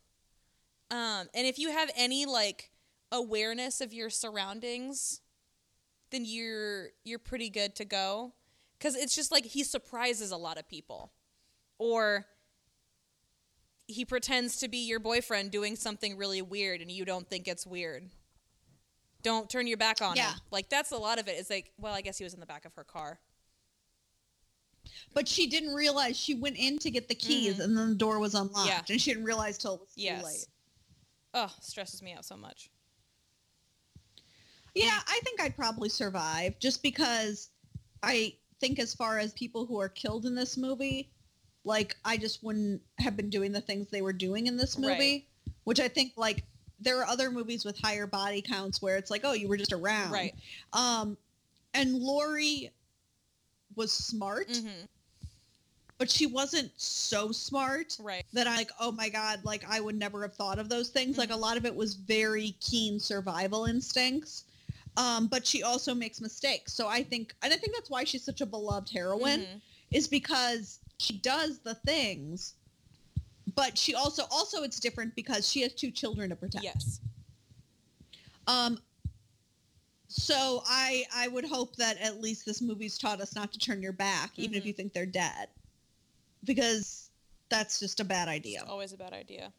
um, 0.90 1.28
and 1.34 1.46
if 1.46 1.58
you 1.58 1.70
have 1.70 1.90
any 1.96 2.26
like 2.26 2.70
awareness 3.10 3.80
of 3.80 3.92
your 3.94 4.10
surroundings, 4.10 5.20
then 6.10 6.24
you're 6.26 6.90
you're 7.02 7.18
pretty 7.18 7.48
good 7.48 7.74
to 7.76 7.84
go. 7.86 8.34
Because 8.84 8.96
it's 8.96 9.16
just 9.16 9.32
like 9.32 9.46
he 9.46 9.64
surprises 9.64 10.30
a 10.30 10.36
lot 10.36 10.58
of 10.58 10.68
people, 10.68 11.10
or 11.78 12.26
he 13.86 14.04
pretends 14.04 14.58
to 14.58 14.68
be 14.68 14.86
your 14.86 15.00
boyfriend 15.00 15.50
doing 15.50 15.74
something 15.74 16.18
really 16.18 16.42
weird, 16.42 16.82
and 16.82 16.90
you 16.90 17.06
don't 17.06 17.26
think 17.26 17.48
it's 17.48 17.66
weird 17.66 18.10
don't 19.24 19.50
turn 19.50 19.66
your 19.66 19.78
back 19.78 20.00
on 20.02 20.14
Yeah. 20.14 20.34
him. 20.34 20.40
Like 20.52 20.68
that's 20.68 20.92
a 20.92 20.96
lot 20.96 21.18
of 21.18 21.26
it. 21.26 21.32
It's 21.32 21.50
like, 21.50 21.72
well, 21.78 21.94
I 21.94 22.02
guess 22.02 22.18
he 22.18 22.24
was 22.24 22.34
in 22.34 22.40
the 22.40 22.46
back 22.46 22.64
of 22.64 22.74
her 22.74 22.84
car. 22.84 23.18
But 25.14 25.26
she 25.26 25.46
didn't 25.46 25.74
realize 25.74 26.16
she 26.16 26.34
went 26.34 26.56
in 26.58 26.78
to 26.80 26.90
get 26.90 27.08
the 27.08 27.14
keys, 27.14 27.54
mm-hmm. 27.54 27.62
and 27.62 27.76
then 27.76 27.88
the 27.90 27.94
door 27.94 28.18
was 28.18 28.34
unlocked, 28.34 28.68
Yeah. 28.68 28.82
and 28.88 29.00
she 29.00 29.12
didn't 29.12 29.24
realize 29.24 29.56
till 29.58 29.76
it 29.76 29.80
was 29.80 29.94
too 29.94 30.02
Yes. 30.02 30.24
late. 30.24 30.46
Oh, 31.32 31.52
stresses 31.60 32.02
me 32.02 32.12
out 32.12 32.24
so 32.24 32.36
much. 32.36 32.70
Yeah, 34.74 35.00
I 35.06 35.20
think 35.24 35.40
I'd 35.40 35.56
probably 35.56 35.88
survive 35.88 36.58
just 36.58 36.82
because 36.82 37.50
I 38.02 38.36
think 38.64 38.78
as 38.78 38.94
far 38.94 39.18
as 39.18 39.34
people 39.34 39.66
who 39.66 39.78
are 39.78 39.90
killed 39.90 40.24
in 40.24 40.34
this 40.34 40.56
movie, 40.56 41.10
like 41.64 41.96
I 42.02 42.16
just 42.16 42.42
wouldn't 42.42 42.80
have 42.98 43.14
been 43.14 43.28
doing 43.28 43.52
the 43.52 43.60
things 43.60 43.88
they 43.88 44.00
were 44.00 44.12
doing 44.14 44.46
in 44.46 44.56
this 44.56 44.78
movie, 44.78 45.26
which 45.64 45.80
I 45.80 45.88
think 45.88 46.12
like 46.16 46.44
there 46.80 46.98
are 46.98 47.04
other 47.06 47.30
movies 47.30 47.62
with 47.64 47.78
higher 47.78 48.06
body 48.06 48.40
counts 48.40 48.80
where 48.80 48.96
it's 48.96 49.10
like, 49.10 49.20
oh, 49.24 49.32
you 49.34 49.48
were 49.48 49.58
just 49.58 49.72
around. 49.74 50.12
Right. 50.12 50.34
Um, 50.72 51.18
and 51.74 51.94
Laurie 51.94 52.70
was 53.76 53.92
smart, 53.92 54.48
Mm-hmm. 54.48 54.86
but 55.98 56.10
she 56.10 56.24
wasn't 56.26 56.70
so 56.76 57.32
smart 57.32 57.96
Right. 58.00 58.24
that 58.32 58.46
I 58.46 58.56
like, 58.56 58.70
oh 58.80 58.92
my 58.92 59.10
god, 59.10 59.40
like 59.44 59.62
I 59.68 59.78
would 59.80 59.94
never 59.98 60.22
have 60.22 60.34
thought 60.34 60.58
of 60.58 60.70
those 60.70 60.88
things. 60.88 61.18
Like 61.18 61.30
a 61.30 61.36
lot 61.36 61.58
of 61.58 61.66
it 61.66 61.74
was 61.74 61.94
very 61.96 62.56
keen 62.60 62.98
survival 62.98 63.66
instincts. 63.66 64.44
Um, 64.96 65.26
but 65.26 65.46
she 65.46 65.62
also 65.62 65.94
makes 65.94 66.20
mistakes. 66.20 66.72
So 66.72 66.86
I 66.86 67.02
think, 67.02 67.34
and 67.42 67.52
I 67.52 67.56
think 67.56 67.74
that's 67.74 67.90
why 67.90 68.04
she's 68.04 68.24
such 68.24 68.40
a 68.40 68.46
beloved 68.46 68.90
heroine, 68.90 69.40
Mhm. 69.40 69.60
is 69.90 70.06
because 70.06 70.78
she 70.98 71.18
does 71.18 71.58
the 71.58 71.74
things, 71.74 72.54
but 73.54 73.76
she 73.76 73.94
also, 73.94 74.24
also 74.30 74.62
it's 74.62 74.78
different 74.78 75.14
because 75.16 75.48
she 75.50 75.62
has 75.62 75.72
two 75.72 75.90
children 75.90 76.30
to 76.30 76.36
protect. 76.36 76.64
Yes. 76.64 77.00
Um, 78.46 78.80
so 80.08 80.62
I, 80.66 81.04
I 81.12 81.26
would 81.28 81.44
hope 81.44 81.74
that 81.76 81.98
at 81.98 82.20
least 82.20 82.46
this 82.46 82.60
movie's 82.62 82.96
taught 82.98 83.20
us 83.20 83.34
not 83.34 83.52
to 83.52 83.58
turn 83.58 83.82
your 83.82 83.92
back, 83.92 84.38
even 84.38 84.54
if 84.54 84.62
Mhm. 84.62 84.66
you 84.66 84.72
think 84.72 84.92
they're 84.92 85.06
dead, 85.06 85.48
because 86.44 87.10
that's 87.48 87.80
just 87.80 87.98
a 87.98 88.04
bad 88.04 88.28
idea. 88.28 88.60
It's 88.60 88.70
always 88.70 88.92
a 88.92 88.96
bad 88.96 89.12
idea. 89.12 89.52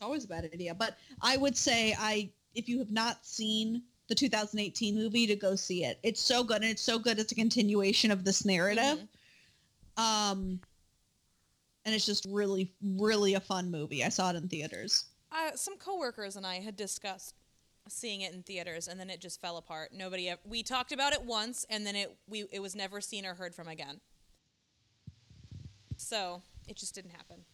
always 0.00 0.24
a 0.24 0.28
bad 0.28 0.44
idea. 0.44 0.72
But 0.74 0.96
I 1.20 1.36
would 1.36 1.56
say 1.56 1.92
I 1.98 2.30
if 2.54 2.68
you 2.68 2.78
have 2.78 2.92
not 2.92 3.26
seen 3.26 3.82
the 4.08 4.14
2018 4.14 4.94
movie 4.94 5.26
to 5.26 5.36
go 5.36 5.54
see 5.54 5.84
it. 5.84 5.98
It's 6.02 6.20
so 6.20 6.42
good 6.42 6.62
and 6.62 6.70
it's 6.70 6.82
so 6.82 6.98
good 6.98 7.18
It's 7.18 7.32
a 7.32 7.34
continuation 7.34 8.10
of 8.10 8.24
this 8.24 8.44
narrative. 8.44 9.06
Mhm. 9.96 10.02
Um 10.02 10.60
and 11.84 11.94
it's 11.94 12.06
just 12.06 12.26
really 12.28 12.72
really 12.82 13.34
a 13.34 13.40
fun 13.40 13.70
movie. 13.70 14.04
I 14.04 14.08
saw 14.08 14.30
it 14.30 14.36
in 14.36 14.48
theaters. 14.48 15.04
Uh, 15.30 15.54
some 15.54 15.76
coworkers 15.76 16.36
and 16.36 16.46
I 16.46 16.60
had 16.60 16.76
discussed 16.76 17.34
seeing 17.88 18.20
it 18.20 18.32
in 18.34 18.42
theaters, 18.42 18.88
and 18.88 19.00
then 19.00 19.10
it 19.10 19.20
just 19.20 19.40
fell 19.40 19.56
apart. 19.56 19.92
Nobody. 19.92 20.28
Ever, 20.28 20.40
we 20.44 20.62
talked 20.62 20.92
about 20.92 21.12
it 21.12 21.22
once, 21.22 21.64
and 21.70 21.86
then 21.86 21.96
it 21.96 22.16
we 22.26 22.44
it 22.52 22.60
was 22.60 22.74
never 22.74 23.00
seen 23.00 23.26
or 23.26 23.34
heard 23.34 23.54
from 23.54 23.68
again. 23.68 24.00
So 25.96 26.42
it 26.66 26.76
just 26.76 26.94
didn't 26.94 27.10
happen. 27.12 27.44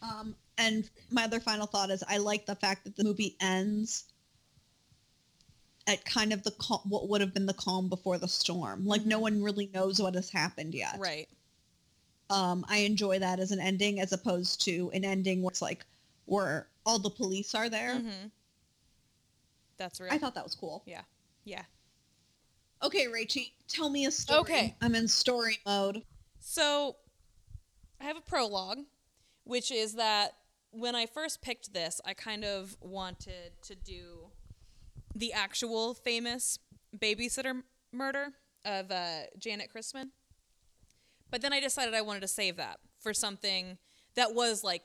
Um 0.00 0.36
and 0.58 0.88
my 1.10 1.24
other 1.24 1.40
final 1.40 1.66
thought 1.66 1.90
is 1.90 2.02
I 2.08 2.18
like 2.18 2.46
the 2.46 2.54
fact 2.54 2.84
that 2.84 2.96
the 2.96 3.04
movie 3.04 3.36
ends 3.40 4.04
at 5.86 6.04
kind 6.04 6.32
of 6.32 6.42
the 6.42 6.52
cal- 6.52 6.82
what 6.88 7.08
would 7.08 7.20
have 7.20 7.34
been 7.34 7.46
the 7.46 7.54
calm 7.54 7.88
before 7.88 8.18
the 8.18 8.28
storm. 8.28 8.86
Like 8.86 9.04
no 9.04 9.18
one 9.18 9.42
really 9.42 9.70
knows 9.74 10.00
what 10.00 10.14
has 10.14 10.30
happened 10.30 10.74
yet. 10.74 10.96
Right. 10.98 11.28
um, 12.30 12.64
I 12.68 12.78
enjoy 12.78 13.18
that 13.18 13.40
as 13.40 13.50
an 13.50 13.60
ending 13.60 14.00
as 14.00 14.12
opposed 14.12 14.62
to 14.64 14.90
an 14.94 15.04
ending 15.04 15.42
where 15.42 15.50
it's 15.50 15.62
like 15.62 15.84
where 16.26 16.68
all 16.86 16.98
the 16.98 17.10
police 17.10 17.54
are 17.54 17.68
there. 17.68 17.96
Mm-hmm. 17.96 18.28
That's 19.76 20.00
real. 20.00 20.12
I 20.12 20.18
thought 20.18 20.34
that 20.34 20.44
was 20.44 20.54
cool. 20.54 20.82
Yeah. 20.86 21.02
Yeah. 21.44 21.62
Okay, 22.82 23.06
Rachie, 23.06 23.52
tell 23.68 23.90
me 23.90 24.06
a 24.06 24.10
story. 24.10 24.40
Okay. 24.40 24.76
I'm 24.80 24.94
in 24.94 25.08
story 25.08 25.58
mode. 25.66 26.02
So, 26.40 26.96
I 28.00 28.04
have 28.04 28.16
a 28.16 28.20
prologue, 28.20 28.80
which 29.44 29.70
is 29.70 29.94
that 29.94 30.32
when 30.72 30.96
I 30.96 31.06
first 31.06 31.42
picked 31.42 31.72
this, 31.72 32.00
I 32.04 32.14
kind 32.14 32.44
of 32.44 32.76
wanted 32.80 33.52
to 33.62 33.76
do 33.76 34.31
the 35.14 35.32
actual 35.32 35.94
famous 35.94 36.58
babysitter 36.96 37.62
murder 37.92 38.28
of 38.64 38.90
uh, 38.90 39.22
Janet 39.38 39.68
Christman. 39.74 40.10
But 41.30 41.42
then 41.42 41.52
I 41.52 41.60
decided 41.60 41.94
I 41.94 42.02
wanted 42.02 42.20
to 42.20 42.28
save 42.28 42.56
that 42.56 42.78
for 43.00 43.14
something 43.14 43.78
that 44.14 44.34
was 44.34 44.62
like 44.62 44.82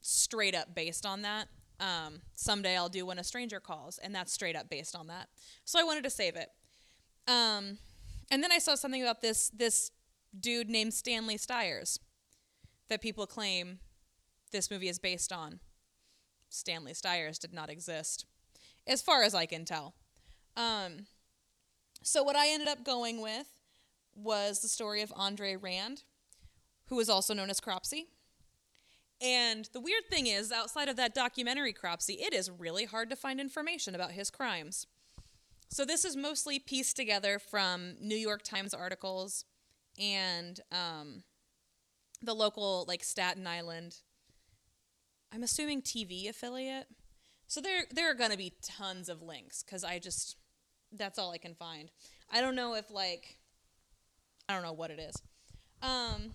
straight 0.00 0.54
up 0.54 0.74
based 0.74 1.06
on 1.06 1.22
that. 1.22 1.48
Um, 1.80 2.20
someday 2.34 2.76
I'll 2.76 2.88
do 2.88 3.06
when 3.06 3.18
a 3.18 3.24
stranger 3.24 3.60
calls, 3.60 3.98
and 3.98 4.14
that's 4.14 4.32
straight 4.32 4.56
up 4.56 4.68
based 4.68 4.96
on 4.96 5.06
that. 5.08 5.28
So 5.64 5.78
I 5.78 5.84
wanted 5.84 6.04
to 6.04 6.10
save 6.10 6.36
it. 6.36 6.50
Um, 7.26 7.78
and 8.30 8.42
then 8.42 8.52
I 8.52 8.58
saw 8.58 8.74
something 8.74 9.02
about 9.02 9.20
this 9.20 9.50
this 9.50 9.90
dude 10.38 10.68
named 10.68 10.92
Stanley 10.92 11.36
Stiers 11.36 11.98
that 12.88 13.00
people 13.00 13.26
claim 13.26 13.78
this 14.52 14.70
movie 14.70 14.88
is 14.88 14.98
based 14.98 15.32
on. 15.32 15.60
Stanley 16.48 16.94
Stiers 16.94 17.38
did 17.38 17.52
not 17.52 17.70
exist, 17.70 18.26
as 18.86 19.02
far 19.02 19.22
as 19.22 19.34
I 19.34 19.46
can 19.46 19.64
tell. 19.64 19.94
Um, 20.56 21.06
so 22.02 22.22
what 22.22 22.36
I 22.36 22.48
ended 22.48 22.68
up 22.68 22.84
going 22.84 23.20
with 23.20 23.46
was 24.14 24.60
the 24.60 24.68
story 24.68 25.02
of 25.02 25.12
Andre 25.14 25.56
Rand, 25.56 26.02
who 26.88 26.96
was 26.96 27.08
also 27.08 27.34
known 27.34 27.50
as 27.50 27.60
Cropsey. 27.60 28.06
And 29.20 29.68
the 29.72 29.80
weird 29.80 30.04
thing 30.08 30.26
is, 30.26 30.52
outside 30.52 30.88
of 30.88 30.96
that 30.96 31.14
documentary 31.14 31.72
Cropsey, 31.72 32.14
it 32.14 32.32
is 32.32 32.50
really 32.50 32.84
hard 32.84 33.10
to 33.10 33.16
find 33.16 33.40
information 33.40 33.94
about 33.94 34.12
his 34.12 34.30
crimes. 34.30 34.86
So 35.70 35.84
this 35.84 36.04
is 36.04 36.16
mostly 36.16 36.58
pieced 36.58 36.96
together 36.96 37.38
from 37.38 37.96
New 38.00 38.16
York 38.16 38.42
Times 38.42 38.72
articles 38.72 39.44
and 39.98 40.60
um, 40.72 41.24
the 42.22 42.34
local, 42.34 42.84
like 42.88 43.04
Staten 43.04 43.46
Island, 43.46 43.96
I'm 45.32 45.42
assuming 45.42 45.82
TV 45.82 46.28
affiliate. 46.28 46.86
So 47.48 47.62
there, 47.62 47.84
there 47.90 48.10
are 48.10 48.14
going 48.14 48.30
to 48.30 48.36
be 48.36 48.52
tons 48.62 49.08
of 49.08 49.22
links 49.22 49.62
because 49.62 49.82
I 49.82 49.98
just, 49.98 50.36
that's 50.92 51.18
all 51.18 51.32
I 51.32 51.38
can 51.38 51.54
find. 51.54 51.90
I 52.30 52.42
don't 52.42 52.54
know 52.54 52.74
if 52.74 52.90
like, 52.90 53.38
I 54.48 54.54
don't 54.54 54.62
know 54.62 54.74
what 54.74 54.90
it 54.90 55.00
is. 55.00 55.16
Um, 55.82 56.34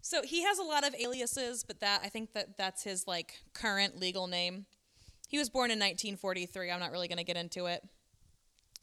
so 0.00 0.22
he 0.22 0.42
has 0.42 0.58
a 0.58 0.64
lot 0.64 0.86
of 0.86 0.94
aliases, 1.00 1.62
but 1.64 1.80
that 1.80 2.00
I 2.04 2.08
think 2.08 2.32
that 2.32 2.58
that's 2.58 2.82
his 2.82 3.06
like 3.06 3.34
current 3.54 3.98
legal 3.98 4.26
name. 4.26 4.66
He 5.28 5.38
was 5.38 5.48
born 5.48 5.70
in 5.70 5.78
1943. 5.78 6.70
I'm 6.70 6.80
not 6.80 6.90
really 6.90 7.08
going 7.08 7.18
to 7.18 7.24
get 7.24 7.36
into 7.36 7.66
it. 7.66 7.82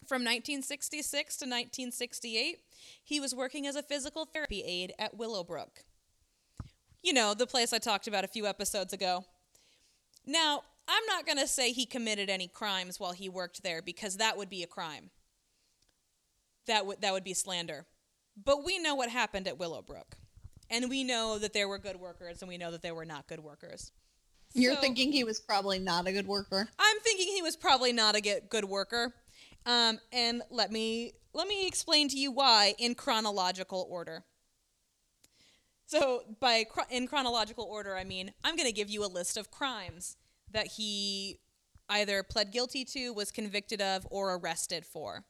From 0.07 0.21
1966 0.21 1.37
to 1.37 1.45
1968, 1.45 2.57
he 3.03 3.19
was 3.19 3.33
working 3.35 3.67
as 3.67 3.75
a 3.75 3.83
physical 3.83 4.25
therapy 4.25 4.61
aide 4.65 4.93
at 4.99 5.17
Willowbrook. 5.17 5.83
You 7.01 7.13
know, 7.13 7.33
the 7.33 7.47
place 7.47 7.73
I 7.73 7.79
talked 7.79 8.07
about 8.07 8.23
a 8.23 8.29
few 8.29 8.45
episodes 8.45 8.93
ago. 8.93 9.25
Now, 10.25 10.63
I'm 10.87 11.05
not 11.07 11.25
going 11.25 11.37
to 11.37 11.47
say 11.47 11.71
he 11.71 11.85
committed 11.85 12.29
any 12.29 12.47
crimes 12.47 12.99
while 12.99 13.13
he 13.13 13.29
worked 13.29 13.63
there 13.63 13.81
because 13.81 14.17
that 14.17 14.37
would 14.37 14.49
be 14.49 14.63
a 14.63 14.67
crime. 14.67 15.09
That 16.67 16.85
would 16.85 17.01
that 17.01 17.13
would 17.13 17.23
be 17.23 17.33
slander. 17.33 17.85
But 18.41 18.63
we 18.63 18.79
know 18.79 18.95
what 18.95 19.09
happened 19.09 19.47
at 19.47 19.57
Willowbrook. 19.57 20.17
And 20.69 20.89
we 20.89 21.03
know 21.03 21.37
that 21.39 21.53
there 21.53 21.67
were 21.67 21.77
good 21.77 21.97
workers 21.97 22.41
and 22.41 22.49
we 22.49 22.57
know 22.57 22.71
that 22.71 22.81
there 22.81 22.95
were 22.95 23.05
not 23.05 23.27
good 23.27 23.41
workers. 23.41 23.91
You're 24.53 24.75
So- 24.75 24.81
thinking 24.81 25.11
he 25.11 25.23
was 25.23 25.39
probably 25.39 25.79
not 25.79 26.07
a 26.07 26.11
good 26.11 26.27
worker. 26.27 26.69
I'm 26.79 26.99
thinking 27.01 27.27
he 27.33 27.41
was 27.41 27.55
probably 27.55 27.91
not 27.93 28.15
a 28.15 28.21
get- 28.21 28.49
good 28.49 28.65
worker. 28.65 29.13
Um, 29.65 29.99
and 30.11 30.41
let 30.49 30.71
me 30.71 31.13
let 31.33 31.47
me 31.47 31.67
explain 31.67 32.09
to 32.09 32.17
you 32.17 32.31
why 32.31 32.75
in 32.77 32.95
chronological 32.95 33.87
order. 33.89 34.25
So 35.85 36.23
by 36.39 36.65
in 36.89 37.07
chronological 37.07 37.65
order, 37.65 37.95
I 37.95 38.03
mean 38.03 38.33
I'm 38.43 38.55
going 38.55 38.67
to 38.67 38.73
give 38.73 38.89
you 38.89 39.03
a 39.03 39.07
list 39.07 39.37
of 39.37 39.51
crimes 39.51 40.17
that 40.53 40.67
he 40.67 41.39
either 41.89 42.23
pled 42.23 42.51
guilty 42.51 42.85
to, 42.85 43.13
was 43.13 43.31
convicted 43.31 43.81
of, 43.81 44.07
or 44.09 44.35
arrested 44.35 44.85
for. 44.85 45.25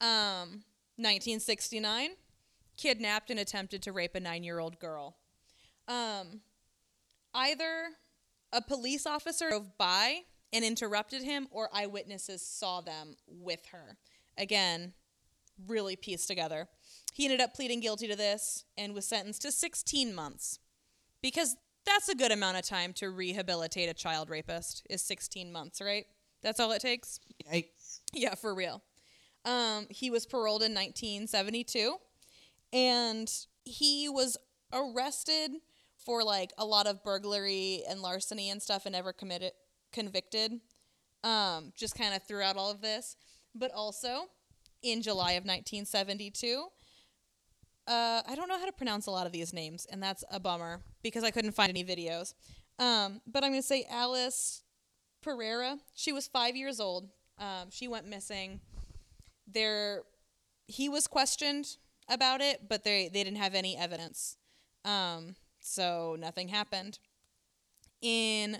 Um, 0.00 0.62
1969, 0.96 2.10
kidnapped 2.76 3.30
and 3.30 3.40
attempted 3.40 3.82
to 3.82 3.92
rape 3.92 4.14
a 4.14 4.20
nine-year-old 4.20 4.78
girl. 4.78 5.16
Um, 5.88 6.40
either 7.34 7.90
a 8.52 8.62
police 8.62 9.06
officer 9.06 9.48
drove 9.50 9.76
by 9.78 10.20
and 10.52 10.64
interrupted 10.64 11.22
him, 11.22 11.46
or 11.50 11.70
eyewitnesses 11.72 12.42
saw 12.42 12.80
them 12.80 13.16
with 13.26 13.66
her. 13.72 13.96
Again, 14.36 14.94
really 15.66 15.96
pieced 15.96 16.28
together. 16.28 16.68
He 17.12 17.24
ended 17.24 17.40
up 17.40 17.54
pleading 17.54 17.80
guilty 17.80 18.08
to 18.08 18.16
this 18.16 18.64
and 18.76 18.94
was 18.94 19.06
sentenced 19.06 19.42
to 19.42 19.52
16 19.52 20.14
months 20.14 20.58
because 21.22 21.56
that's 21.92 22.08
a 22.08 22.14
good 22.14 22.32
amount 22.32 22.56
of 22.56 22.64
time 22.64 22.92
to 22.94 23.10
rehabilitate 23.10 23.88
a 23.88 23.94
child 23.94 24.30
rapist 24.30 24.86
is 24.88 25.02
16 25.02 25.52
months, 25.52 25.80
right? 25.80 26.06
That's 26.42 26.60
all 26.60 26.72
it 26.72 26.80
takes. 26.80 27.20
Yikes. 27.52 28.00
Yeah, 28.12 28.34
for 28.34 28.54
real. 28.54 28.82
Um, 29.44 29.86
he 29.90 30.10
was 30.10 30.26
paroled 30.26 30.62
in 30.62 30.72
1972, 30.72 31.96
and 32.72 33.30
he 33.64 34.08
was 34.08 34.36
arrested 34.72 35.52
for 35.96 36.22
like 36.22 36.52
a 36.58 36.64
lot 36.64 36.86
of 36.86 37.02
burglary 37.02 37.82
and 37.88 38.00
larceny 38.00 38.50
and 38.50 38.62
stuff, 38.62 38.86
and 38.86 38.92
never 38.92 39.12
committed 39.12 39.52
convicted. 39.92 40.60
Um, 41.22 41.72
just 41.76 41.98
kind 41.98 42.14
of 42.14 42.22
throughout 42.22 42.56
all 42.56 42.70
of 42.70 42.80
this, 42.80 43.16
but 43.54 43.70
also 43.72 44.26
in 44.82 45.02
July 45.02 45.32
of 45.32 45.44
1972. 45.44 46.68
Uh, 47.90 48.22
I 48.24 48.36
don't 48.36 48.48
know 48.48 48.56
how 48.56 48.66
to 48.66 48.72
pronounce 48.72 49.08
a 49.08 49.10
lot 49.10 49.26
of 49.26 49.32
these 49.32 49.52
names, 49.52 49.84
and 49.90 50.00
that's 50.00 50.22
a 50.30 50.38
bummer 50.38 50.80
because 51.02 51.24
I 51.24 51.32
couldn't 51.32 51.56
find 51.56 51.70
any 51.70 51.82
videos. 51.82 52.34
Um, 52.78 53.20
but 53.26 53.42
I'm 53.42 53.50
going 53.50 53.60
to 53.60 53.66
say 53.66 53.84
Alice 53.90 54.62
Pereira. 55.22 55.76
She 55.94 56.12
was 56.12 56.28
five 56.28 56.54
years 56.54 56.78
old. 56.78 57.08
Um, 57.36 57.68
she 57.68 57.88
went 57.88 58.06
missing. 58.06 58.60
There, 59.52 60.02
he 60.68 60.88
was 60.88 61.08
questioned 61.08 61.66
about 62.08 62.40
it, 62.40 62.68
but 62.68 62.84
they 62.84 63.10
they 63.12 63.24
didn't 63.24 63.38
have 63.38 63.56
any 63.56 63.76
evidence, 63.76 64.36
um, 64.84 65.34
so 65.58 66.16
nothing 66.16 66.46
happened. 66.46 67.00
In 68.00 68.52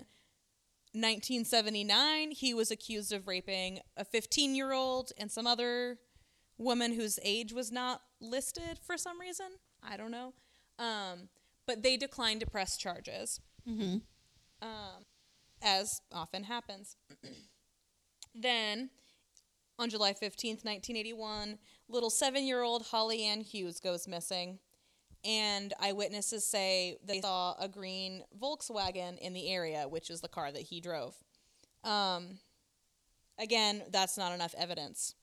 1979, 0.91 2.31
he 2.31 2.53
was 2.53 2.69
accused 2.69 3.13
of 3.13 3.27
raping 3.27 3.79
a 3.95 4.03
15 4.03 4.55
year 4.55 4.73
old 4.73 5.13
and 5.17 5.31
some 5.31 5.47
other 5.47 5.99
woman 6.57 6.93
whose 6.93 7.17
age 7.23 7.53
was 7.53 7.71
not 7.71 8.01
listed 8.21 8.79
for 8.81 8.97
some 8.97 9.19
reason. 9.19 9.47
I 9.83 9.97
don't 9.97 10.11
know. 10.11 10.33
Um, 10.79 11.29
but 11.67 11.83
they 11.83 11.97
declined 11.97 12.39
to 12.41 12.45
press 12.47 12.77
charges 12.77 13.39
Mm-hmm. 13.69 13.97
um, 14.61 15.05
as 15.61 16.01
often 16.11 16.43
happens. 16.43 16.95
then, 18.35 18.89
on 19.77 19.89
July 19.89 20.13
15th, 20.13 20.63
1981, 20.65 21.59
little 21.89 22.09
seven 22.09 22.45
year 22.45 22.61
old 22.63 22.87
Holly 22.87 23.23
Ann 23.23 23.41
Hughes 23.41 23.79
goes 23.79 24.07
missing. 24.07 24.59
And 25.23 25.71
eyewitnesses 25.79 26.47
say 26.47 26.97
they 27.05 27.21
saw 27.21 27.53
a 27.59 27.67
green 27.67 28.23
Volkswagen 28.41 29.19
in 29.19 29.33
the 29.33 29.49
area, 29.51 29.87
which 29.87 30.09
is 30.09 30.21
the 30.21 30.27
car 30.27 30.51
that 30.51 30.63
he 30.63 30.81
drove. 30.81 31.13
Um, 31.83 32.39
again, 33.37 33.83
that's 33.91 34.17
not 34.17 34.33
enough 34.33 34.55
evidence. 34.57 35.13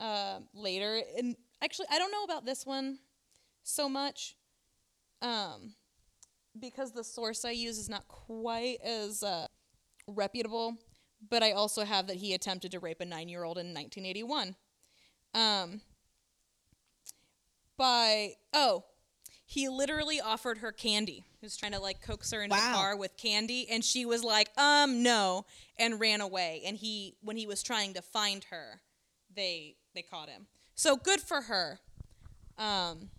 Uh, 0.00 0.40
later, 0.54 1.02
and 1.18 1.36
actually, 1.62 1.86
I 1.90 1.98
don't 1.98 2.10
know 2.10 2.24
about 2.24 2.46
this 2.46 2.64
one 2.64 2.98
so 3.62 3.86
much. 3.88 4.34
Um, 5.20 5.74
because 6.58 6.92
the 6.92 7.04
source 7.04 7.44
I 7.44 7.50
use 7.50 7.78
is 7.78 7.88
not 7.90 8.08
quite 8.08 8.78
as 8.82 9.22
uh, 9.22 9.46
reputable, 10.06 10.76
but 11.28 11.42
I 11.42 11.52
also 11.52 11.84
have 11.84 12.06
that 12.06 12.16
he 12.16 12.32
attempted 12.32 12.72
to 12.72 12.80
rape 12.80 13.00
a 13.00 13.04
nine 13.04 13.28
year 13.28 13.44
old 13.44 13.58
in 13.58 13.74
1981. 13.74 14.56
Um, 15.34 15.82
by, 17.76 18.32
oh, 18.52 18.84
he 19.46 19.68
literally 19.68 20.20
offered 20.20 20.58
her 20.58 20.72
candy. 20.72 21.24
He 21.40 21.46
was 21.46 21.56
trying 21.56 21.72
to 21.72 21.80
like 21.80 22.00
coax 22.02 22.30
her 22.32 22.42
into 22.42 22.56
Wow. 22.56 22.72
a 22.72 22.74
car 22.74 22.96
with 22.96 23.16
candy, 23.16 23.66
and 23.70 23.84
she 23.84 24.04
was 24.04 24.22
like, 24.24 24.48
um, 24.58 25.02
no, 25.02 25.44
and 25.78 26.00
ran 26.00 26.20
away. 26.20 26.62
And 26.64 26.76
he, 26.76 27.16
when 27.20 27.36
he 27.36 27.46
was 27.46 27.62
trying 27.62 27.94
to 27.94 28.02
find 28.02 28.44
her, 28.44 28.80
they 29.34 29.76
they 29.94 30.02
caught 30.02 30.28
him. 30.28 30.46
So 30.74 30.96
good 30.96 31.20
for 31.20 31.42
her. 31.42 31.80
Um, 32.58 33.10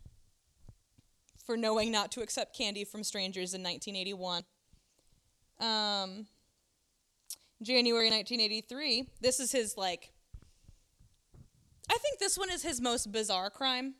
for 1.45 1.57
knowing 1.57 1.91
not 1.91 2.11
to 2.13 2.21
accept 2.21 2.55
candy 2.55 2.83
from 2.83 3.03
strangers 3.03 3.53
in 3.53 3.63
1981. 3.63 4.43
Um, 5.59 6.27
January 7.61 8.09
1983. 8.09 9.07
This 9.19 9.39
is 9.39 9.51
his 9.51 9.75
like. 9.77 10.11
I 11.89 11.97
think 11.97 12.19
this 12.19 12.37
one 12.37 12.49
is 12.49 12.63
his 12.63 12.79
most 12.79 13.11
bizarre 13.11 13.49
crime. 13.49 13.95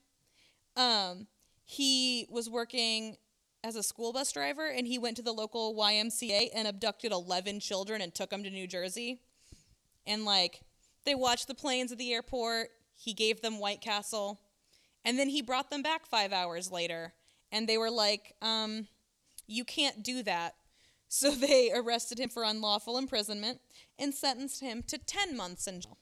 Um, 0.78 1.28
he 1.66 2.26
was 2.30 2.50
working 2.50 3.18
as 3.64 3.76
a 3.76 3.84
school 3.84 4.14
bus 4.14 4.32
driver, 4.32 4.68
and 4.68 4.88
he 4.88 4.98
went 4.98 5.18
to 5.18 5.22
the 5.22 5.34
local 5.34 5.76
YMCA 5.76 6.50
and 6.56 6.68
abducted 6.68 7.12
11 7.12 7.60
children 7.60 8.02
and 8.02 8.14
took 8.14 8.30
them 8.30 8.44
to 8.44 8.50
New 8.50 8.68
Jersey. 8.68 9.20
And 10.08 10.26
like, 10.26 10.62
they 11.06 11.16
watched 11.16 11.48
the 11.48 11.56
planes 11.56 11.92
at 11.92 11.98
the 11.98 12.14
airport. 12.14 12.70
He 12.96 13.14
gave 13.14 13.42
them 13.42 13.60
White 13.60 13.82
Castle, 13.82 14.42
and 15.04 15.18
then 15.18 15.30
he 15.30 15.42
brought 15.42 15.70
them 15.70 15.82
back 15.82 16.06
five 16.06 16.32
hours 16.32 16.72
later 16.72 17.14
and 17.52 17.68
they 17.68 17.78
were 17.78 17.92
like, 17.92 18.34
um, 18.42 18.88
you 19.48 19.66
can't 19.66 20.04
do 20.04 20.24
that. 20.24 20.56
So 21.14 21.32
they 21.32 21.74
arrested 21.76 22.22
him 22.22 22.30
for 22.30 22.46
unlawful 22.46 22.98
imprisonment 22.98 23.60
and 24.00 24.14
sentenced 24.14 24.62
him 24.62 24.82
to 24.88 24.98
10 24.98 25.36
months 25.36 25.68
in 25.68 25.82
jail. 25.82 25.98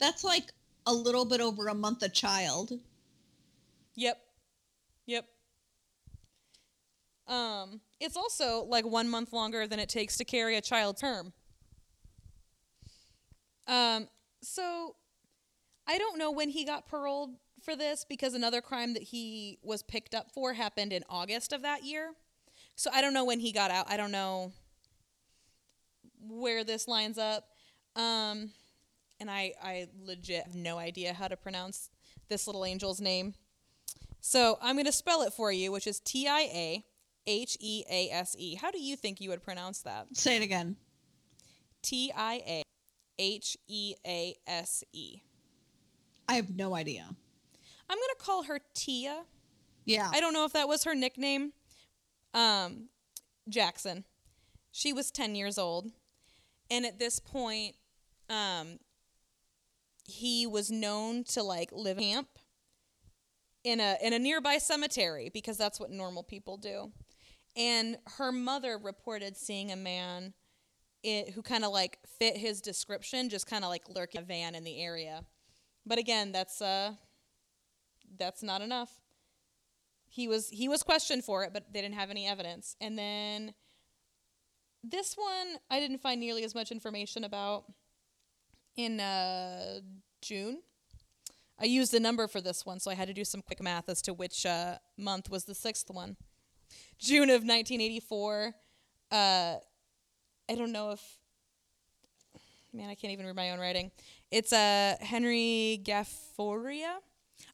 That's 0.00 0.24
like 0.24 0.50
a 0.84 0.92
little 0.92 1.24
bit 1.24 1.40
over 1.40 1.68
a 1.68 1.74
month 1.74 2.02
a 2.02 2.08
child. 2.08 2.72
Yep. 3.94 4.18
Yep. 5.06 5.26
Um, 7.28 7.82
it's 8.00 8.16
also 8.16 8.64
like 8.64 8.84
one 8.84 9.08
month 9.08 9.32
longer 9.32 9.68
than 9.68 9.78
it 9.78 9.88
takes 9.88 10.16
to 10.16 10.24
carry 10.24 10.56
a 10.56 10.60
child 10.60 10.96
term. 10.96 11.32
Um, 13.70 14.08
so 14.42 14.96
I 15.86 15.96
don't 15.96 16.18
know 16.18 16.32
when 16.32 16.50
he 16.50 16.64
got 16.64 16.88
paroled 16.88 17.30
for 17.62 17.76
this 17.76 18.04
because 18.06 18.34
another 18.34 18.60
crime 18.60 18.94
that 18.94 19.04
he 19.04 19.58
was 19.62 19.82
picked 19.82 20.14
up 20.14 20.32
for 20.32 20.54
happened 20.54 20.92
in 20.92 21.04
August 21.08 21.52
of 21.52 21.62
that 21.62 21.84
year. 21.84 22.12
So 22.74 22.90
I 22.92 23.00
don't 23.00 23.14
know 23.14 23.24
when 23.24 23.38
he 23.38 23.52
got 23.52 23.70
out. 23.70 23.88
I 23.88 23.96
don't 23.96 24.10
know 24.10 24.52
where 26.20 26.64
this 26.64 26.88
lines 26.88 27.16
up. 27.16 27.44
Um, 27.94 28.50
and 29.20 29.30
I, 29.30 29.52
I 29.62 29.86
legit 30.02 30.44
have 30.44 30.54
no 30.54 30.78
idea 30.78 31.12
how 31.12 31.28
to 31.28 31.36
pronounce 31.36 31.90
this 32.28 32.46
little 32.46 32.64
angel's 32.64 33.00
name. 33.00 33.34
So 34.20 34.58
I'm 34.60 34.74
going 34.74 34.86
to 34.86 34.92
spell 34.92 35.22
it 35.22 35.32
for 35.32 35.52
you, 35.52 35.70
which 35.70 35.86
is 35.86 36.00
T 36.00 36.26
I 36.26 36.40
A 36.40 36.84
H 37.26 37.56
E 37.60 37.84
A 37.88 38.10
S 38.10 38.34
E. 38.38 38.56
How 38.56 38.70
do 38.70 38.80
you 38.80 38.96
think 38.96 39.20
you 39.20 39.30
would 39.30 39.44
pronounce 39.44 39.82
that? 39.82 40.08
Say 40.14 40.36
it 40.36 40.42
again. 40.42 40.76
T 41.82 42.12
I 42.16 42.42
A 42.46 42.62
H 43.20 43.56
E 43.68 43.94
A 44.06 44.34
S 44.46 44.82
E. 44.92 45.20
I 46.28 46.34
have 46.34 46.56
no 46.56 46.74
idea. 46.74 47.04
I'm 47.88 47.98
going 47.98 48.08
to 48.18 48.24
call 48.24 48.44
her 48.44 48.60
Tia. 48.74 49.24
Yeah. 49.84 50.10
I 50.12 50.20
don't 50.20 50.32
know 50.32 50.44
if 50.44 50.52
that 50.54 50.68
was 50.68 50.84
her 50.84 50.94
nickname. 50.94 51.52
Um, 52.32 52.88
Jackson. 53.48 54.04
She 54.72 54.92
was 54.92 55.10
10 55.10 55.34
years 55.34 55.58
old. 55.58 55.90
And 56.70 56.86
at 56.86 56.98
this 56.98 57.18
point, 57.18 57.74
um, 58.28 58.78
he 60.06 60.46
was 60.46 60.70
known 60.70 61.24
to 61.24 61.42
like 61.42 61.70
live 61.72 61.98
in 61.98 62.04
camp 62.04 62.28
in 63.64 63.80
a 63.80 63.96
in 64.02 64.12
a 64.12 64.18
nearby 64.18 64.58
cemetery 64.58 65.30
because 65.32 65.56
that's 65.56 65.78
what 65.78 65.90
normal 65.90 66.22
people 66.22 66.56
do. 66.56 66.92
And 67.56 67.98
her 68.16 68.32
mother 68.32 68.78
reported 68.78 69.36
seeing 69.36 69.70
a 69.72 69.76
man 69.76 70.34
it, 71.02 71.30
who 71.30 71.42
kind 71.42 71.64
of 71.64 71.72
like 71.72 71.98
fit 72.18 72.36
his 72.36 72.60
description, 72.60 73.28
just 73.28 73.46
kind 73.46 73.64
of 73.64 73.70
like 73.70 73.82
lurking 73.88 74.20
in 74.20 74.24
a 74.24 74.26
van 74.26 74.54
in 74.54 74.64
the 74.64 74.82
area. 74.82 75.24
But 75.86 75.98
again, 75.98 76.32
that's 76.32 76.60
uh 76.60 76.92
that's 78.18 78.42
not 78.42 78.60
enough. 78.60 78.90
He 80.08 80.28
was 80.28 80.48
he 80.48 80.68
was 80.68 80.82
questioned 80.82 81.24
for 81.24 81.44
it, 81.44 81.52
but 81.52 81.72
they 81.72 81.80
didn't 81.80 81.94
have 81.94 82.10
any 82.10 82.26
evidence. 82.26 82.76
And 82.80 82.98
then 82.98 83.54
this 84.82 85.14
one 85.14 85.58
I 85.70 85.80
didn't 85.80 85.98
find 85.98 86.20
nearly 86.20 86.44
as 86.44 86.54
much 86.54 86.72
information 86.72 87.24
about 87.24 87.64
in 88.76 89.00
uh, 89.00 89.80
June. 90.22 90.62
I 91.58 91.66
used 91.66 91.92
a 91.92 92.00
number 92.00 92.26
for 92.26 92.40
this 92.40 92.64
one, 92.64 92.80
so 92.80 92.90
I 92.90 92.94
had 92.94 93.08
to 93.08 93.14
do 93.14 93.24
some 93.24 93.42
quick 93.42 93.62
math 93.62 93.88
as 93.88 94.00
to 94.02 94.14
which 94.14 94.46
uh, 94.46 94.76
month 94.96 95.28
was 95.30 95.44
the 95.44 95.54
sixth 95.54 95.90
one. 95.90 96.16
June 96.98 97.28
of 97.30 97.42
1984. 97.42 98.54
Uh, 99.10 99.56
I 100.50 100.54
don't 100.56 100.72
know 100.72 100.90
if. 100.90 101.00
Man, 102.72 102.88
I 102.88 102.94
can't 102.94 103.12
even 103.12 103.26
read 103.26 103.34
my 103.36 103.50
own 103.50 103.58
writing. 103.58 103.90
It's 104.30 104.52
uh, 104.52 104.96
Henry 105.00 105.80
Gafforia. 105.84 106.96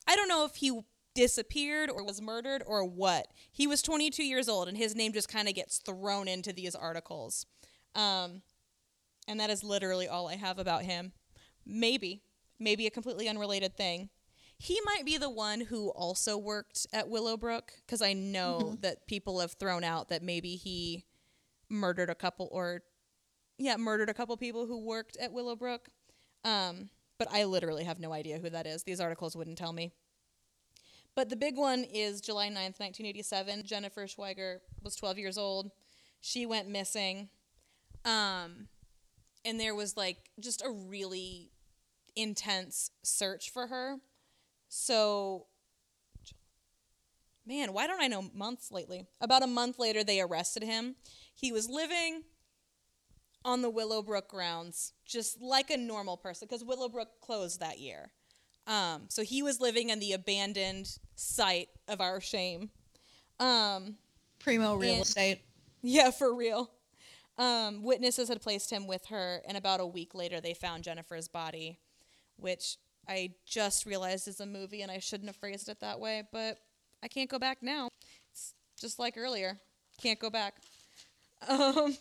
I 0.07 0.17
don't 0.17 0.29
know 0.29 0.45
if 0.45 0.57
he 0.57 0.79
disappeared 1.15 1.89
or 1.91 2.05
was 2.05 2.21
murdered 2.21 2.63
or 2.67 2.85
what. 2.85 3.29
He 3.51 3.67
was 3.67 3.81
22 3.81 4.23
years 4.23 4.49
old, 4.49 4.69
and 4.69 4.77
his 4.77 4.95
name 4.95 5.13
just 5.13 5.29
kind 5.31 5.49
of 5.49 5.55
gets 5.55 5.79
thrown 5.79 6.29
into 6.29 6.53
these 6.53 6.75
articles. 6.75 7.47
Um, 7.95 8.43
and 9.27 9.41
that 9.41 9.49
is 9.49 9.65
literally 9.65 10.07
all 10.07 10.29
I 10.29 10.37
have 10.37 10.59
about 10.59 10.83
him. 10.83 11.13
Maybe, 11.65 12.23
maybe 12.59 12.87
a 12.87 12.91
completely 12.91 13.27
unrelated 13.29 13.75
thing. 13.77 14.11
He 14.59 14.79
might 14.85 15.05
be 15.07 15.17
the 15.17 15.31
one 15.31 15.63
who 15.63 15.89
also 15.91 16.37
worked 16.37 16.87
at 16.93 17.09
Willowbrook 17.09 17.73
because 17.87 18.03
I 18.03 18.13
know 18.13 18.59
Mm-hmm. 18.63 18.81
that 18.83 19.07
people 19.07 19.41
have 19.41 19.53
thrown 19.53 19.83
out 19.85 20.09
that 20.11 20.23
maybe 20.23 20.57
he 20.57 21.05
murdered 21.69 22.11
a 22.11 22.15
couple 22.15 22.49
or, 22.53 22.83
yeah, 23.59 23.77
murdered 23.77 24.09
a 24.09 24.15
couple 24.15 24.37
people 24.37 24.67
who 24.67 24.79
worked 24.79 25.17
at 25.17 25.33
Willowbrook. 25.33 25.89
Um, 26.45 26.91
but 27.19 27.29
I 27.33 27.45
literally 27.45 27.85
have 27.85 27.99
no 27.99 28.13
idea 28.13 28.39
who 28.39 28.51
that 28.51 28.67
is. 28.67 28.83
These 28.83 29.01
articles 29.01 29.37
wouldn't 29.37 29.59
tell 29.59 29.73
me. 29.73 29.93
But 31.15 31.31
the 31.31 31.37
big 31.37 31.57
one 31.57 31.85
is 31.85 32.21
July 32.21 32.49
9th, 32.49 32.79
1987. 32.79 33.65
Jennifer 33.65 34.05
Schweiger 34.07 34.59
was 34.83 34.95
12 34.97 35.19
years 35.19 35.39
old. 35.39 35.71
She 36.21 36.45
went 36.45 36.69
missing. 36.69 37.31
Um, 38.05 38.69
and 39.45 39.59
there 39.59 39.75
was 39.75 39.97
like 39.97 40.19
just 40.39 40.63
a 40.63 40.71
really 40.71 41.51
intense 42.15 42.91
search 43.03 43.51
for 43.51 43.69
her. 43.69 43.97
So, 44.69 45.47
man, 47.47 47.73
why 47.73 47.87
don't 47.87 48.01
I 48.03 48.09
know 48.09 48.31
months 48.35 48.71
lately? 48.73 49.07
About 49.21 49.43
a 49.43 49.47
month 49.47 49.79
later, 49.79 50.03
they 50.05 50.21
arrested 50.21 50.63
him. 50.63 50.97
He 51.35 51.53
was 51.53 51.69
living 51.69 52.23
on 53.45 53.63
the 53.63 53.71
Willowbrook 53.71 54.29
grounds, 54.29 54.93
just 55.07 55.41
like 55.41 55.71
a 55.71 55.77
normal 55.77 56.17
person, 56.17 56.49
because 56.49 56.65
Willowbrook 56.65 57.21
closed 57.21 57.61
that 57.61 57.79
year. 57.79 58.11
Um, 58.67 59.03
so 59.09 59.23
he 59.23 59.43
was 59.43 59.61
living 59.61 59.91
in 59.91 60.01
the 60.01 60.13
abandoned 60.13 60.99
site 61.15 61.69
of 61.87 62.01
our 62.01 62.21
shame. 62.21 62.71
Um, 63.39 63.97
Primo 64.41 64.75
real 64.75 64.95
And- 64.95 65.03
estate. 65.03 65.43
yeah, 65.83 66.11
for 66.11 66.35
real. 66.35 66.71
Um, 67.39 67.83
witnesses 67.83 68.29
had 68.29 68.41
placed 68.43 68.71
him 68.71 68.87
with 68.87 69.07
her, 69.07 69.43
and 69.47 69.57
about 69.57 69.79
a 69.79 69.87
week 69.87 70.15
later, 70.15 70.41
they 70.41 70.55
found 70.55 70.83
Jennifer's 70.85 71.29
body, 71.29 71.79
which 72.37 72.79
I 73.07 73.35
just 73.45 73.87
realized 73.87 74.27
is 74.27 74.41
a 74.41 74.47
movie, 74.47 74.83
and 74.83 74.91
I 74.91 74.99
shouldn't 74.99 75.29
have 75.29 75.37
phrased 75.37 75.69
it 75.69 75.79
that 75.81 76.01
way, 76.01 76.25
but 76.33 76.59
I 77.03 77.09
can't 77.09 77.31
go 77.31 77.39
back 77.39 77.59
now. 77.63 77.89
It's 78.33 78.55
just 78.81 78.99
like 78.99 79.17
earlier. 79.17 79.59
Can't 80.01 80.19
go 80.19 80.31
back. 80.31 80.55
Um, 81.47 81.95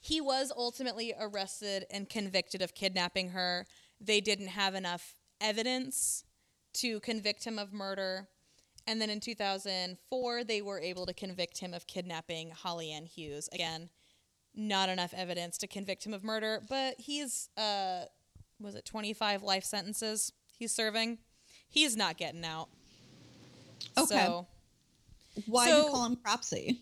he 0.00 0.20
was 0.20 0.50
ultimately 0.56 1.14
arrested 1.18 1.86
and 1.90 2.08
convicted 2.08 2.60
of 2.60 2.74
kidnapping 2.74 3.30
her. 3.30 3.66
They 4.00 4.20
didn't 4.20 4.48
have 4.48 4.74
enough 4.74 5.14
evidence 5.40 6.24
to 6.74 6.98
convict 7.00 7.44
him 7.44 7.58
of 7.58 7.72
murder. 7.72 8.26
And 8.86 9.00
then 9.00 9.10
in 9.10 9.20
2004, 9.20 10.44
they 10.44 10.62
were 10.62 10.80
able 10.80 11.04
to 11.06 11.12
convict 11.12 11.58
him 11.58 11.74
of 11.74 11.86
kidnapping 11.86 12.50
Holly 12.50 12.90
Ann 12.90 13.04
Hughes. 13.04 13.48
Again, 13.52 13.90
not 14.54 14.88
enough 14.88 15.12
evidence 15.14 15.58
to 15.58 15.66
convict 15.66 16.06
him 16.06 16.14
of 16.14 16.24
murder, 16.24 16.62
but 16.68 16.94
he's, 16.98 17.50
uh, 17.56 18.04
was 18.58 18.74
it 18.74 18.84
25 18.86 19.42
life 19.42 19.64
sentences 19.64 20.32
he's 20.58 20.74
serving? 20.74 21.18
He's 21.68 21.96
not 21.96 22.16
getting 22.16 22.44
out. 22.44 22.68
Okay. 23.96 24.16
So, 24.16 24.46
Why 25.46 25.70
do 25.70 25.76
you 25.76 25.90
call 25.90 26.06
him 26.06 26.16
Cropsey? 26.16 26.80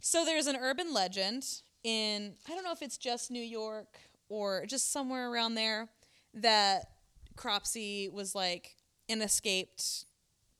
so 0.00 0.24
there's 0.24 0.46
an 0.46 0.56
urban 0.56 0.92
legend 0.92 1.44
in 1.84 2.34
I 2.48 2.54
don't 2.54 2.64
know 2.64 2.72
if 2.72 2.82
it's 2.82 2.98
just 2.98 3.30
New 3.30 3.42
York 3.42 3.98
or 4.28 4.66
just 4.66 4.92
somewhere 4.92 5.30
around 5.30 5.54
there 5.54 5.88
that 6.34 6.90
Cropsey 7.36 8.08
was 8.12 8.34
like 8.34 8.76
an 9.08 9.22
escaped 9.22 10.04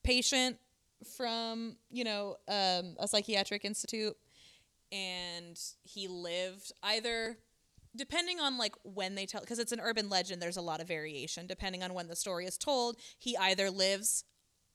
patient 0.03 0.57
from 1.17 1.77
you 1.91 2.05
know 2.05 2.37
um, 2.49 2.97
a 2.99 3.07
psychiatric 3.09 3.65
institute, 3.65 4.17
and 4.93 5.59
he 5.83 6.09
lived 6.09 6.73
either 6.83 7.37
depending 7.97 8.41
on 8.41 8.59
like 8.59 8.75
when 8.83 9.15
they 9.15 9.27
tell 9.27 9.41
because 9.41 9.59
it's 9.59 9.73
an 9.73 9.81
urban 9.81 10.09
legend 10.09 10.41
there's 10.41 10.59
a 10.59 10.63
lot 10.63 10.81
of 10.83 10.87
variation 10.89 11.47
depending 11.47 11.83
on 11.83 11.95
when 11.95 12.09
the 12.09 12.17
story 12.17 12.45
is 12.45 12.59
told 12.59 12.97
he 13.19 13.37
either 13.39 13.71
lives 13.71 14.25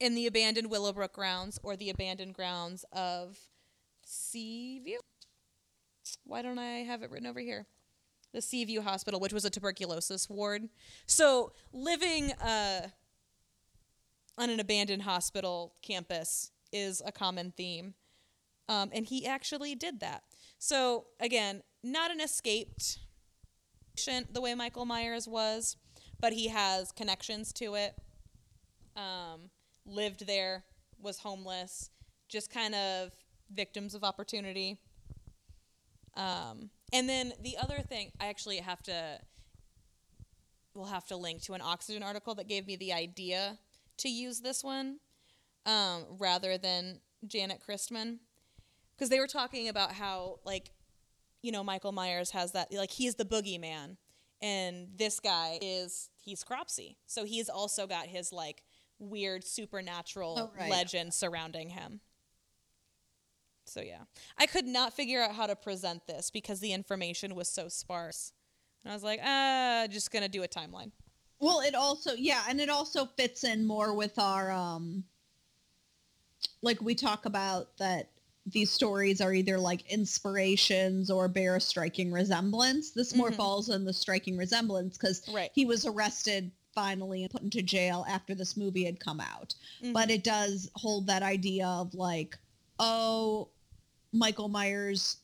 in 0.02 0.16
the 0.16 0.26
abandoned 0.26 0.72
willowbrook 0.72 1.14
grounds 1.14 1.60
or 1.62 1.76
the 1.76 1.92
abandoned 1.92 2.34
grounds 2.34 2.84
of 2.92 3.38
Seaview. 4.04 4.98
Why 6.26 6.42
don't 6.42 6.58
I 6.58 6.80
have 6.80 7.04
it 7.04 7.12
written 7.12 7.28
over 7.28 7.40
here? 7.40 7.68
The 8.34 8.42
Seaview 8.42 8.82
Hospital, 8.82 9.20
which 9.20 9.32
was 9.32 9.46
a 9.46 9.52
tuberculosis 9.52 10.28
ward. 10.28 10.70
So 11.06 11.54
living 11.72 12.32
uh, 12.32 12.88
on 14.40 14.50
an 14.50 14.60
abandoned 14.60 15.04
hospital 15.04 15.76
campus 15.84 16.52
is 16.74 17.04
a 17.06 17.12
common 17.12 17.54
theme. 17.56 17.94
Um, 18.68 18.90
and 18.92 19.06
he 19.06 19.28
actually 19.28 19.76
did 19.76 20.00
that. 20.00 20.24
So 20.58 21.06
again, 21.20 21.62
not 21.84 22.10
an 22.10 22.20
escaped 22.20 22.98
patient 23.96 24.34
the 24.34 24.42
way 24.42 24.56
Michael 24.56 24.86
Myers 24.86 25.28
was, 25.28 25.78
but 26.20 26.34
he 26.34 26.48
has 26.48 26.92
connections 26.92 27.54
to 27.54 27.76
it. 27.76 27.94
Um, 28.96 29.52
lived 29.86 30.28
there, 30.28 30.64
was 31.02 31.20
homeless, 31.20 31.90
just 32.30 32.52
kind 32.52 32.76
of 32.76 33.12
victims 33.54 33.96
of 33.96 34.04
opportunity. 34.04 34.80
Um, 36.16 36.70
and 36.94 37.08
then 37.08 37.34
the 37.42 37.58
other 37.58 37.80
thing, 37.80 38.12
I 38.20 38.28
actually 38.28 38.58
have 38.58 38.82
to, 38.84 39.20
we'll 40.74 40.86
have 40.86 41.06
to 41.08 41.16
link 41.16 41.42
to 41.44 41.54
an 41.54 41.62
Oxygen 41.62 42.04
article 42.04 42.36
that 42.36 42.48
gave 42.48 42.68
me 42.68 42.76
the 42.76 42.94
idea 42.94 43.58
to 43.98 44.10
use 44.10 44.42
this 44.42 44.64
one 44.64 44.98
um, 45.66 46.06
rather 46.20 46.58
than 46.58 47.00
Janet 47.26 47.62
Christman. 47.68 48.18
Because 48.96 49.10
they 49.10 49.20
were 49.20 49.28
talking 49.28 49.68
about 49.68 49.94
how, 49.94 50.40
like, 50.46 50.72
you 51.42 51.52
know, 51.52 51.64
Michael 51.64 51.92
Myers 51.92 52.32
has 52.32 52.52
that, 52.52 52.72
like, 52.72 52.92
he's 52.92 53.16
the 53.16 53.26
boogeyman. 53.26 53.98
And 54.42 54.90
this 54.96 55.20
guy 55.20 55.60
is, 55.62 56.10
he's 56.22 56.44
Cropsey. 56.44 56.98
So 57.08 57.26
he's 57.26 57.50
also 57.50 57.88
got 57.88 58.08
his, 58.08 58.32
like, 58.32 58.64
weird 59.02 59.44
supernatural 59.44 60.52
Oh, 60.54 60.58
right. 60.58 60.70
legend 60.70 61.14
surrounding 61.14 61.70
him. 61.70 62.00
So 63.66 63.82
yeah, 63.82 64.04
I 64.38 64.46
could 64.48 64.66
not 64.66 64.94
figure 64.94 65.22
out 65.22 65.36
how 65.36 65.48
to 65.48 65.56
present 65.56 66.06
this 66.08 66.30
because 66.32 66.60
the 66.60 66.74
information 66.74 67.36
was 67.36 67.48
so 67.50 67.68
sparse. 67.68 68.34
And 68.84 68.92
I 68.92 68.96
was 68.96 69.04
like, 69.04 69.20
ah, 69.24 69.88
just 69.90 70.12
gonna 70.12 70.30
do 70.30 70.44
a 70.44 70.48
timeline. 70.48 70.92
Well, 71.40 71.62
it 71.62 71.76
also 71.76 72.14
yeah, 72.14 72.44
and 72.50 72.60
it 72.60 72.70
also 72.70 73.06
fits 73.06 73.44
in 73.44 73.66
more 73.66 73.94
with 73.94 74.18
our 74.20 74.52
um 74.52 75.04
like 76.62 76.82
we 76.82 76.96
talk 76.96 77.26
about 77.26 77.78
that 77.78 78.10
these 78.48 78.72
stories 78.72 79.22
are 79.22 79.34
either 79.34 79.60
like 79.60 79.90
inspirations 79.92 81.12
or 81.12 81.28
bear 81.28 81.56
a 81.56 81.62
striking 81.62 82.12
resemblance. 82.12 82.90
This 82.92 83.14
more 83.16 83.30
Mhm. 83.32 83.36
falls 83.36 83.70
in 83.70 83.86
the 83.86 83.94
striking 83.94 84.36
resemblance 84.36 84.98
because 84.98 85.22
Right. 85.30 85.52
he 85.54 85.66
was 85.66 85.86
arrested 85.86 86.52
finally 86.74 87.24
and 87.24 87.32
put 87.32 87.42
into 87.42 87.62
jail 87.62 88.06
after 88.10 88.36
this 88.36 88.56
movie 88.58 88.84
had 88.86 89.00
come 89.00 89.20
out. 89.20 89.56
Mhm. 89.82 89.94
But 89.94 90.10
it 90.10 90.24
does 90.24 90.70
hold 90.76 91.08
that 91.08 91.24
idea 91.24 91.68
of 91.68 91.94
like, 91.94 92.38
oh, 92.80 93.50
Michael 94.14 94.50
Myers, 94.50 95.18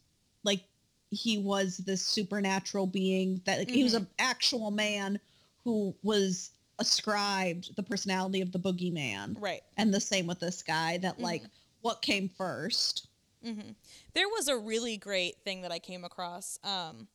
like 0.44 0.64
he 1.10 1.38
was 1.38 1.78
this 1.78 2.02
supernatural 2.02 2.88
being 2.88 3.42
that 3.46 3.60
like, 3.60 3.70
he 3.70 3.84
was 3.84 3.94
an 3.94 4.08
actual 4.20 4.72
man 4.72 5.20
who 5.64 5.96
was 6.04 6.52
ascribed 6.80 7.76
the 7.76 7.84
personality 7.84 8.42
of 8.42 8.52
the 8.52 8.60
boogeyman. 8.60 9.36
Right. 9.40 9.62
And 9.78 9.94
the 9.94 10.00
same 10.00 10.28
with 10.28 10.40
this 10.40 10.62
guy 10.62 10.98
that 11.00 11.20
like 11.20 11.44
what 11.82 12.02
came 12.02 12.30
first. 12.30 13.08
hmm 13.44 13.72
There 14.14 14.28
was 14.28 14.48
a 14.48 14.58
really 14.58 14.98
great 14.98 15.38
thing 15.44 15.62
that 15.62 15.72
I 15.72 15.80
came 15.80 16.04
across. 16.04 16.60
Um, 16.64 17.08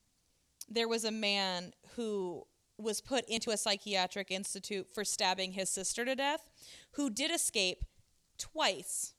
there 0.68 0.89
was 0.89 1.05
a 1.05 1.11
man 1.11 1.74
who 1.97 2.47
was 2.79 3.01
put 3.01 3.25
into 3.29 3.51
a 3.51 3.57
psychiatric 3.57 4.31
institute 4.31 4.89
for 4.93 5.05
stabbing 5.05 5.53
his 5.53 5.70
sister 5.70 6.05
to 6.05 6.14
death, 6.14 6.49
who 6.93 7.11
did 7.11 7.31
escape 7.31 7.85
twice. 8.39 9.14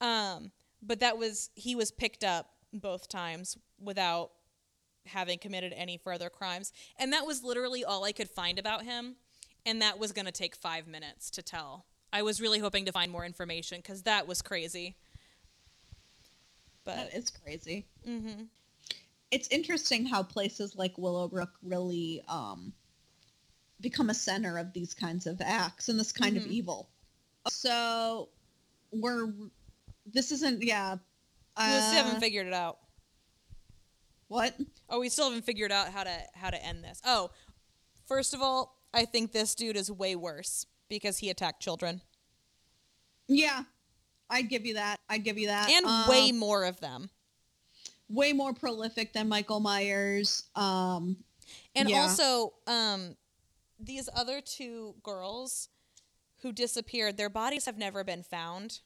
Um, 0.00 0.52
but 0.82 1.00
that 1.00 1.16
was 1.16 1.50
he 1.54 1.74
was 1.74 1.90
picked 1.90 2.24
up 2.24 2.50
both 2.72 3.08
times 3.08 3.56
without 3.80 4.30
having 5.06 5.38
committed 5.38 5.72
any 5.76 5.96
further 5.96 6.30
crimes, 6.30 6.72
and 6.98 7.12
that 7.12 7.26
was 7.26 7.42
literally 7.44 7.84
all 7.84 8.04
I 8.04 8.12
could 8.12 8.28
find 8.28 8.58
about 8.58 8.84
him, 8.84 9.16
and 9.64 9.80
that 9.82 9.98
was 9.98 10.12
going 10.12 10.26
to 10.26 10.32
take 10.32 10.56
five 10.56 10.86
minutes 10.86 11.30
to 11.30 11.42
tell. 11.42 11.86
I 12.12 12.22
was 12.22 12.40
really 12.40 12.58
hoping 12.58 12.84
to 12.86 12.92
find 12.92 13.10
more 13.10 13.24
information 13.24 13.78
because 13.78 14.02
that 14.02 14.28
was 14.28 14.40
crazy. 14.42 14.96
But 16.84 17.10
it's 17.12 17.30
crazy. 17.30 17.86
hmm 18.04 18.44
It's 19.34 19.48
interesting 19.48 20.06
how 20.06 20.22
places 20.22 20.76
like 20.76 20.96
Willowbrook 20.96 21.50
really 21.64 22.22
um, 22.28 22.72
become 23.80 24.08
a 24.10 24.14
center 24.14 24.58
of 24.58 24.72
these 24.72 24.94
kinds 24.94 25.26
of 25.26 25.40
acts 25.40 25.88
and 25.88 25.98
this 25.98 26.12
kind 26.12 26.36
of 26.36 26.44
Mhm. 26.44 26.50
evil. 26.52 26.88
So 27.48 28.28
we're 28.92 29.32
this 30.06 30.30
isn't 30.30 30.62
yeah. 30.62 30.92
we 30.94 30.98
still 31.64 31.74
uh, 31.80 31.92
haven't 31.92 32.20
figured 32.20 32.46
it 32.46 32.52
out. 32.54 32.78
what? 34.28 34.56
Oh, 34.88 35.00
we 35.00 35.08
still 35.08 35.26
haven't 35.30 35.44
figured 35.44 35.72
out 35.72 35.88
how 35.88 36.04
to 36.04 36.16
how 36.34 36.50
to 36.50 36.64
end 36.64 36.84
this. 36.84 37.00
Oh, 37.04 37.30
first 38.06 38.34
of 38.34 38.40
all, 38.40 38.78
I 38.94 39.04
think 39.04 39.32
this 39.32 39.56
dude 39.56 39.76
is 39.76 39.90
way 39.90 40.14
worse 40.14 40.64
because 40.88 41.18
he 41.18 41.28
attacked 41.28 41.60
children 41.60 42.02
Yeah, 43.26 43.64
I'd 44.30 44.48
give 44.48 44.64
you 44.64 44.74
that. 44.74 45.00
I'd 45.08 45.24
give 45.24 45.38
you 45.38 45.48
that. 45.48 45.68
and 45.70 45.86
Um, 45.86 46.08
way 46.08 46.30
more 46.30 46.64
of 46.64 46.78
them. 46.78 47.10
Way 48.08 48.32
more 48.32 48.52
prolific 48.52 49.12
than 49.12 49.28
Michael 49.28 49.60
Myers. 49.60 50.44
Um, 50.54 51.16
And 51.76 51.88
Yeah. 51.88 52.02
also, 52.02 52.54
um, 52.66 53.16
these 53.78 54.08
other 54.14 54.40
two 54.40 54.94
girls 55.02 55.68
who 56.38 56.52
disappeared, 56.52 57.16
their 57.16 57.28
bodies 57.28 57.64
have 57.66 57.76
never 57.76 58.04
been 58.04 58.22
found. 58.22 58.80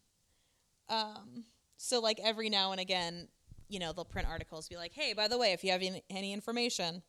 Um, 0.89 1.45
so 1.77 2.01
like 2.01 2.19
every 2.21 2.49
now 2.49 2.73
and 2.73 2.81
again, 2.81 3.29
you 3.69 3.79
know, 3.79 3.93
they'll 3.93 4.05
print 4.07 4.27
articles, 4.27 4.69
be 4.69 4.77
like, 4.77 4.93
"Hey, 4.95 5.13
by 5.13 5.29
the 5.29 5.37
way, 5.37 5.53
if 5.53 5.63
you 5.63 5.71
have 5.71 5.83
any, 5.83 6.03
any 6.09 6.33
information," 6.33 7.03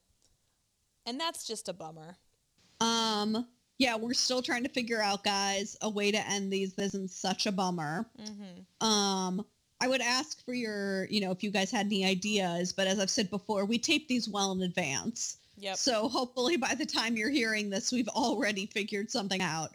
and 1.06 1.20
that's 1.20 1.46
just 1.48 1.70
a 1.70 1.74
bummer. 1.74 2.18
um, 2.82 3.48
yeah, 3.78 3.96
we're 3.96 4.14
still 4.14 4.42
trying 4.42 4.64
to 4.64 4.70
figure 4.70 5.02
out, 5.02 5.24
guys, 5.24 5.78
a 5.82 5.90
way 5.90 6.12
to 6.12 6.30
end 6.30 6.52
these. 6.52 6.74
This 6.74 6.94
isn't 6.94 7.12
such 7.12 7.46
a 7.46 7.52
bummer. 7.52 8.06
hmm 8.18 8.86
Um, 8.86 9.46
I 9.82 9.88
would 9.88 10.02
ask 10.02 10.44
for 10.44 10.54
your, 10.54 11.06
you 11.06 11.22
know, 11.22 11.32
if 11.32 11.44
you 11.44 11.52
guys 11.52 11.72
had 11.72 11.86
any 11.86 12.06
ideas, 12.06 12.74
but 12.74 12.88
as 12.88 13.00
I've 13.00 13.10
said 13.10 13.30
before, 13.30 13.66
we 13.66 13.78
tape 13.78 14.08
these 14.08 14.28
well 14.28 14.52
in 14.52 14.62
advance. 14.62 15.38
Yep. 15.58 15.78
So 15.78 16.08
hopefully 16.08 16.58
by 16.58 16.76
the 16.76 16.86
time 16.86 17.16
you're 17.16 17.30
hearing 17.30 17.70
this, 17.70 17.92
we've 17.92 18.08
already 18.10 18.66
figured 18.66 19.10
something 19.10 19.42
out. 19.42 19.72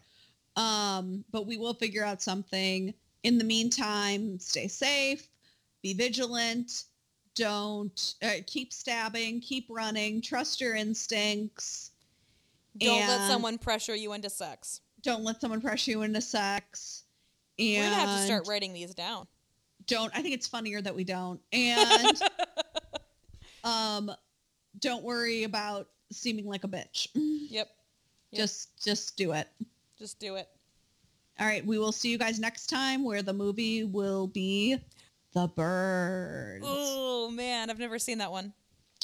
Um, 0.55 1.23
but 1.31 1.47
we 1.47 1.57
will 1.57 1.73
figure 1.73 2.03
out 2.03 2.21
something. 2.21 2.93
In 3.23 3.37
the 3.37 3.43
meantime, 3.43 4.39
stay 4.39 4.67
safe, 4.67 5.27
be 5.81 5.93
vigilant, 5.93 6.83
don't 7.35 8.15
uh, 8.23 8.41
keep 8.47 8.71
stabbing, 8.71 9.41
keep 9.41 9.67
running, 9.69 10.21
trust 10.21 10.61
your 10.61 10.75
instincts. 10.75 11.91
Don't 12.77 13.07
let 13.07 13.29
someone 13.29 13.57
pressure 13.57 13.95
you 13.95 14.13
into 14.13 14.29
sex. 14.29 14.81
Don't 15.01 15.23
let 15.23 15.41
someone 15.41 15.61
pressure 15.61 15.91
you 15.91 16.01
into 16.01 16.21
sex. 16.21 17.03
And 17.59 17.77
We're 17.77 17.89
gonna 17.89 17.95
have 17.95 18.19
to 18.19 18.25
start 18.25 18.47
writing 18.47 18.73
these 18.73 18.93
down. 18.93 19.27
Don't 19.87 20.11
i 20.15 20.21
think 20.21 20.33
it's 20.33 20.47
funnier 20.47 20.81
that 20.81 20.95
we 20.95 21.03
don't 21.03 21.39
and 21.53 22.21
um 23.63 24.11
don't 24.79 25.03
worry 25.03 25.43
about 25.43 25.87
seeming 26.11 26.45
like 26.45 26.63
a 26.63 26.67
bitch 26.67 27.07
Yep. 27.15 27.51
Yep. 27.51 27.69
just 28.33 28.83
just 28.83 29.17
do 29.17 29.31
it 29.33 29.47
Just 29.97 30.19
do 30.19 30.35
it. 30.35 30.47
all 31.39 31.45
right 31.47 31.65
we 31.65 31.77
will 31.79 31.91
see 31.91 32.09
you 32.09 32.17
guys 32.17 32.39
next 32.39 32.67
time 32.67 33.03
where 33.03 33.21
the 33.21 33.33
movie 33.33 33.83
will 33.83 34.27
be 34.27 34.77
the 35.33 35.47
bird 35.47 36.61
Oh 36.63 37.29
man, 37.31 37.69
I've 37.69 37.79
never 37.79 37.99
seen 37.99 38.19
that 38.19 38.31
one. 38.31 38.53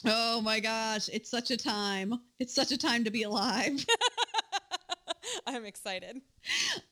oh 0.06 0.42
my 0.42 0.60
gosh 0.60 1.10
it's 1.12 1.30
such 1.30 1.52
a 1.52 1.58
time 1.58 2.14
it's 2.40 2.54
such 2.56 2.72
a 2.72 2.78
time 2.78 3.04
to 3.04 3.12
be 3.12 3.24
alive 3.24 3.86
I'm 5.48 5.66
excited. 5.66 6.22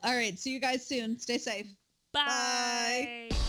all 0.04 0.16
right 0.16 0.38
see 0.40 0.52
you 0.52 0.60
guys 0.60 0.86
soon 0.86 1.20
stay 1.20 1.38
safe 1.38 1.68
Bye. 2.14 3.30
Bye. 3.30 3.49